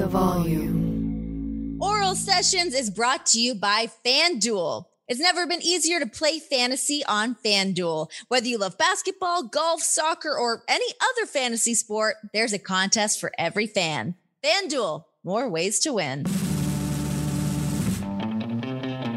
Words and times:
the 0.00 0.06
volume. 0.06 1.76
Oral 1.78 2.14
Sessions 2.14 2.74
is 2.74 2.88
brought 2.88 3.26
to 3.26 3.40
you 3.40 3.54
by 3.54 3.86
FanDuel. 4.02 4.86
It's 5.08 5.20
never 5.20 5.46
been 5.46 5.60
easier 5.60 6.00
to 6.00 6.06
play 6.06 6.38
fantasy 6.38 7.04
on 7.06 7.36
FanDuel. 7.44 8.10
Whether 8.28 8.46
you 8.46 8.56
love 8.56 8.78
basketball, 8.78 9.42
golf, 9.42 9.82
soccer, 9.82 10.34
or 10.34 10.64
any 10.68 10.86
other 11.02 11.26
fantasy 11.26 11.74
sport, 11.74 12.16
there's 12.32 12.54
a 12.54 12.58
contest 12.58 13.20
for 13.20 13.30
every 13.36 13.66
fan. 13.66 14.14
FanDuel, 14.42 15.04
more 15.22 15.50
ways 15.50 15.78
to 15.80 15.92
win. 15.92 16.24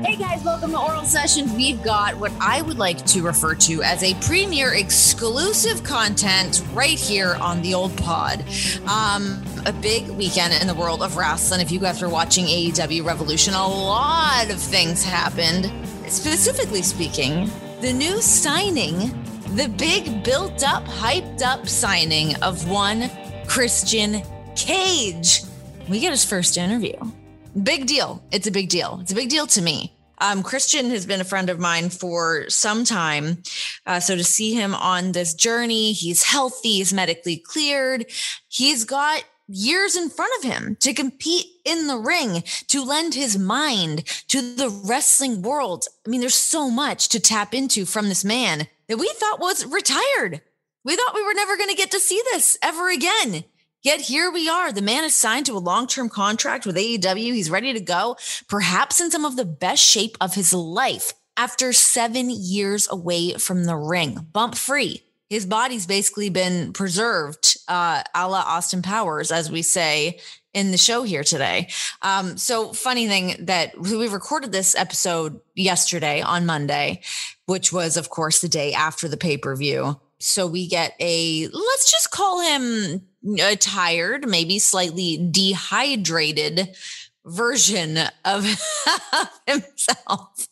Hey 0.05 0.17
guys, 0.17 0.43
welcome 0.43 0.71
to 0.71 0.79
Oral 0.79 1.05
Sessions. 1.05 1.53
We've 1.53 1.81
got 1.81 2.17
what 2.17 2.33
I 2.37 2.61
would 2.61 2.77
like 2.77 3.05
to 3.05 3.21
refer 3.21 3.55
to 3.55 3.81
as 3.83 4.03
a 4.03 4.13
premier 4.15 4.73
exclusive 4.73 5.81
content 5.85 6.61
right 6.73 6.99
here 6.99 7.35
on 7.35 7.61
the 7.61 7.73
old 7.73 7.95
pod. 7.95 8.43
Um, 8.85 9.41
a 9.65 9.71
big 9.71 10.09
weekend 10.09 10.61
in 10.61 10.67
the 10.67 10.73
world 10.73 11.01
of 11.03 11.15
wrestling. 11.15 11.61
If 11.61 11.71
you 11.71 11.79
guys 11.79 12.01
were 12.01 12.09
watching 12.09 12.47
AEW 12.47 13.05
Revolution, 13.05 13.53
a 13.53 13.65
lot 13.65 14.51
of 14.51 14.59
things 14.59 15.05
happened. 15.05 15.71
Specifically 16.11 16.81
speaking, 16.81 17.49
the 17.79 17.93
new 17.93 18.21
signing, 18.21 18.97
the 19.55 19.69
big 19.69 20.21
built 20.25 20.65
up, 20.65 20.83
hyped 20.83 21.41
up 21.41 21.65
signing 21.65 22.35
of 22.43 22.69
one 22.69 23.09
Christian 23.47 24.21
Cage. 24.57 25.43
We 25.87 26.01
get 26.01 26.11
his 26.11 26.25
first 26.25 26.57
interview. 26.57 26.97
Big 27.61 27.85
deal. 27.85 28.23
It's 28.31 28.47
a 28.47 28.51
big 28.51 28.69
deal. 28.69 28.99
It's 29.01 29.11
a 29.11 29.15
big 29.15 29.29
deal 29.29 29.45
to 29.47 29.61
me. 29.61 29.95
Um, 30.17 30.41
Christian 30.41 30.89
has 30.89 31.05
been 31.05 31.21
a 31.21 31.25
friend 31.25 31.49
of 31.49 31.59
mine 31.59 31.89
for 31.89 32.49
some 32.49 32.83
time. 32.83 33.43
Uh, 33.85 33.99
so 33.99 34.15
to 34.15 34.23
see 34.23 34.53
him 34.53 34.73
on 34.73 35.11
this 35.11 35.33
journey, 35.33 35.91
he's 35.91 36.23
healthy, 36.23 36.77
he's 36.77 36.93
medically 36.93 37.37
cleared, 37.37 38.05
he's 38.47 38.85
got 38.85 39.23
years 39.47 39.95
in 39.95 40.09
front 40.09 40.31
of 40.37 40.49
him 40.49 40.77
to 40.79 40.93
compete 40.93 41.47
in 41.65 41.87
the 41.87 41.97
ring, 41.97 42.43
to 42.67 42.83
lend 42.83 43.13
his 43.13 43.37
mind 43.37 44.05
to 44.29 44.55
the 44.55 44.69
wrestling 44.69 45.41
world. 45.41 45.85
I 46.05 46.09
mean, 46.09 46.21
there's 46.21 46.35
so 46.35 46.69
much 46.69 47.09
to 47.09 47.19
tap 47.19 47.53
into 47.53 47.85
from 47.85 48.07
this 48.07 48.23
man 48.23 48.67
that 48.87 48.97
we 48.97 49.11
thought 49.15 49.41
was 49.41 49.65
retired. 49.65 50.41
We 50.85 50.95
thought 50.95 51.15
we 51.15 51.23
were 51.23 51.33
never 51.33 51.57
going 51.57 51.69
to 51.69 51.75
get 51.75 51.91
to 51.91 51.99
see 51.99 52.21
this 52.31 52.57
ever 52.61 52.89
again. 52.89 53.43
Yet 53.83 53.99
here 53.99 54.31
we 54.31 54.47
are. 54.47 54.71
The 54.71 54.81
man 54.81 55.03
is 55.03 55.13
signed 55.13 55.45
to 55.47 55.57
a 55.57 55.59
long 55.59 55.87
term 55.87 56.07
contract 56.07 56.65
with 56.65 56.77
AEW. 56.77 57.33
He's 57.33 57.49
ready 57.49 57.73
to 57.73 57.81
go, 57.81 58.15
perhaps 58.47 59.01
in 59.01 59.11
some 59.11 59.25
of 59.25 59.35
the 59.35 59.43
best 59.43 59.83
shape 59.83 60.15
of 60.21 60.35
his 60.35 60.53
life 60.53 61.13
after 61.35 61.73
seven 61.73 62.29
years 62.29 62.87
away 62.89 63.33
from 63.33 63.65
the 63.65 63.75
ring, 63.75 64.25
bump 64.31 64.55
free. 64.55 65.03
His 65.29 65.45
body's 65.45 65.85
basically 65.85 66.29
been 66.29 66.71
preserved, 66.71 67.57
uh, 67.67 68.03
a 68.15 68.29
la 68.29 68.39
Austin 68.39 68.83
Powers, 68.83 69.31
as 69.31 69.51
we 69.51 69.61
say 69.61 70.19
in 70.53 70.71
the 70.71 70.77
show 70.77 71.03
here 71.03 71.23
today. 71.23 71.67
Um, 72.01 72.37
so, 72.37 72.71
funny 72.71 73.07
thing 73.07 73.45
that 73.47 73.77
we 73.77 74.07
recorded 74.07 74.53
this 74.53 74.75
episode 74.75 75.41
yesterday 75.55 76.21
on 76.21 76.45
Monday, 76.45 77.01
which 77.47 77.73
was, 77.73 77.97
of 77.97 78.09
course, 78.09 78.39
the 78.39 78.47
day 78.47 78.73
after 78.73 79.09
the 79.09 79.17
pay 79.17 79.35
per 79.35 79.55
view. 79.57 79.99
So 80.23 80.47
we 80.47 80.67
get 80.67 80.95
a, 81.01 81.47
let's 81.49 81.91
just 81.91 82.11
call 82.11 82.39
him 82.39 83.01
a 83.41 83.55
tired, 83.57 84.27
maybe 84.27 84.57
slightly 84.57 85.27
dehydrated 85.31 86.75
version 87.25 87.97
of 88.25 88.45
himself. 89.45 90.47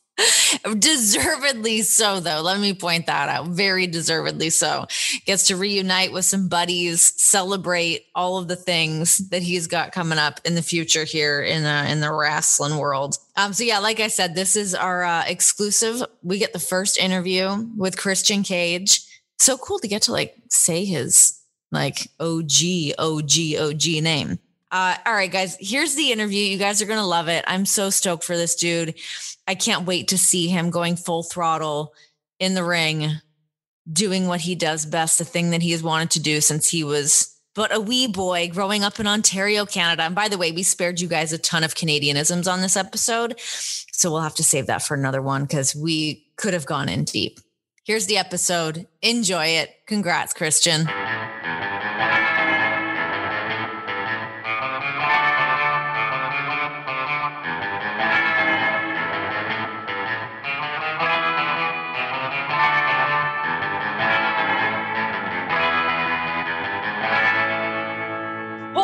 Deservedly 0.78 1.81
so, 1.81 2.19
though. 2.19 2.41
Let 2.41 2.59
me 2.59 2.73
point 2.73 3.08
that 3.08 3.30
out. 3.30 3.47
Very 3.47 3.88
deservedly 3.88 4.50
so. 4.50 4.86
Gets 5.25 5.47
to 5.47 5.55
reunite 5.55 6.11
with 6.11 6.25
some 6.25 6.50
buddies, 6.50 7.13
celebrate 7.19 8.06
all 8.13 8.38
of 8.38 8.47
the 8.47 8.58
things 8.58 9.30
that 9.30 9.41
he's 9.41 9.67
got 9.67 9.94
coming 9.94 10.19
up 10.19 10.39
in 10.45 10.53
the 10.53 10.61
future 10.61 11.06
here 11.06 11.41
in 11.41 11.63
uh, 11.63 11.88
in 11.89 12.02
the 12.02 12.13
wrestling 12.13 12.78
world. 12.78 13.17
Um, 13.38 13.53
so 13.53 13.63
yeah, 13.63 13.80
like 13.80 14.00
I 14.00 14.09
said, 14.09 14.35
this 14.35 14.56
is 14.56 14.75
our 14.75 15.03
uh, 15.03 15.23
exclusive. 15.25 16.03
We 16.22 16.38
get 16.38 16.53
the 16.53 16.59
first 16.59 17.00
interview 17.00 17.68
with 17.75 17.97
Christian 17.97 18.44
Cage. 18.44 19.07
So 19.41 19.57
cool 19.57 19.79
to 19.79 19.88
get 19.88 20.03
to 20.03 20.12
like 20.12 20.35
say 20.50 20.85
his 20.85 21.41
like 21.72 22.07
OG, 22.19 22.94
OG, 23.00 23.31
OG 23.59 23.85
name. 24.03 24.38
Uh, 24.72 24.96
all 25.03 25.13
right, 25.13 25.31
guys, 25.31 25.57
here's 25.59 25.96
the 25.96 26.12
interview. 26.12 26.44
You 26.44 26.59
guys 26.59 26.79
are 26.79 26.85
going 26.85 27.00
to 27.00 27.06
love 27.06 27.28
it. 27.28 27.44
I'm 27.47 27.66
so 27.66 27.90
stoked 27.90 28.24
for 28.24 28.38
this 28.38 28.53
dude. 28.53 28.94
I 29.47 29.56
can't 29.56 29.88
wait 29.88 30.09
to 30.09 30.18
see 30.18 30.47
him 30.47 30.69
going 30.69 30.96
full 30.96 31.24
throttle 31.24 31.94
in 32.40 32.53
the 32.53 32.63
ring, 32.63 33.13
doing 33.91 34.28
what 34.28 34.41
he 34.41 34.53
does 34.53 34.85
best, 34.85 35.18
the 35.18 35.25
thing 35.25 35.50
that 35.50 35.63
he 35.63 35.72
has 35.72 35.81
wanted 35.81 36.12
to 36.12 36.19
do 36.22 36.40
since 36.40 36.69
he 36.69 36.84
was 36.84 37.35
but 37.56 37.75
a 37.75 37.81
wee 37.81 38.07
boy 38.07 38.47
growing 38.47 38.84
up 38.84 39.00
in 39.00 39.07
Ontario, 39.07 39.66
Canada. 39.66 40.03
And 40.03 40.13
by 40.13 40.30
the 40.30 40.38
way, 40.38 40.51
we 40.51 40.62
spared 40.62 41.01
you 41.01 41.07
guys 41.07 41.34
a 41.34 41.40
ton 41.40 41.63
of 41.63 41.74
Canadianisms 41.74 42.50
on 42.50 42.62
this 42.62 42.78
episode. 42.78 43.40
So 43.91 44.12
we'll 44.12 44.22
have 44.22 44.35
to 44.35 44.44
save 44.44 44.68
that 44.68 44.84
for 44.84 44.94
another 44.94 45.22
one 45.22 45.46
because 45.46 45.75
we 45.75 46.28
could 46.35 46.53
have 46.53 46.68
gone 46.68 46.88
in 46.88 47.06
deep. 47.06 47.40
Here's 47.84 48.06
the 48.06 48.18
episode. 48.18 48.88
Enjoy 49.02 49.46
it. 49.46 49.72
Congrats, 49.88 50.34
Christian. 50.34 50.88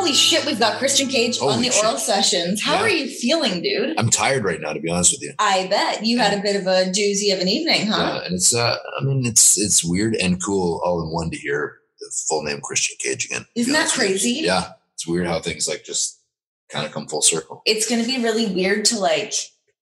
Holy 0.07 0.15
shit, 0.15 0.45
we've 0.45 0.57
got 0.57 0.79
Christian 0.79 1.09
Cage 1.09 1.37
on 1.41 1.55
Holy 1.55 1.67
the 1.67 1.75
oral 1.83 1.97
sessions. 1.97 2.63
How 2.63 2.75
Yeah. 2.75 2.81
are 2.83 2.89
you 2.89 3.09
feeling, 3.09 3.61
dude? 3.61 3.93
I'm 3.99 4.09
tired 4.09 4.45
right 4.45 4.61
now, 4.61 4.71
to 4.71 4.79
be 4.79 4.89
honest 4.89 5.11
with 5.11 5.21
you. 5.21 5.33
I 5.37 5.67
bet 5.67 6.05
you 6.05 6.17
had 6.17 6.37
a 6.37 6.41
bit 6.41 6.55
of 6.55 6.65
a 6.65 6.85
doozy 6.91 7.33
of 7.33 7.41
an 7.41 7.49
evening, 7.49 7.87
huh? 7.87 7.97
Yeah, 8.21 8.25
and 8.25 8.35
it's 8.35 8.55
uh, 8.55 8.77
I 8.97 9.03
mean, 9.03 9.25
it's 9.25 9.59
it's 9.59 9.83
weird 9.83 10.15
and 10.15 10.41
cool 10.41 10.79
all 10.81 11.01
in 11.03 11.09
one 11.11 11.29
to 11.31 11.37
hear 11.37 11.79
the 11.99 12.09
full 12.29 12.41
name 12.43 12.61
Christian 12.61 12.95
Cage 13.01 13.25
again. 13.25 13.45
Isn't 13.55 13.73
that 13.73 13.89
crazy? 13.89 14.31
Yeah, 14.45 14.69
it's 14.93 15.05
weird 15.05 15.27
how 15.27 15.41
things 15.41 15.67
like 15.67 15.83
just 15.83 16.21
kind 16.69 16.85
of 16.85 16.93
come 16.93 17.07
full 17.09 17.21
circle. 17.21 17.61
It's 17.65 17.89
going 17.89 18.01
to 18.01 18.07
be 18.07 18.23
really 18.23 18.45
weird 18.45 18.85
to 18.85 18.99
like 18.99 19.33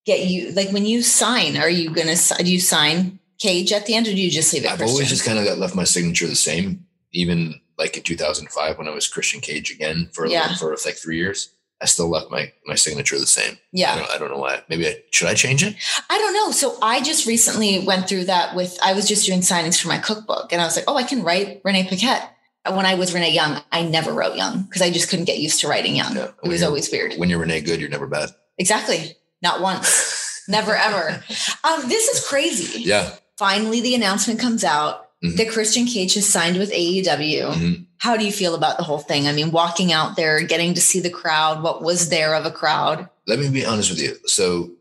get 0.07 0.25
you, 0.25 0.53
like 0.53 0.71
when 0.71 0.87
you 0.87 1.03
sign, 1.03 1.55
are 1.55 1.69
you 1.69 1.93
going 1.93 2.07
to, 2.15 2.43
do 2.43 2.51
you 2.51 2.59
sign 2.59 3.19
Cage 3.39 3.71
at 3.73 3.85
the 3.85 3.93
end 3.93 4.07
or 4.07 4.11
do 4.11 4.17
you 4.21 4.31
just 4.31 4.53
leave 4.53 4.63
it 4.65 4.71
I've 4.71 4.77
Christian? 4.77 4.93
always 4.93 5.09
just 5.09 5.23
kind 5.25 5.37
of 5.37 5.45
got 5.45 5.57
left 5.59 5.75
my 5.75 5.83
signature 5.83 6.25
the 6.27 6.35
same, 6.35 6.85
even 7.11 7.59
like 7.77 7.97
in 7.97 8.03
2005 8.03 8.77
when 8.77 8.87
I 8.87 8.91
was 8.91 9.07
Christian 9.07 9.41
Cage 9.41 9.71
again 9.71 10.09
for 10.13 10.25
Yeah. 10.25 10.55
for 10.55 10.75
like 10.85 10.95
three 10.95 11.17
years. 11.17 11.49
I 11.81 11.85
still 11.87 12.09
left 12.09 12.31
my 12.31 12.53
my 12.65 12.75
signature 12.75 13.19
the 13.19 13.27
same. 13.27 13.53
I 13.55 13.57
yeah. 13.73 13.95
don't, 13.97 14.09
I 14.09 14.17
don't 14.17 14.31
know 14.31 14.37
why. 14.39 14.63
Maybe 14.69 14.87
I 14.87 15.03
should 15.11 15.27
I 15.27 15.33
change 15.33 15.61
it? 15.61 15.75
I 16.09 16.17
don't 16.17 16.33
know. 16.33 16.51
So 16.51 16.77
I 16.81 17.01
just 17.01 17.25
recently 17.27 17.79
went 17.79 18.07
through 18.07 18.25
that 18.25 18.55
with, 18.55 18.79
I 18.81 18.93
was 18.93 19.07
just 19.07 19.25
doing 19.25 19.41
signings 19.41 19.81
for 19.81 19.89
my 19.89 19.97
cookbook 19.97 20.53
and 20.53 20.61
I 20.61 20.65
was 20.65 20.77
like, 20.77 20.85
oh, 20.87 20.95
I 20.95 21.03
can 21.03 21.21
write 21.23 21.61
Renee 21.65 21.87
Paquette. 21.87 22.31
When 22.67 22.85
I 22.85 22.95
was 22.95 23.13
Renee 23.13 23.33
Young, 23.33 23.61
I 23.71 23.83
never 23.83 24.11
wrote 24.11 24.35
Young 24.35 24.63
because 24.63 24.81
I 24.81 24.89
just 24.89 25.09
couldn't 25.09 25.25
get 25.25 25.37
used 25.37 25.59
to 25.61 25.67
writing 25.67 25.95
Young. 25.95 26.15
Yeah. 26.15 26.31
It 26.43 26.47
was 26.47 26.63
always 26.63 26.89
weird. 26.89 27.13
When 27.15 27.29
you're 27.29 27.39
Renee 27.39 27.61
Good, 27.61 27.79
you're 27.79 27.89
never 27.89 28.07
bad. 28.07 28.29
Exactly. 28.57 29.15
Not 29.41 29.61
once. 29.61 30.23
Never 30.47 30.75
ever. 30.75 31.23
Um, 31.63 31.89
this 31.89 32.07
is 32.07 32.27
crazy. 32.27 32.83
Yeah. 32.83 33.15
Finally, 33.37 33.81
the 33.81 33.95
announcement 33.95 34.39
comes 34.39 34.63
out 34.63 35.04
Mhm. 35.23 35.37
that 35.37 35.49
Christian 35.49 35.85
Cage 35.85 36.13
has 36.15 36.27
signed 36.27 36.57
with 36.57 36.71
AEW. 36.71 37.47
Mhm. 37.53 37.85
How 37.99 38.17
do 38.17 38.25
you 38.25 38.31
feel 38.31 38.53
about 38.55 38.77
the 38.77 38.83
whole 38.83 38.99
thing? 38.99 39.27
I 39.27 39.31
mean, 39.31 39.51
walking 39.51 39.91
out 39.91 40.15
there, 40.15 40.41
getting 40.43 40.73
to 40.73 40.81
see 40.81 40.99
the 40.99 41.09
crowd, 41.09 41.63
what 41.63 41.81
was 41.81 42.09
there 42.09 42.35
of 42.35 42.45
a 42.45 42.51
crowd? 42.51 43.09
Let 43.25 43.39
me 43.39 43.49
be 43.49 43.65
honest 43.65 43.89
with 43.89 43.99
you. 44.01 44.17
So 44.27 44.71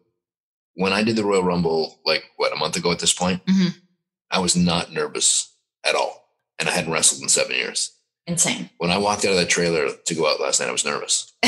when 0.74 0.92
I 0.92 1.02
did 1.04 1.16
the 1.16 1.24
Royal 1.24 1.44
Rumble, 1.44 2.00
like 2.04 2.24
what 2.36 2.52
a 2.52 2.56
month 2.56 2.76
ago 2.76 2.90
at 2.90 2.98
this 2.98 3.12
point, 3.12 3.44
Mhm. 3.46 3.74
I 4.30 4.40
was 4.40 4.56
not 4.56 4.92
nervous 4.92 5.48
at 5.84 5.94
all, 5.94 6.28
and 6.58 6.68
I 6.68 6.72
hadn't 6.72 6.92
wrestled 6.92 7.22
in 7.22 7.28
seven 7.28 7.54
years. 7.54 7.92
Insane. 8.26 8.70
When 8.78 8.90
I 8.90 8.98
walked 8.98 9.24
out 9.24 9.32
of 9.32 9.36
that 9.36 9.48
trailer 9.50 9.88
to 10.06 10.14
go 10.14 10.26
out 10.28 10.40
last 10.40 10.58
night, 10.58 10.68
I 10.68 10.72
was 10.72 10.84
nervous. 10.84 11.30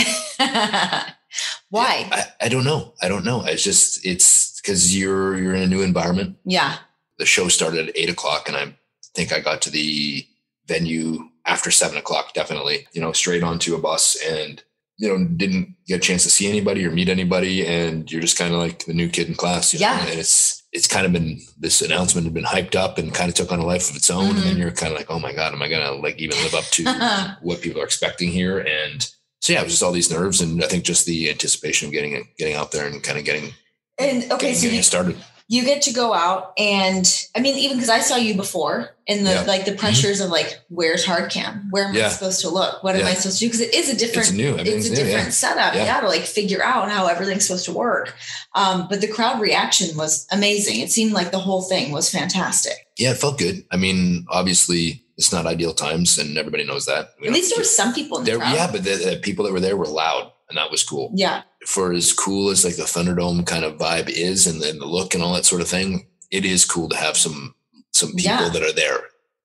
Why? 1.70 2.08
I, 2.12 2.24
I 2.42 2.48
don't 2.48 2.64
know. 2.64 2.94
I 3.02 3.08
don't 3.08 3.24
know. 3.24 3.44
It's 3.44 3.62
just 3.62 4.04
it's 4.06 4.60
because 4.60 4.96
you're 4.96 5.36
you're 5.38 5.54
in 5.54 5.62
a 5.62 5.66
new 5.66 5.82
environment. 5.82 6.36
Yeah. 6.44 6.76
The 7.18 7.26
show 7.26 7.48
started 7.48 7.88
at 7.88 7.96
eight 7.96 8.10
o'clock, 8.10 8.48
and 8.48 8.56
I 8.56 8.74
think 9.14 9.32
I 9.32 9.40
got 9.40 9.62
to 9.62 9.70
the 9.70 10.26
venue 10.66 11.28
after 11.44 11.70
seven 11.70 11.96
o'clock. 11.96 12.34
Definitely, 12.34 12.86
you 12.92 13.00
know, 13.00 13.12
straight 13.12 13.42
onto 13.42 13.74
a 13.74 13.78
bus, 13.80 14.16
and 14.28 14.62
you 14.98 15.08
know, 15.08 15.22
didn't 15.26 15.74
get 15.86 15.96
a 15.98 16.00
chance 16.00 16.22
to 16.22 16.30
see 16.30 16.48
anybody 16.48 16.84
or 16.86 16.90
meet 16.90 17.08
anybody, 17.08 17.66
and 17.66 18.10
you're 18.10 18.20
just 18.22 18.38
kind 18.38 18.52
of 18.54 18.58
like 18.60 18.86
the 18.86 18.94
new 18.94 19.08
kid 19.08 19.28
in 19.28 19.34
class. 19.34 19.72
You 19.74 19.80
know? 19.80 19.86
Yeah. 19.86 20.06
and 20.06 20.18
it's 20.18 20.62
it's 20.72 20.86
kind 20.88 21.06
of 21.06 21.12
been 21.12 21.40
this 21.58 21.80
announcement 21.80 22.26
had 22.26 22.34
been 22.34 22.44
hyped 22.44 22.74
up 22.74 22.98
and 22.98 23.14
kind 23.14 23.28
of 23.30 23.34
took 23.34 23.50
on 23.52 23.60
a 23.60 23.64
life 23.66 23.88
of 23.90 23.96
its 23.96 24.10
own, 24.10 24.26
and 24.26 24.34
Mm-hmm. 24.36 24.44
then 24.48 24.56
you're 24.58 24.70
kind 24.72 24.92
of 24.92 24.98
like, 24.98 25.10
oh 25.10 25.18
my 25.18 25.32
god, 25.32 25.52
am 25.54 25.62
I 25.62 25.68
gonna 25.68 25.92
like 25.92 26.18
even 26.18 26.36
live 26.38 26.54
up 26.54 26.64
to 26.72 27.36
what 27.42 27.60
people 27.62 27.80
are 27.80 27.84
expecting 27.84 28.30
here? 28.30 28.58
And 28.58 29.08
so 29.40 29.52
yeah, 29.52 29.60
it 29.60 29.64
was 29.64 29.72
just 29.74 29.82
all 29.82 29.92
these 29.92 30.10
nerves, 30.10 30.40
and 30.40 30.62
I 30.62 30.66
think 30.66 30.84
just 30.84 31.06
the 31.06 31.30
anticipation 31.30 31.86
of 31.88 31.92
getting 31.92 32.12
it, 32.12 32.24
getting 32.38 32.54
out 32.56 32.72
there 32.72 32.86
and 32.86 33.02
kind 33.02 33.18
of 33.18 33.24
getting 33.24 33.52
And 33.98 34.24
okay, 34.32 34.52
getting, 34.52 34.54
so 34.54 34.60
getting 34.62 34.74
you, 34.74 34.80
it 34.80 34.84
started. 34.84 35.16
You 35.48 35.64
get 35.64 35.82
to 35.82 35.92
go 35.92 36.12
out 36.12 36.52
and 36.58 37.06
I 37.36 37.40
mean, 37.40 37.56
even 37.56 37.76
because 37.76 37.88
I 37.88 38.00
saw 38.00 38.16
you 38.16 38.34
before 38.34 38.90
in 39.06 39.22
the 39.22 39.30
Yeah. 39.30 39.42
like 39.42 39.64
the 39.64 39.76
pressures 39.76 40.20
of 40.20 40.28
like, 40.30 40.58
where's 40.68 41.04
hard 41.04 41.30
cam? 41.30 41.68
Where 41.70 41.84
am 41.84 41.94
I 41.94 42.08
supposed 42.08 42.40
to 42.40 42.48
look? 42.48 42.82
What 42.82 42.96
am 42.96 43.06
I 43.06 43.14
supposed 43.14 43.38
to 43.38 43.44
do? 43.44 43.48
Because 43.48 43.60
it 43.60 43.72
is 43.74 43.88
a 43.88 43.96
different 43.96 44.28
It's 44.28 44.36
new. 44.36 44.50
it's 44.54 44.60
Everything's 44.60 44.86
a 44.86 44.90
new. 44.90 44.96
different 44.96 45.26
Yeah. 45.26 45.30
setup, 45.30 45.74
yeah. 45.74 45.84
Yeah. 45.84 46.00
to 46.00 46.08
like 46.08 46.22
figure 46.22 46.64
out 46.64 46.90
how 46.90 47.06
everything's 47.06 47.46
supposed 47.46 47.66
to 47.66 47.72
work. 47.72 48.14
Um, 48.56 48.88
but 48.90 49.00
the 49.00 49.06
crowd 49.08 49.40
reaction 49.40 49.96
was 49.96 50.26
amazing. 50.32 50.80
It 50.80 50.90
seemed 50.90 51.12
like 51.12 51.30
the 51.30 51.38
whole 51.38 51.62
thing 51.62 51.92
was 51.92 52.10
fantastic. 52.10 52.74
Yeah, 52.98 53.12
it 53.12 53.18
felt 53.18 53.38
good. 53.38 53.64
I 53.70 53.76
mean, 53.76 54.26
obviously, 54.28 55.04
it's 55.16 55.32
not 55.32 55.46
ideal 55.46 55.72
times, 55.74 56.18
and 56.18 56.36
everybody 56.36 56.64
knows 56.64 56.86
that. 56.86 57.10
We 57.20 57.28
At 57.28 57.32
least 57.34 57.50
there 57.50 57.60
were 57.60 57.64
some 57.64 57.94
people 57.94 58.18
in 58.18 58.24
the 58.24 58.32
there, 58.32 58.40
crowd. 58.40 58.54
yeah, 58.54 58.70
but 58.72 58.82
the, 58.84 58.96
the 58.96 59.16
people 59.22 59.44
that 59.44 59.52
were 59.52 59.60
there 59.60 59.76
were 59.76 59.86
loud, 59.86 60.32
and 60.48 60.58
that 60.58 60.70
was 60.70 60.82
cool. 60.84 61.10
yeah, 61.14 61.42
For 61.66 61.92
as 61.92 62.12
cool 62.12 62.50
as 62.50 62.64
like 62.64 62.76
the 62.76 62.84
Thunderdome 62.84 63.44
kind 63.46 63.64
of 63.64 63.76
vibe 63.78 64.08
is, 64.08 64.46
and 64.46 64.62
then 64.62 64.78
the 64.78 64.86
look 64.86 65.14
and 65.14 65.22
all 65.22 65.34
that 65.34 65.44
sort 65.46 65.60
of 65.60 65.68
thing, 65.68 66.06
it 66.30 66.44
is 66.44 66.64
cool 66.64 66.88
to 66.88 66.96
have 66.96 67.16
some 67.16 67.54
some 67.92 68.10
people 68.10 68.22
Yeah. 68.30 68.48
that 68.50 68.62
are 68.62 68.72
there. 68.72 69.00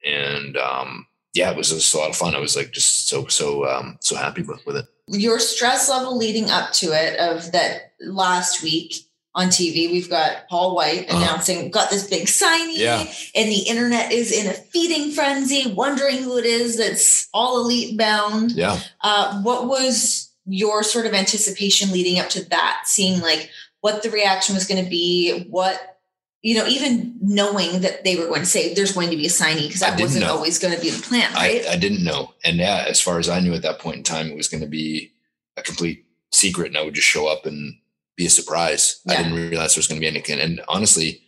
And 0.05 0.57
um, 0.57 1.07
yeah, 1.33 1.51
it 1.51 1.57
was 1.57 1.69
just 1.69 1.93
a 1.93 1.97
lot 1.97 2.09
of 2.09 2.15
fun. 2.15 2.35
I 2.35 2.39
was 2.39 2.55
like 2.55 2.71
just 2.71 3.07
so 3.07 3.27
so 3.27 3.65
um, 3.67 3.97
so 4.01 4.15
happy 4.15 4.41
with, 4.41 4.65
with 4.65 4.77
it. 4.77 4.85
your 5.07 5.39
stress 5.39 5.89
level 5.89 6.17
leading 6.17 6.49
up 6.49 6.71
to 6.73 6.87
it 6.87 7.19
of 7.19 7.51
that 7.53 7.93
last 8.01 8.61
week 8.63 8.93
on 9.33 9.47
TV, 9.47 9.89
we've 9.89 10.09
got 10.09 10.47
Paul 10.49 10.75
White 10.75 11.09
Uh-huh. 11.09 11.17
announcing, 11.17 11.71
got 11.71 11.89
this 11.89 12.05
big 12.07 12.27
signing, 12.27 12.75
Yeah. 12.77 13.05
and 13.33 13.49
the 13.49 13.61
internet 13.61 14.11
is 14.11 14.31
in 14.31 14.47
a 14.47 14.53
feeding 14.53 15.11
frenzy, 15.11 15.71
wondering 15.71 16.17
who 16.17 16.37
it 16.37 16.45
is 16.45 16.77
that's 16.77 17.29
all 17.33 17.61
elite 17.61 17.97
bound. 17.97 18.51
Yeah. 18.51 18.77
Uh, 18.99 19.41
what 19.41 19.67
was 19.67 20.30
your 20.51 20.83
sort 20.83 21.05
of 21.05 21.13
anticipation 21.13 21.91
leading 21.91 22.19
up 22.19 22.29
to 22.29 22.47
that? 22.49 22.83
Seeing 22.85 23.21
like 23.21 23.49
what 23.81 24.03
the 24.03 24.09
reaction 24.09 24.55
was 24.55 24.67
going 24.67 24.83
to 24.83 24.89
be, 24.89 25.45
what 25.49 25.99
you 26.41 26.57
know, 26.57 26.65
even 26.65 27.15
knowing 27.21 27.81
that 27.81 28.03
they 28.03 28.15
were 28.15 28.25
going 28.25 28.39
to 28.39 28.47
say 28.47 28.73
there's 28.73 28.93
going 28.93 29.11
to 29.11 29.15
be 29.15 29.27
a 29.27 29.29
signing 29.29 29.67
because 29.67 29.81
that 29.81 29.99
wasn't 29.99 30.25
know. 30.25 30.33
always 30.33 30.57
going 30.57 30.73
to 30.73 30.81
be 30.81 30.89
the 30.89 31.01
plan, 31.01 31.31
right? 31.33 31.65
I, 31.67 31.73
I 31.73 31.77
didn't 31.77 32.03
know. 32.03 32.33
And 32.43 32.57
yeah, 32.57 32.85
as 32.87 32.99
far 32.99 33.19
as 33.19 33.29
I 33.29 33.39
knew 33.39 33.53
at 33.53 33.61
that 33.61 33.79
point 33.79 33.97
in 33.97 34.03
time, 34.03 34.27
it 34.27 34.35
was 34.35 34.47
going 34.47 34.61
to 34.61 34.67
be 34.67 35.11
a 35.55 35.61
complete 35.61 36.05
secret 36.31 36.67
and 36.67 36.77
I 36.77 36.83
would 36.83 36.95
just 36.95 37.07
show 37.07 37.27
up 37.27 37.45
and 37.45 37.75
be 38.17 38.25
a 38.25 38.29
surprise. 38.29 39.01
I 39.07 39.17
didn't 39.17 39.33
realize 39.33 39.75
there 39.75 39.79
was 39.79 39.87
going 39.87 39.97
to 39.97 40.03
be 40.03 40.07
anything. 40.07 40.39
And 40.39 40.61
honestly, 40.67 41.21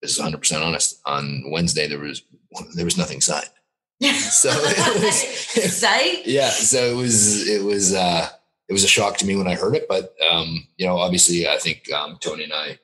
this 0.00 0.18
is 0.18 0.24
100% 0.24 0.64
honest. 0.64 1.00
On 1.04 1.44
Wednesday, 1.50 1.86
there 1.86 1.98
was 1.98 2.22
there 2.74 2.84
was 2.84 2.96
nothing 2.96 3.20
signed. 3.20 3.50
So 4.00 4.50
it 4.52 5.02
was, 5.02 6.26
yeah, 6.26 6.50
so 6.50 6.78
it 6.78 6.96
was 6.96 7.48
it 7.48 7.64
was 7.64 7.94
uh 7.94 8.28
it 8.68 8.72
was 8.72 8.84
a 8.84 8.88
shock 8.88 9.16
to 9.18 9.26
me 9.26 9.36
when 9.36 9.46
I 9.48 9.54
heard 9.54 9.74
it, 9.76 9.86
but 9.88 10.14
um 10.30 10.66
you 10.76 10.86
know, 10.86 10.96
obviously 10.98 11.48
I 11.48 11.58
think 11.58 11.90
um 11.92 12.18
Tony 12.20 12.44
and 12.44 12.52
I 12.52 12.78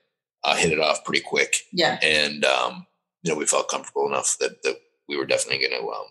uh, 0.45 0.57
hit 0.57 0.73
it 0.73 0.81
off 0.81 1.05
pretty 1.05 1.23
quick 1.23 1.57
Yeah. 1.73 1.99
and 2.03 2.45
um, 2.45 2.87
you 3.23 3.31
know 3.33 3.39
we 3.39 3.47
felt 3.47 3.69
comfortable 3.69 4.09
enough 4.09 4.37
that, 4.41 4.63
that 4.65 4.77
we 5.09 5.17
were 5.17 5.25
definitely 5.27 5.67
going 5.69 5.81
to 5.81 5.89
um, 5.89 6.07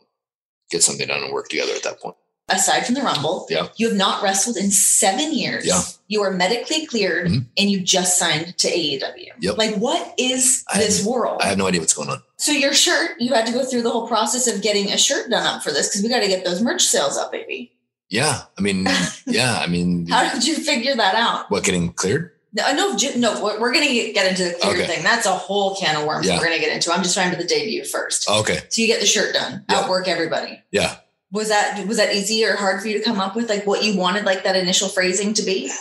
get 0.69 0.81
something 0.83 1.05
done 1.07 1.21
and 1.23 1.33
work 1.33 1.49
together 1.49 1.73
at 1.75 1.83
that 1.83 1.99
point. 1.99 2.15
aside 2.47 2.85
from 2.85 2.95
the 2.95 3.01
Rumble, 3.01 3.45
Yeah. 3.49 3.67
you 3.75 3.87
have 3.89 3.97
not 3.97 4.23
wrestled 4.23 4.55
in 4.57 4.71
seven 4.71 5.33
years. 5.33 5.65
Yeah. 5.65 5.81
You 6.07 6.21
are 6.23 6.31
medically 6.31 6.85
cleared 6.85 7.27
Mhm. 7.27 7.45
and 7.57 7.69
you 7.69 7.81
just 7.81 8.17
signed 8.17 8.57
to 8.57 8.67
AEW. 8.69 9.31
Yep. 9.39 9.57
Like, 9.57 9.75
what 9.75 10.13
is 10.17 10.63
I 10.69 10.77
this 10.77 10.99
have- 10.99 11.07
world? 11.07 11.41
I 11.41 11.47
have 11.47 11.57
no 11.57 11.67
idea 11.67 11.81
what's 11.81 11.93
going 11.93 12.09
on. 12.09 12.21
so, 12.37 12.51
your 12.53 12.73
shirt, 12.73 13.19
you 13.19 13.33
had 13.33 13.45
to 13.47 13.51
go 13.53 13.65
through 13.65 13.81
the 13.83 13.89
whole 13.91 14.07
process 14.07 14.47
of 14.47 14.61
getting 14.61 14.91
a 14.93 14.97
shirt 14.97 15.29
done 15.29 15.45
up 15.45 15.61
for 15.63 15.71
this 15.71 15.87
because 15.89 16.03
we 16.03 16.09
got 16.09 16.21
to 16.21 16.27
get 16.27 16.43
those 16.45 16.61
merch 16.61 16.83
sales 16.83 17.17
up, 17.17 17.31
baby. 17.33 17.73
Yeah, 18.11 18.41
I 18.57 18.61
mean, 18.61 18.85
yeah, 19.25 19.57
I 19.59 19.67
mean, 19.67 20.07
How 20.07 20.31
did 20.33 20.45
you 20.45 20.55
figure 20.55 20.95
that 20.95 21.15
out? 21.15 21.49
what 21.49 21.63
getting 21.63 21.93
cleared? 21.93 22.31
No, 22.53 22.69
no, 22.73 22.97
no 23.15 23.41
we're, 23.41 23.71
going 23.71 23.87
to 23.87 23.93
get, 23.93 24.13
get 24.13 24.27
into 24.29 24.43
the 24.43 24.53
clear 24.61 24.73
Okay. 24.75 24.85
thing. 24.85 25.03
That's 25.03 25.25
a 25.25 25.31
whole 25.31 25.77
can 25.77 25.95
of 25.95 26.05
worms 26.05 26.27
Yeah. 26.27 26.37
we're 26.37 26.43
going 26.45 26.59
to 26.59 26.63
get 26.63 26.75
into. 26.75 26.91
I'm 26.91 27.01
just 27.01 27.15
trying 27.15 27.31
to 27.31 27.37
the 27.37 27.45
debut 27.45 27.85
first. 27.85 28.29
Okay, 28.29 28.59
So, 28.67 28.81
you 28.81 28.87
get 28.87 28.99
the 28.99 29.05
shirt 29.07 29.33
done, 29.33 29.63
Yeah. 29.69 29.77
outwork 29.79 30.09
everybody. 30.09 30.61
yeah, 30.71 30.97
Was 31.31 31.47
that 31.47 31.87
was 31.87 31.95
that 31.95 32.13
easy 32.13 32.43
or 32.43 32.57
hard 32.57 32.81
for 32.81 32.89
you 32.89 32.97
to 32.97 33.03
come 33.05 33.21
up 33.21 33.37
with 33.37 33.47
like 33.49 33.65
what 33.65 33.85
you 33.85 33.95
wanted 33.97 34.25
like 34.25 34.43
that 34.43 34.57
initial 34.57 34.89
phrasing 34.89 35.33
to 35.35 35.43
be? 35.43 35.71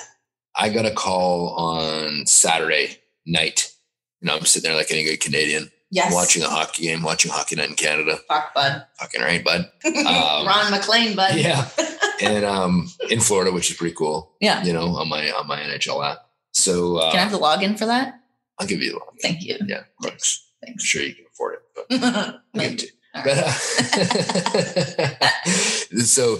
I 0.54 0.68
got 0.68 0.86
a 0.86 0.92
call 0.92 1.48
on 1.56 2.24
Saturday 2.26 2.98
night. 3.26 3.72
You 4.20 4.28
know, 4.28 4.36
I'm 4.36 4.44
sitting 4.44 4.70
there 4.70 4.78
like 4.78 4.92
any 4.92 5.02
good 5.02 5.18
Canadian, 5.20 5.72
Yes. 5.90 6.14
watching 6.14 6.44
a 6.44 6.48
hockey 6.48 6.84
game, 6.84 7.02
watching 7.02 7.32
hockey 7.32 7.56
night 7.56 7.70
in 7.70 7.74
Canada. 7.74 8.16
Fuck, 8.28 8.54
bud. 8.54 8.84
Fucking 9.00 9.20
right, 9.22 9.42
bud. 9.42 9.68
Um, 9.84 10.46
Ron 10.46 10.70
MacLean, 10.70 11.16
bud. 11.16 11.34
yeah, 11.34 11.68
and 12.22 12.44
um, 12.44 12.88
in 13.10 13.20
Florida, 13.20 13.52
which 13.52 13.70
is 13.70 13.76
pretty 13.76 13.94
cool. 13.94 14.32
Yeah. 14.40 14.62
You 14.64 14.72
know, 14.72 14.96
on 14.96 15.08
my 15.08 15.30
on 15.30 15.46
my 15.46 15.60
NHL 15.60 16.04
app. 16.04 16.18
So 16.52 16.96
uh, 16.98 17.10
Can 17.10 17.20
I 17.20 17.22
have 17.22 17.32
the 17.32 17.38
login 17.38 17.78
for 17.78 17.86
that? 17.86 18.20
I'll 18.58 18.66
give 18.66 18.82
you 18.82 18.92
the 18.92 18.98
one. 18.98 19.16
Thank 19.22 19.42
you. 19.42 19.56
Yeah, 19.66 19.84
thanks. 20.02 20.46
I'm 20.66 20.76
sure 20.78 21.02
you 21.02 21.14
can 21.14 21.24
afford 21.32 21.54
it, 21.54 21.62
but 21.74 21.86
I'll 22.04 22.40
give 22.54 22.72
it 22.72 22.78
to 22.80 22.86
you. 22.86 22.92
All 23.14 23.22
But, 23.24 23.38
uh, 23.38 23.52
so, 26.04 26.36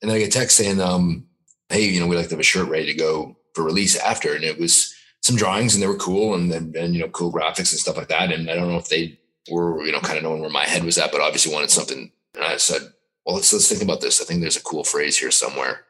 and 0.00 0.10
then 0.10 0.16
I 0.16 0.18
get 0.18 0.32
text 0.32 0.56
saying, 0.56 0.80
um, 0.80 1.26
"Hey, 1.68 1.84
you 1.84 2.00
know, 2.00 2.06
we 2.06 2.16
like 2.16 2.26
to 2.26 2.30
have 2.30 2.40
a 2.40 2.44
shirt 2.44 2.68
ready 2.68 2.86
to 2.86 2.94
go 2.94 3.36
for 3.54 3.62
release 3.62 3.96
after," 3.96 4.34
and 4.34 4.42
it 4.42 4.58
was 4.58 4.94
some 5.22 5.36
drawings, 5.36 5.74
and 5.74 5.82
they 5.82 5.86
were 5.86 5.96
cool, 5.96 6.34
and 6.34 6.50
then 6.50 6.72
and, 6.76 6.94
you 6.94 7.00
know, 7.00 7.08
cool 7.08 7.32
graphics 7.32 7.72
and 7.72 7.80
stuff 7.80 7.96
like 7.96 8.08
that. 8.08 8.32
And 8.32 8.50
I 8.50 8.54
don't 8.54 8.68
know 8.68 8.78
if 8.78 8.88
they 8.88 9.18
were, 9.50 9.84
you 9.84 9.92
know, 9.92 10.00
kind 10.00 10.16
of 10.16 10.24
knowing 10.24 10.40
where 10.40 10.50
my 10.50 10.64
head 10.64 10.84
was 10.84 10.98
at, 10.98 11.12
but 11.12 11.20
obviously 11.20 11.52
wanted 11.52 11.70
something. 11.70 12.10
And 12.34 12.44
I 12.44 12.56
said, 12.56 12.82
"Well, 13.28 13.36
let's 13.36 13.52
let's 13.52 13.68
think 13.68 13.82
about 13.82 14.00
this. 14.00 14.20
I 14.20 14.24
think 14.24 14.40
there's 14.40 14.56
a 14.56 14.62
cool 14.62 14.82
phrase 14.82 15.18
here 15.18 15.30
somewhere." 15.30 15.84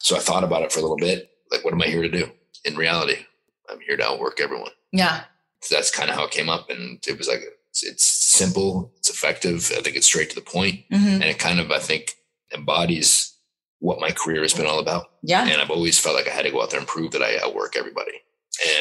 So 0.00 0.16
I 0.16 0.18
thought 0.18 0.44
about 0.44 0.62
it 0.62 0.72
for 0.72 0.80
a 0.80 0.82
little 0.82 0.96
bit. 0.98 1.30
Like, 1.52 1.64
what 1.64 1.72
am 1.72 1.80
I 1.82 1.86
here 1.86 2.02
to 2.02 2.08
do? 2.10 2.30
In 2.64 2.76
reality, 2.76 3.16
I'm 3.70 3.80
here 3.80 3.96
to 3.96 4.04
outwork 4.04 4.40
everyone. 4.40 4.72
yeah. 4.92 5.22
So 5.62 5.74
that's 5.76 5.90
kind 5.90 6.08
of 6.10 6.16
how 6.16 6.24
it 6.24 6.30
came 6.30 6.48
up, 6.48 6.68
and 6.70 6.98
it 7.06 7.16
was 7.18 7.28
like 7.28 7.42
it's, 7.70 7.82
it's 7.84 8.04
simple, 8.04 8.92
it's 8.98 9.08
effective. 9.10 9.70
I 9.76 9.80
think 9.82 9.94
it's 9.96 10.06
straight 10.06 10.30
to 10.30 10.34
the 10.34 10.40
point 10.42 10.84
hmm 10.90 11.06
and 11.20 11.24
it 11.24 11.38
kind 11.38 11.60
of 11.60 11.70
i 11.70 11.78
think 11.78 12.16
embodies 12.54 13.36
what 13.78 14.00
my 14.00 14.10
career 14.10 14.42
has 14.42 14.52
been 14.54 14.66
all 14.66 14.78
about 14.78 15.06
Yeah. 15.22 15.42
and 15.46 15.60
i've 15.60 15.70
always 15.70 15.98
felt 15.98 16.16
like 16.16 16.26
i 16.28 16.30
had 16.30 16.44
to 16.44 16.50
go 16.50 16.62
out 16.62 16.70
there 16.70 16.78
and 16.80 16.88
prove 16.88 17.12
that 17.12 17.22
i 17.22 17.38
outwork 17.42 17.76
everybody 17.76 18.12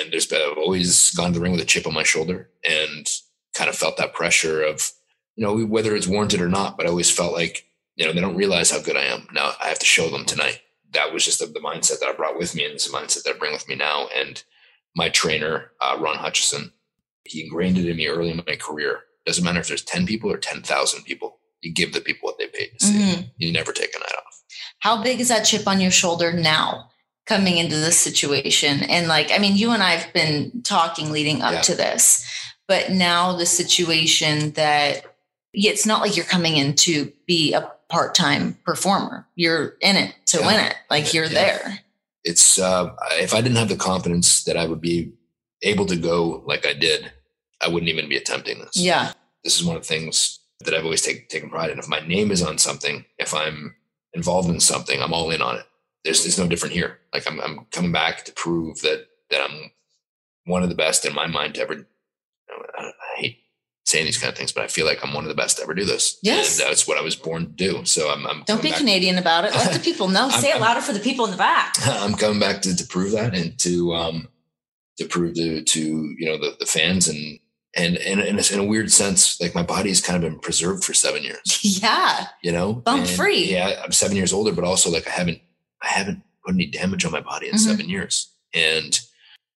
and 0.02 0.12
there's 0.12 0.26
been 0.26 0.42
i've 0.42 0.58
always 0.58 1.12
gone 1.12 1.32
to 1.34 1.40
the 1.40 1.44
ring 1.44 1.52
with 1.54 1.62
a 1.62 1.66
chip 1.66 1.88
on 1.88 1.94
my 1.94 2.04
shoulder 2.04 2.50
and 2.68 3.08
kind 3.54 3.70
of 3.70 3.76
felt 3.76 3.98
that 3.98 4.14
pressure 4.14 4.62
of 4.64 4.92
you 5.36 5.44
know 5.46 5.66
whether 5.66 5.96
it's 5.96 6.08
warranted 6.08 6.42
or 6.42 6.50
not 6.50 6.76
but 6.78 6.86
i 6.86 6.90
always 6.90 7.12
felt 7.12 7.34
like 7.34 7.66
you 8.00 8.06
know 8.08 8.14
they 8.14 8.22
don't 8.22 8.36
realize 8.36 8.72
how 8.72 8.80
good 8.82 8.96
i 8.98 9.04
am 9.04 9.28
now 9.34 9.52
i 9.64 9.68
have 9.68 9.78
to 9.80 9.86
show 9.86 10.10
them 10.10 10.26
tonight 10.26 10.62
that 10.92 11.14
was 11.14 11.24
just 11.26 11.40
the, 11.40 11.46
the 11.46 11.60
mindset 11.60 12.00
that 12.00 12.10
i 12.10 12.14
brought 12.14 12.38
with 12.40 12.56
me 12.56 12.64
and 12.66 12.74
it's 12.74 12.88
the 12.90 12.98
mindset 12.98 13.24
that 13.24 13.36
i 13.36 13.38
bring 13.38 13.52
with 13.54 13.68
me 13.68 13.76
now 13.76 14.08
and 14.16 14.44
my 14.96 15.10
trainer 15.10 15.72
uh, 15.82 15.96
ron 16.00 16.16
hutchison 16.16 16.72
he 17.26 17.44
ingrained 17.44 17.78
it 17.78 17.86
in 17.88 17.98
me 17.98 18.08
early 18.08 18.32
in 18.32 18.42
my 18.48 18.56
career 18.56 19.02
doesn't 19.26 19.44
matter 19.44 19.60
if 19.60 19.68
there's 19.68 19.84
10 19.84 20.08
people 20.08 20.32
or 20.32 20.38
10,000 20.38 21.04
people 21.04 21.40
you 21.62 21.72
give 21.74 21.94
the 21.94 22.02
people 22.02 22.26
what 22.28 22.38
they 22.40 22.48
paid 22.48 22.72
to 22.80 22.86
see 22.86 22.94
Mhm. 22.98 23.32
you 23.38 23.52
never 23.52 23.74
take 23.74 23.94
a 23.96 24.00
night 24.00 24.16
off. 24.18 24.42
How 24.80 25.04
big 25.04 25.20
is 25.20 25.28
that 25.28 25.44
chip 25.44 25.68
on 25.68 25.82
your 25.82 25.92
shoulder 25.92 26.32
now 26.34 26.90
coming 27.28 27.58
into 27.58 27.76
this 27.76 28.00
situation? 28.00 28.82
And 28.84 29.08
like, 29.08 29.30
I 29.32 29.38
mean, 29.38 29.56
you 29.58 29.72
and 29.72 29.84
I 29.84 29.92
have 29.92 30.12
been 30.14 30.62
talking 30.64 31.12
leading 31.12 31.42
up 31.42 31.52
Yeah. 31.54 31.62
to 31.62 31.76
this, 31.76 32.26
but 32.68 32.92
now 32.92 33.36
the 33.36 33.46
situation 33.46 34.52
that 34.54 35.09
it's 35.54 35.86
not 35.86 36.02
like 36.02 36.16
you're 36.16 36.26
coming 36.26 36.58
in 36.58 36.76
to 36.76 37.12
be 37.28 37.54
a 37.54 37.72
part-time 37.90 38.58
performer. 38.66 39.28
You're 39.36 39.76
in 39.82 39.96
it 39.96 40.16
to 40.28 40.40
Yeah. 40.40 40.48
win 40.48 40.60
it. 40.66 40.76
Like 40.90 41.14
you're 41.14 41.26
Yeah. 41.26 41.30
there. 41.58 41.80
It's 42.24 42.60
uh, 42.60 42.96
if 43.14 43.34
I 43.34 43.42
didn't 43.42 43.58
have 43.58 43.70
the 43.70 43.76
confidence 43.76 44.44
that 44.44 44.58
I 44.58 44.66
would 44.66 44.82
be 44.82 45.14
able 45.62 45.86
to 45.88 45.96
go 45.96 46.44
like 46.46 46.66
I 46.68 46.74
did, 46.74 47.12
I 47.62 47.68
wouldn't 47.68 47.90
even 47.90 48.08
be 48.10 48.18
attempting 48.18 48.60
this. 48.60 48.76
Yeah. 48.78 49.14
This 49.44 49.58
is 49.60 49.66
one 49.66 49.76
of 49.78 49.82
the 49.84 49.88
things 49.88 50.40
that 50.66 50.74
I've 50.74 50.84
always 50.84 51.02
take, 51.02 51.30
taken 51.30 51.50
pride 51.50 51.70
in. 51.72 51.80
If 51.80 51.88
my 51.88 52.02
name 52.02 52.32
is 52.32 52.44
on 52.44 52.58
something, 52.58 53.06
if 53.18 53.34
I'm 53.34 53.76
involved 54.14 54.50
in 54.50 54.60
something, 54.60 55.02
I'm 55.02 55.14
all 55.14 55.32
in 55.32 55.42
on 55.42 55.56
it. 55.58 55.66
There's, 56.04 56.24
there's 56.24 56.38
no 56.38 56.48
different 56.48 56.74
here. 56.76 57.00
Like 57.14 57.26
I'm, 57.28 57.40
I'm 57.42 57.66
coming 57.72 57.92
back 57.92 58.26
to 58.26 58.34
prove 58.34 58.82
that 58.82 59.08
that 59.32 59.42
I'm 59.50 59.72
one 60.46 60.64
of 60.64 60.70
the 60.70 60.76
best 60.76 61.06
in 61.06 61.14
my 61.14 61.28
mind 61.28 61.56
to 61.56 61.62
ever. 61.62 61.74
You 61.74 61.86
know, 62.50 62.66
I, 62.78 62.84
I 62.84 62.92
hate 63.22 63.38
saying 63.90 64.06
these 64.06 64.18
kind 64.18 64.32
of 64.32 64.38
things, 64.38 64.52
but 64.52 64.64
I 64.64 64.68
feel 64.68 64.86
like 64.86 65.00
I'm 65.04 65.14
one 65.14 65.24
of 65.24 65.30
the 65.30 65.36
best 65.36 65.58
to 65.58 65.64
ever 65.64 65.74
do 65.74 65.84
this. 65.86 66.20
Yes. 66.22 66.60
and 66.60 66.70
that's 66.70 66.88
what 66.88 66.98
I 66.98 67.02
was 67.02 67.16
born 67.16 67.46
to 67.46 67.52
do. 67.52 67.86
So 67.86 68.10
I'm, 68.12 68.26
I'm 68.28 68.44
Don't 68.46 68.62
be 68.62 68.70
back- 68.70 68.78
Canadian 68.80 69.18
about 69.18 69.46
it. 69.46 69.54
Let 69.56 69.74
the 69.74 69.80
people 69.90 70.08
know. 70.08 70.30
Say 70.30 70.52
it 70.52 70.62
louder 70.62 70.82
for 70.82 70.94
the 70.94 71.00
people 71.00 71.26
in 71.26 71.32
the 71.32 71.38
back. 71.38 71.74
I'm 71.86 72.14
coming 72.14 72.40
back 72.40 72.62
to, 72.64 72.76
to 72.76 72.86
prove 72.86 73.12
that 73.14 73.34
and 73.36 73.58
to 73.60 73.94
um 73.94 74.28
to 74.98 75.06
prove 75.06 75.34
to 75.36 75.64
to 75.64 75.80
you 76.18 76.26
know 76.28 76.38
the, 76.38 76.56
the 76.60 76.66
fans 76.66 77.08
and 77.08 77.40
and 77.76 77.98
and 77.98 78.20
in 78.20 78.38
a, 78.40 78.54
in 78.54 78.60
a 78.60 78.64
weird 78.64 78.92
sense 78.92 79.40
like 79.40 79.54
my 79.56 79.64
body's 79.64 80.02
kind 80.02 80.22
of 80.24 80.30
been 80.30 80.40
preserved 80.40 80.84
for 80.84 80.94
seven 80.94 81.24
years 81.24 81.60
yeah. 81.82 82.28
you 82.44 82.52
know 82.52 82.74
Bump 82.74 83.02
And, 83.02 83.10
free. 83.10 83.46
yeah 83.52 83.82
I'm 83.84 83.92
seven 83.92 84.18
years 84.18 84.34
older 84.34 84.52
but 84.52 84.64
also 84.66 84.90
like 84.92 85.08
I 85.08 85.12
haven't 85.12 85.40
I 85.82 85.88
haven't 85.88 86.22
put 86.46 86.54
any 86.56 86.66
damage 86.66 87.06
on 87.06 87.12
my 87.12 87.22
body 87.22 87.48
in 87.48 87.54
Mhm. 87.56 87.60
seven 87.60 87.88
years 87.90 88.30
and 88.54 89.00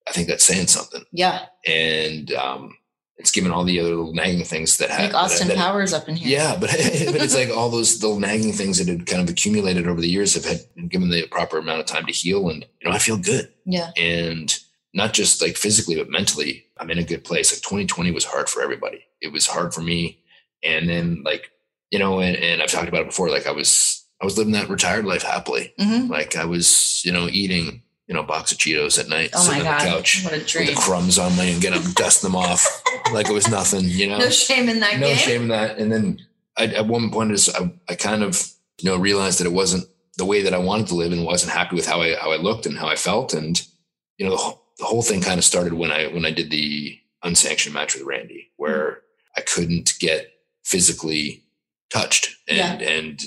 I 0.08 0.12
think 0.12 0.28
that's 0.28 0.44
saying 0.46 0.68
something 0.68 1.04
Yeah. 1.12 1.46
and 1.68 2.32
um 2.34 2.78
it's 3.17 3.32
given 3.32 3.51
all 3.51 3.63
the 3.63 3.79
other 3.79 3.89
little 3.89 4.13
nagging 4.13 4.43
things 4.43 4.77
that 4.77 4.89
Like 4.89 5.00
have 5.00 5.15
Austin 5.15 5.48
that, 5.50 5.58
Powers 5.58 5.93
up 5.93 6.10
in 6.10 6.15
here. 6.15 6.39
yeah, 6.39 6.58
but 6.60 6.70
but 6.72 7.22
it's 7.22 7.36
like 7.36 7.50
all 7.55 7.70
those 7.70 8.01
little 8.01 8.20
nagging 8.20 8.53
things 8.53 8.77
that 8.79 8.88
had 8.88 9.05
kind 9.05 9.22
of 9.22 9.29
accumulated 9.29 9.88
over 9.88 10.01
the 10.01 10.10
years 10.10 10.34
have 10.34 10.46
had 10.46 10.89
given 10.89 11.10
the 11.10 11.27
proper 11.27 11.58
amount 11.60 11.79
of 11.79 11.86
time 11.86 12.05
to 12.05 12.12
heal, 12.13 12.50
and 12.50 12.65
you 12.82 12.89
know 12.89 12.96
I 12.96 13.00
feel 13.00 13.17
good 13.17 13.50
Yeah. 13.65 13.91
and 13.98 14.53
not 14.96 15.13
just 15.13 15.41
like 15.41 15.58
physically, 15.58 15.96
but 15.96 16.10
mentally, 16.10 16.65
I'm 16.77 16.91
in 16.91 17.00
a 17.00 17.03
good 17.03 17.24
place. 17.24 17.51
Like 17.51 17.62
2020 17.63 18.12
was 18.12 18.25
hard 18.25 18.48
for 18.50 18.62
everybody. 18.62 19.03
It 19.22 19.32
was 19.32 19.48
hard 19.48 19.74
for 19.74 19.82
me. 19.82 20.20
And 20.63 20.88
then 20.88 21.24
like, 21.25 21.50
you 21.89 21.98
know, 21.98 22.20
and, 22.20 22.36
and 22.38 22.62
I've 22.62 22.70
talked 22.70 22.89
about 22.89 23.01
it 23.01 23.08
before, 23.08 23.29
like 23.32 23.48
I 23.48 23.51
was, 23.51 24.05
I 24.22 24.25
was 24.25 24.38
living 24.38 24.53
that 24.53 24.70
retired 24.70 25.05
life 25.05 25.24
happily. 25.24 25.74
Mhm. 25.79 26.10
Like 26.10 26.36
I 26.36 26.46
was, 26.46 27.01
you 27.03 27.12
know, 27.12 27.27
eating, 27.27 27.82
you 28.08 28.14
know, 28.14 28.24
box 28.24 28.52
of 28.52 28.58
Cheetos 28.58 29.00
at 29.00 29.08
night, 29.08 29.32
Oh 29.34 29.38
my 29.48 29.54
sitting 29.56 29.68
on 29.68 29.78
the 29.80 29.84
couch 29.86 30.24
What 30.24 30.34
a 30.34 30.38
with 30.38 30.68
the 30.68 30.76
crumbs 30.78 31.18
on 31.18 31.36
me 31.38 31.54
and 31.54 31.62
getting 31.62 31.82
them, 31.82 31.92
dust 31.94 32.22
them 32.22 32.36
off 32.36 32.84
like 33.14 33.30
it 33.30 33.34
was 33.34 33.48
nothing, 33.48 33.86
you 33.86 34.08
know? 34.10 34.18
No 34.18 34.30
shame 34.30 34.68
in 34.70 34.80
that 34.82 35.00
no 35.00 35.08
game. 35.08 35.18
shame 35.18 35.42
in 35.44 35.48
that. 35.50 35.78
And 35.78 35.92
then 35.92 36.20
I, 36.58 36.66
at 36.68 36.86
one 36.88 37.10
point, 37.12 37.32
is 37.32 37.50
I, 37.50 37.72
I 37.90 37.96
kind 37.96 38.22
of 38.24 38.46
you 38.82 38.90
know 38.90 38.98
realized 38.98 39.40
that 39.40 39.48
it 39.48 39.54
wasn't 39.54 39.86
the 40.18 40.26
way 40.26 40.42
that 40.44 40.54
I 40.54 40.58
wanted 40.60 40.88
to 40.88 40.96
live, 40.96 41.12
and 41.12 41.26
wasn't 41.26 41.54
happy 41.54 41.76
with 41.76 41.88
how 41.88 42.02
I 42.02 42.16
how 42.16 42.32
I 42.32 42.38
looked 42.38 42.66
and 42.66 42.78
how 42.78 42.88
I 42.88 42.96
felt. 42.96 43.34
And 43.34 43.60
you 44.18 44.26
know, 44.26 44.32
the, 44.32 44.38
whole- 44.38 44.64
the 44.78 44.86
whole 44.86 45.02
thing 45.02 45.22
kind 45.22 45.38
of 45.38 45.44
started 45.46 45.74
when 45.74 45.92
I 45.92 46.08
when 46.08 46.26
I 46.26 46.32
did 46.32 46.52
the 46.52 47.00
unsanctioned 47.24 47.74
match 47.74 47.94
with 47.96 48.04
Randy, 48.04 48.52
where 48.58 49.02
I 49.38 49.42
couldn't 49.42 49.94
get 50.00 50.28
physically 50.64 51.44
touched, 51.92 52.36
and 52.48 52.82
and 52.82 53.22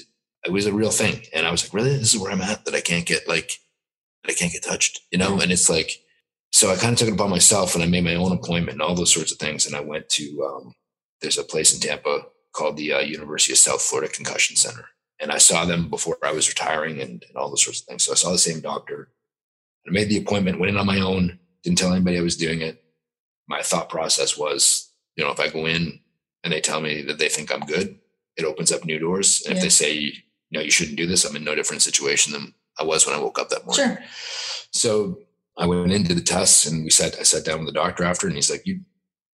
it 0.45 0.53
was 0.53 0.67
a 0.67 0.73
real 0.73 0.91
thing. 0.91 1.23
And 1.33 1.47
I 1.47 1.51
was 1.51 1.65
like, 1.65 1.75
really, 1.75 1.97
this 1.97 2.15
is 2.15 2.21
where 2.21 2.31
I'm 2.31 2.41
at 2.43 2.65
that 2.65 2.75
I 2.75 2.81
can't 2.81 3.07
get 3.07 3.27
like 3.29 3.59
I 4.29 4.35
can't 4.35 4.53
get 4.53 4.65
touched, 4.65 5.01
you 5.11 5.19
know. 5.19 5.41
And 5.41 5.53
it's 5.53 5.69
like, 5.69 6.03
so 6.53 6.71
I 6.71 6.77
kind 6.77 6.93
of 6.93 6.99
took 6.99 7.09
it 7.09 7.15
upon 7.15 7.31
myself, 7.31 7.75
and 7.75 7.83
I 7.83 7.87
made 7.87 8.05
my 8.05 8.15
own 8.15 8.33
appointment 8.33 8.75
and 8.75 8.83
all 8.83 8.95
those 8.95 9.13
sorts 9.13 9.33
of 9.33 9.39
things. 9.39 9.67
And 9.67 9.77
I 9.77 9.81
went 9.81 10.09
to 10.11 10.45
um, 10.45 10.75
there's 11.21 11.39
a 11.39 11.45
place 11.45 11.75
in 11.75 11.81
Tampa 11.81 12.27
called 12.53 12.77
the 12.77 12.93
uh, 12.93 13.01
University 13.01 13.53
of 13.53 13.59
South 13.59 13.83
Florida 13.83 14.13
Concussion 14.13 14.57
Center. 14.57 14.87
And 15.21 15.31
I 15.31 15.39
saw 15.39 15.65
them 15.65 15.89
before 15.89 16.19
I 16.23 16.33
was 16.33 16.49
retiring 16.49 17.01
and, 17.01 17.25
and 17.27 17.37
all 17.37 17.49
those 17.49 17.65
sorts 17.65 17.81
of 17.81 17.87
things. 17.87 18.05
So 18.05 18.13
I 18.13 18.17
saw 18.17 18.33
the 18.33 18.39
same 18.39 18.61
doctor. 18.61 19.09
I 19.87 19.91
made 19.91 20.09
the 20.09 20.19
appointment, 20.19 20.59
went 20.59 20.71
in 20.71 20.77
on 20.77 20.87
my 20.87 21.01
own, 21.01 21.39
didn't 21.63 21.79
tell 21.79 21.93
anybody 21.93 22.19
I 22.19 22.23
was 22.23 22.37
doing 22.37 22.61
it. 22.61 22.83
My 23.49 23.63
thought 23.63 23.89
process 23.89 24.37
was, 24.37 24.91
you 25.17 25.25
know, 25.25 25.31
if 25.31 25.41
I 25.41 25.49
go 25.49 25.67
in 25.67 26.01
and 26.43 26.53
they 26.53 26.61
tell 26.61 26.81
me 26.81 27.03
that 27.03 27.19
they 27.19 27.29
think 27.29 27.53
I'm 27.53 27.61
good, 27.61 27.99
it 28.37 28.45
opens 28.45 28.73
up 28.73 28.85
new 28.85 28.99
doors. 28.99 29.43
And 29.47 29.57
if 29.57 29.63
they 29.63 29.69
say, 29.69 30.13
no, 30.51 30.61
you 30.61 30.71
shouldn't 30.71 30.99
do 30.99 31.07
this, 31.07 31.25
I'm 31.25 31.37
in 31.37 31.45
no 31.45 31.55
different 31.55 31.83
situation 31.83 32.33
than 32.33 32.55
I 32.79 32.85
was 32.85 33.07
when 33.07 33.17
I 33.17 33.21
woke 33.21 33.39
up 33.39 33.49
that 33.51 33.65
morning. 33.65 33.97
Sure. 33.97 34.05
So 34.71 35.19
I 35.57 35.67
went 35.67 35.93
into 35.93 36.15
the 36.15 36.21
tests 36.21 36.67
and 36.67 36.85
we 36.85 36.91
sat, 36.91 37.19
I 37.19 37.23
sat 37.23 37.45
down 37.45 37.59
with 37.59 37.69
the 37.69 37.73
doctor 37.81 38.05
after 38.05 38.27
and 38.27 38.37
he's 38.37 38.51
like, 38.51 38.67
you, 38.67 38.81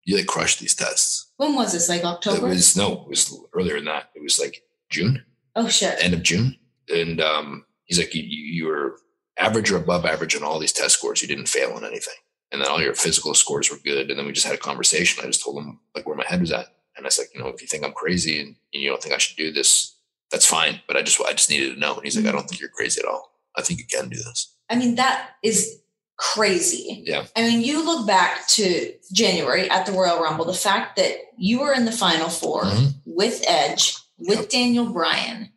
you 0.04 0.16
like 0.16 0.26
crushed 0.26 0.60
these 0.60 0.74
tests. 0.74 1.32
When 1.36 1.54
was 1.54 1.72
this? 1.72 1.88
Like 1.88 2.04
October? 2.04 2.46
It 2.46 2.50
was 2.50 2.76
no, 2.76 3.02
it 3.02 3.08
was 3.08 3.36
earlier 3.52 3.76
than 3.76 3.86
that. 3.86 4.10
It 4.14 4.22
was 4.22 4.38
like 4.38 4.62
June, 4.90 5.24
oh 5.56 5.68
shit. 5.68 5.96
end 6.02 6.14
of 6.14 6.22
June. 6.22 6.56
And 6.88 7.20
um, 7.20 7.64
he's 7.84 7.98
like, 7.98 8.14
you, 8.14 8.22
you 8.22 8.66
were 8.66 8.98
average 9.38 9.70
or 9.70 9.76
above 9.76 10.04
average 10.04 10.36
on 10.36 10.42
all 10.42 10.58
these 10.58 10.72
test 10.72 10.96
scores. 10.96 11.22
You 11.22 11.28
didn't 11.28 11.48
fail 11.48 11.72
on 11.72 11.84
anything. 11.84 12.14
And 12.50 12.60
then 12.60 12.68
all 12.68 12.82
your 12.82 12.94
physical 12.94 13.34
scores 13.34 13.70
were 13.70 13.78
good. 13.78 14.10
And 14.10 14.18
then 14.18 14.26
we 14.26 14.32
just 14.32 14.46
had 14.46 14.54
a 14.54 14.58
conversation. 14.58 15.22
I 15.22 15.26
just 15.26 15.42
told 15.42 15.58
him 15.58 15.80
like 15.94 16.06
where 16.06 16.16
my 16.16 16.26
head 16.26 16.40
was 16.40 16.52
at. 16.52 16.66
And 16.96 17.06
I 17.06 17.08
was 17.08 17.18
like, 17.18 17.28
you 17.34 17.40
know, 17.40 17.48
if 17.48 17.62
you 17.62 17.66
think 17.66 17.84
I'm 17.84 17.92
crazy 17.92 18.40
and 18.40 18.56
you 18.72 18.90
don't 18.90 19.02
think 19.02 19.14
I 19.14 19.18
should 19.18 19.38
do 19.38 19.52
this, 19.52 19.96
that's 20.30 20.46
fine. 20.46 20.80
But 20.86 20.96
I 20.96 21.02
just 21.02 21.20
I 21.20 21.32
just 21.32 21.48
needed 21.48 21.74
to 21.74 21.80
know. 21.80 21.94
And 21.94 22.04
he's 22.04 22.16
like, 22.16 22.26
I 22.26 22.32
don't 22.32 22.48
think 22.48 22.60
you're 22.60 22.70
crazy 22.70 23.00
at 23.00 23.08
all. 23.08 23.31
I 23.56 23.62
think 23.62 23.80
you 23.80 23.86
can 23.86 24.08
do 24.08 24.16
this. 24.16 24.54
I 24.70 24.76
mean, 24.76 24.94
that 24.96 25.30
is 25.42 25.78
crazy. 26.16 27.02
Yeah. 27.06 27.26
I 27.36 27.42
mean, 27.42 27.62
you 27.62 27.84
look 27.84 28.06
back 28.06 28.46
to 28.48 28.92
January 29.12 29.68
at 29.70 29.86
the 29.86 29.92
Royal 29.92 30.20
Rumble, 30.20 30.44
the 30.44 30.54
fact 30.54 30.96
that 30.96 31.16
you 31.36 31.60
were 31.60 31.72
in 31.72 31.84
the 31.84 31.92
final 31.92 32.28
4 32.28 32.62
Mhm. 32.64 32.94
with 33.04 33.42
Edge, 33.46 33.96
with 34.18 34.38
Yep. 34.40 34.48
Daniel 34.50 34.86
Bryan. 34.86 35.50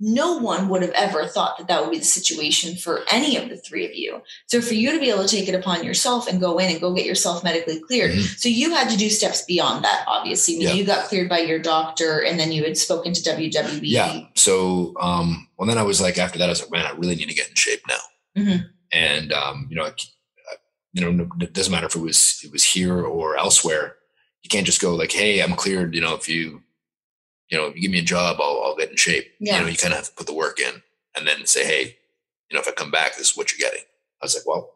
No 0.00 0.36
one 0.38 0.68
would 0.68 0.82
have 0.82 0.92
ever 0.92 1.26
thought 1.26 1.58
that 1.58 1.66
that 1.66 1.82
would 1.82 1.90
be 1.90 1.98
the 1.98 2.04
situation 2.04 2.76
for 2.76 3.02
any 3.10 3.36
of 3.36 3.48
the 3.48 3.56
three 3.56 3.84
of 3.84 3.94
you. 3.94 4.22
So 4.46 4.60
for 4.60 4.74
you 4.74 4.92
to 4.92 5.00
be 5.00 5.10
able 5.10 5.24
to 5.26 5.28
take 5.36 5.48
it 5.48 5.54
upon 5.56 5.82
yourself 5.82 6.28
and 6.28 6.40
go 6.40 6.58
in 6.58 6.70
and 6.70 6.80
go 6.80 6.94
get 6.94 7.04
yourself 7.04 7.42
medically 7.42 7.80
cleared. 7.80 8.12
Mhm. 8.12 8.38
So 8.38 8.48
you 8.48 8.70
had 8.74 8.88
to 8.90 8.96
do 8.96 9.10
steps 9.10 9.42
beyond 9.42 9.84
that, 9.84 10.04
obviously. 10.06 10.56
Yeah. 10.58 10.72
you 10.74 10.84
got 10.84 11.06
cleared 11.08 11.28
by 11.28 11.40
your 11.40 11.58
doctor 11.58 12.20
and 12.20 12.38
then 12.38 12.52
you 12.52 12.62
had 12.62 12.76
spoken 12.78 13.12
to 13.12 13.22
WWE. 13.22 13.80
Yeah. 13.90 14.20
So, 14.36 14.94
um, 15.00 15.48
well, 15.58 15.66
then 15.66 15.78
I 15.78 15.82
was 15.82 16.00
like, 16.00 16.16
after 16.16 16.38
that, 16.38 16.46
I 16.46 16.50
was 16.50 16.60
like, 16.62 16.70
man, 16.70 16.86
I 16.86 16.92
really 16.92 17.16
need 17.16 17.28
to 17.28 17.34
get 17.34 17.48
in 17.48 17.54
shape 17.56 17.80
now. 17.88 17.98
Mhm. 18.42 18.68
And, 18.92 19.32
um, 19.32 19.66
you 19.68 19.76
know, 19.76 19.82
I, 19.84 19.88
I- 19.88 19.92
you 20.92 21.10
know, 21.10 21.28
it 21.40 21.52
doesn't 21.52 21.70
matter 21.72 21.86
if 21.86 21.96
it 21.96 22.00
was, 22.00 22.40
it 22.44 22.52
was 22.52 22.62
here 22.64 23.02
or 23.04 23.36
elsewhere. 23.36 23.96
You 24.42 24.48
can't 24.48 24.64
just 24.66 24.80
go 24.80 24.94
like, 24.94 25.10
Hey, 25.12 25.40
I'm 25.42 25.54
cleared. 25.54 25.94
You 25.94 26.00
know, 26.00 26.14
if 26.14 26.28
you, 26.28 26.62
you 27.50 27.58
know, 27.58 27.66
if 27.66 27.76
you 27.76 27.82
give 27.82 27.90
me 27.90 27.98
a 28.00 28.02
job, 28.02 28.38
I'll, 28.40 28.62
I'll 28.64 28.76
get 28.76 28.90
in 28.90 28.96
shape. 28.96 29.26
Yeah. 29.40 29.56
You 29.56 29.62
know, 29.62 29.68
you 29.68 29.76
kind 29.76 29.92
of 29.92 29.98
have 29.98 30.08
to 30.08 30.14
put 30.14 30.26
the 30.26 30.34
work 30.34 30.60
in 30.60 30.82
and 31.16 31.26
then 31.26 31.46
say, 31.46 31.64
Hey, 31.64 31.96
you 32.50 32.54
know, 32.54 32.60
if 32.60 32.68
I 32.68 32.72
come 32.72 32.90
back, 32.90 33.16
this 33.16 33.30
is 33.30 33.36
what 33.36 33.52
you're 33.52 33.68
getting. 33.68 33.84
I 34.20 34.24
was 34.24 34.34
like, 34.34 34.46
well, 34.46 34.70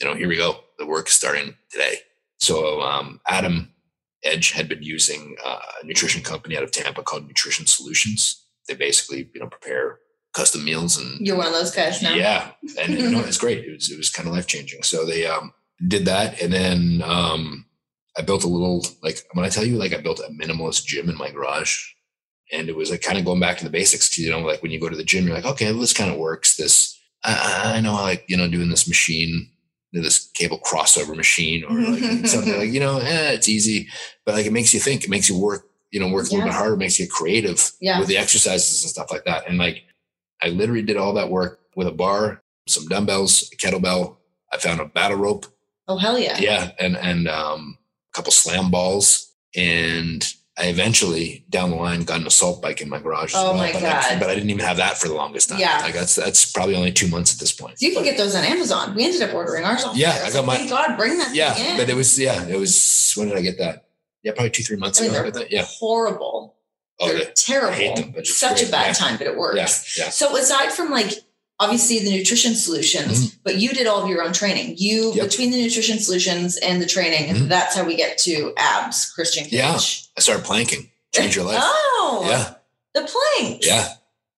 you 0.00 0.06
know, 0.06 0.14
here 0.14 0.28
we 0.28 0.36
go. 0.36 0.60
The 0.78 0.86
work 0.86 1.08
is 1.08 1.14
starting 1.14 1.54
today. 1.70 1.96
So, 2.38 2.80
um, 2.82 3.20
Adam 3.26 3.72
Edge 4.22 4.52
had 4.52 4.68
been 4.68 4.82
using 4.82 5.36
uh, 5.44 5.60
a 5.82 5.86
nutrition 5.86 6.22
company 6.22 6.56
out 6.56 6.62
of 6.62 6.70
Tampa 6.70 7.02
called 7.02 7.26
Nutrition 7.26 7.66
Solutions. 7.66 8.44
They 8.68 8.74
basically, 8.74 9.30
you 9.34 9.40
know, 9.40 9.48
prepare 9.48 9.98
custom 10.34 10.64
meals 10.64 10.96
and 10.96 11.24
You're 11.26 11.36
one 11.36 11.46
of 11.46 11.52
those 11.52 11.70
guys 11.70 12.02
now. 12.02 12.14
yeah, 12.14 12.52
and 12.80 12.94
you 12.94 13.10
know, 13.10 13.20
it's 13.26 13.38
great. 13.38 13.64
It 13.64 13.72
was 13.72 13.90
it 13.90 13.96
was 13.96 14.10
kind 14.10 14.28
of 14.28 14.34
life 14.34 14.46
changing. 14.46 14.82
So 14.82 15.04
they 15.04 15.26
um, 15.26 15.52
did 15.86 16.06
that, 16.06 16.40
and 16.42 16.52
then 16.52 17.02
um, 17.04 17.66
I 18.16 18.22
built 18.22 18.44
a 18.44 18.48
little 18.48 18.84
like 19.02 19.18
when 19.32 19.44
I 19.44 19.48
tell 19.48 19.64
you 19.64 19.76
like 19.76 19.92
I 19.92 20.00
built 20.00 20.20
a 20.20 20.30
minimalist 20.32 20.84
gym 20.86 21.08
in 21.08 21.16
my 21.16 21.30
garage, 21.30 21.93
and 22.52 22.68
it 22.68 22.76
was 22.76 22.90
like 22.90 23.02
kind 23.02 23.18
of 23.18 23.24
going 23.24 23.40
back 23.40 23.58
to 23.58 23.64
the 23.64 23.70
basics. 23.70 24.16
You 24.18 24.30
know, 24.30 24.40
like 24.40 24.62
when 24.62 24.70
you 24.72 24.80
go 24.80 24.88
to 24.88 24.96
the 24.96 25.04
gym, 25.04 25.26
you're 25.26 25.34
like, 25.34 25.44
okay, 25.46 25.70
well, 25.72 25.80
this 25.80 25.92
kind 25.92 26.10
of 26.10 26.18
works. 26.18 26.56
This 26.56 26.98
I, 27.24 27.74
I 27.76 27.80
know, 27.80 27.94
I 27.94 28.02
like 28.02 28.24
you 28.28 28.36
know, 28.36 28.48
doing 28.48 28.68
this 28.70 28.86
machine, 28.88 29.48
this 29.92 30.30
cable 30.34 30.60
crossover 30.60 31.16
machine, 31.16 31.64
or 31.64 31.74
like 31.78 32.26
something 32.26 32.56
like 32.58 32.70
you 32.72 32.80
know, 32.80 32.98
eh, 32.98 33.32
it's 33.32 33.48
easy, 33.48 33.88
but 34.26 34.34
like 34.34 34.46
it 34.46 34.52
makes 34.52 34.74
you 34.74 34.80
think. 34.80 35.04
It 35.04 35.10
makes 35.10 35.28
you 35.28 35.38
work. 35.38 35.66
You 35.90 36.00
know, 36.00 36.08
work 36.08 36.26
a 36.26 36.30
little 36.30 36.46
bit 36.46 36.52
harder, 36.54 36.76
makes 36.76 36.98
you 36.98 37.06
creative 37.06 37.70
Yeah. 37.80 38.00
with 38.00 38.08
the 38.08 38.16
exercises 38.16 38.82
and 38.82 38.90
stuff 38.90 39.12
like 39.12 39.24
that. 39.26 39.48
And 39.48 39.58
like, 39.58 39.84
I 40.42 40.48
literally 40.48 40.82
did 40.82 40.96
all 40.96 41.14
that 41.14 41.30
work 41.30 41.60
with 41.76 41.86
a 41.86 41.92
bar, 41.92 42.42
some 42.66 42.86
dumbbells, 42.88 43.48
a 43.52 43.56
kettlebell. 43.56 44.16
I 44.52 44.56
found 44.58 44.80
a 44.80 44.86
battle 44.86 45.18
rope. 45.18 45.46
Oh 45.86 45.96
hell 45.96 46.18
yeah. 46.18 46.36
Yeah. 46.40 46.72
And, 46.80 46.96
and, 46.96 47.28
um, 47.28 47.78
a 48.12 48.16
couple 48.16 48.32
slam 48.32 48.72
balls. 48.72 49.32
And 49.54 50.26
I 50.56 50.66
eventually 50.66 51.44
down 51.50 51.70
the 51.70 51.76
line 51.76 52.04
got 52.04 52.20
an 52.20 52.26
assault 52.28 52.62
bike 52.62 52.80
in 52.80 52.88
my 52.88 53.00
garage. 53.00 53.32
Oh 53.34 53.50
well, 53.50 53.54
my 53.56 53.72
but 53.72 53.82
I, 53.82 54.10
God. 54.10 54.20
but 54.20 54.30
I 54.30 54.34
didn't 54.34 54.50
even 54.50 54.64
have 54.64 54.76
that 54.76 54.98
for 54.98 55.08
the 55.08 55.14
longest 55.14 55.48
time. 55.48 55.58
Yeah. 55.58 55.78
Like 55.82 55.94
that's, 55.94 56.14
that's 56.14 56.50
probably 56.52 56.76
only 56.76 56.92
two 56.92 57.08
months 57.08 57.32
at 57.34 57.40
this 57.40 57.50
point. 57.50 57.80
So 57.80 57.86
you 57.86 57.92
can 57.92 58.04
get 58.04 58.16
those 58.16 58.36
on 58.36 58.44
Amazon. 58.44 58.94
We 58.94 59.04
ended 59.04 59.22
up 59.22 59.34
ordering 59.34 59.64
ours 59.64 59.84
off. 59.84 59.96
Yeah, 59.96 60.12
there. 60.16 60.26
I 60.26 60.30
got 60.32 60.46
my- 60.46 60.56
Thank 60.58 60.70
God, 60.70 60.96
bring 60.96 61.18
that. 61.18 61.34
Yeah. 61.34 61.76
But 61.76 61.88
it 61.90 61.96
was, 61.96 62.16
yeah, 62.18 62.46
it 62.46 62.56
was, 62.56 63.12
when 63.16 63.28
did 63.28 63.36
I 63.36 63.40
get 63.40 63.58
that? 63.58 63.86
Yeah. 64.22 64.32
Probably 64.32 64.50
two, 64.50 64.62
three 64.62 64.76
months 64.76 65.00
I 65.00 65.08
mean, 65.08 65.14
ago. 65.16 65.30
they're 65.30 65.42
I. 65.42 65.46
Yeah. 65.50 65.64
horrible. 65.66 66.54
Oh, 67.00 67.08
they're 67.08 67.18
yeah. 67.18 67.30
terrible. 67.34 68.12
them, 68.12 68.24
Such 68.24 68.62
a 68.62 68.70
bad 68.70 68.86
Yeah. 68.86 68.92
time, 68.92 69.16
but 69.18 69.26
it 69.26 69.36
works. 69.36 69.98
Yeah. 69.98 70.04
Yeah. 70.04 70.10
So 70.10 70.36
aside 70.36 70.70
from 70.70 70.90
like 70.90 71.10
obviously 71.64 71.98
the 72.00 72.10
nutrition 72.16 72.54
solutions, 72.54 73.34
but 73.44 73.56
you 73.56 73.70
did 73.70 73.86
all 73.86 74.02
of 74.02 74.08
your 74.08 74.22
own 74.22 74.32
training. 74.32 74.74
You 74.78 75.08
Mm-hmm. 75.10 75.18
Yep. 75.18 75.28
between 75.30 75.50
the 75.50 75.62
nutrition 75.62 75.98
solutions 75.98 76.56
and 76.58 76.80
the 76.80 76.86
training, 76.86 77.34
Mhm. 77.34 77.48
that's 77.48 77.74
how 77.74 77.84
we 77.84 77.96
get 77.96 78.18
to 78.18 78.52
abs, 78.56 79.10
Christian 79.14 79.44
Cage. 79.44 79.52
Yeah. 79.52 79.74
I 80.16 80.20
started 80.20 80.44
planking. 80.44 80.90
Change 81.12 81.36
your 81.36 81.44
life. 81.44 81.58
Oh, 81.62 82.24
Yeah. 82.28 82.54
The 82.94 83.02
planks. 83.02 83.66
Yeah. 83.66 83.88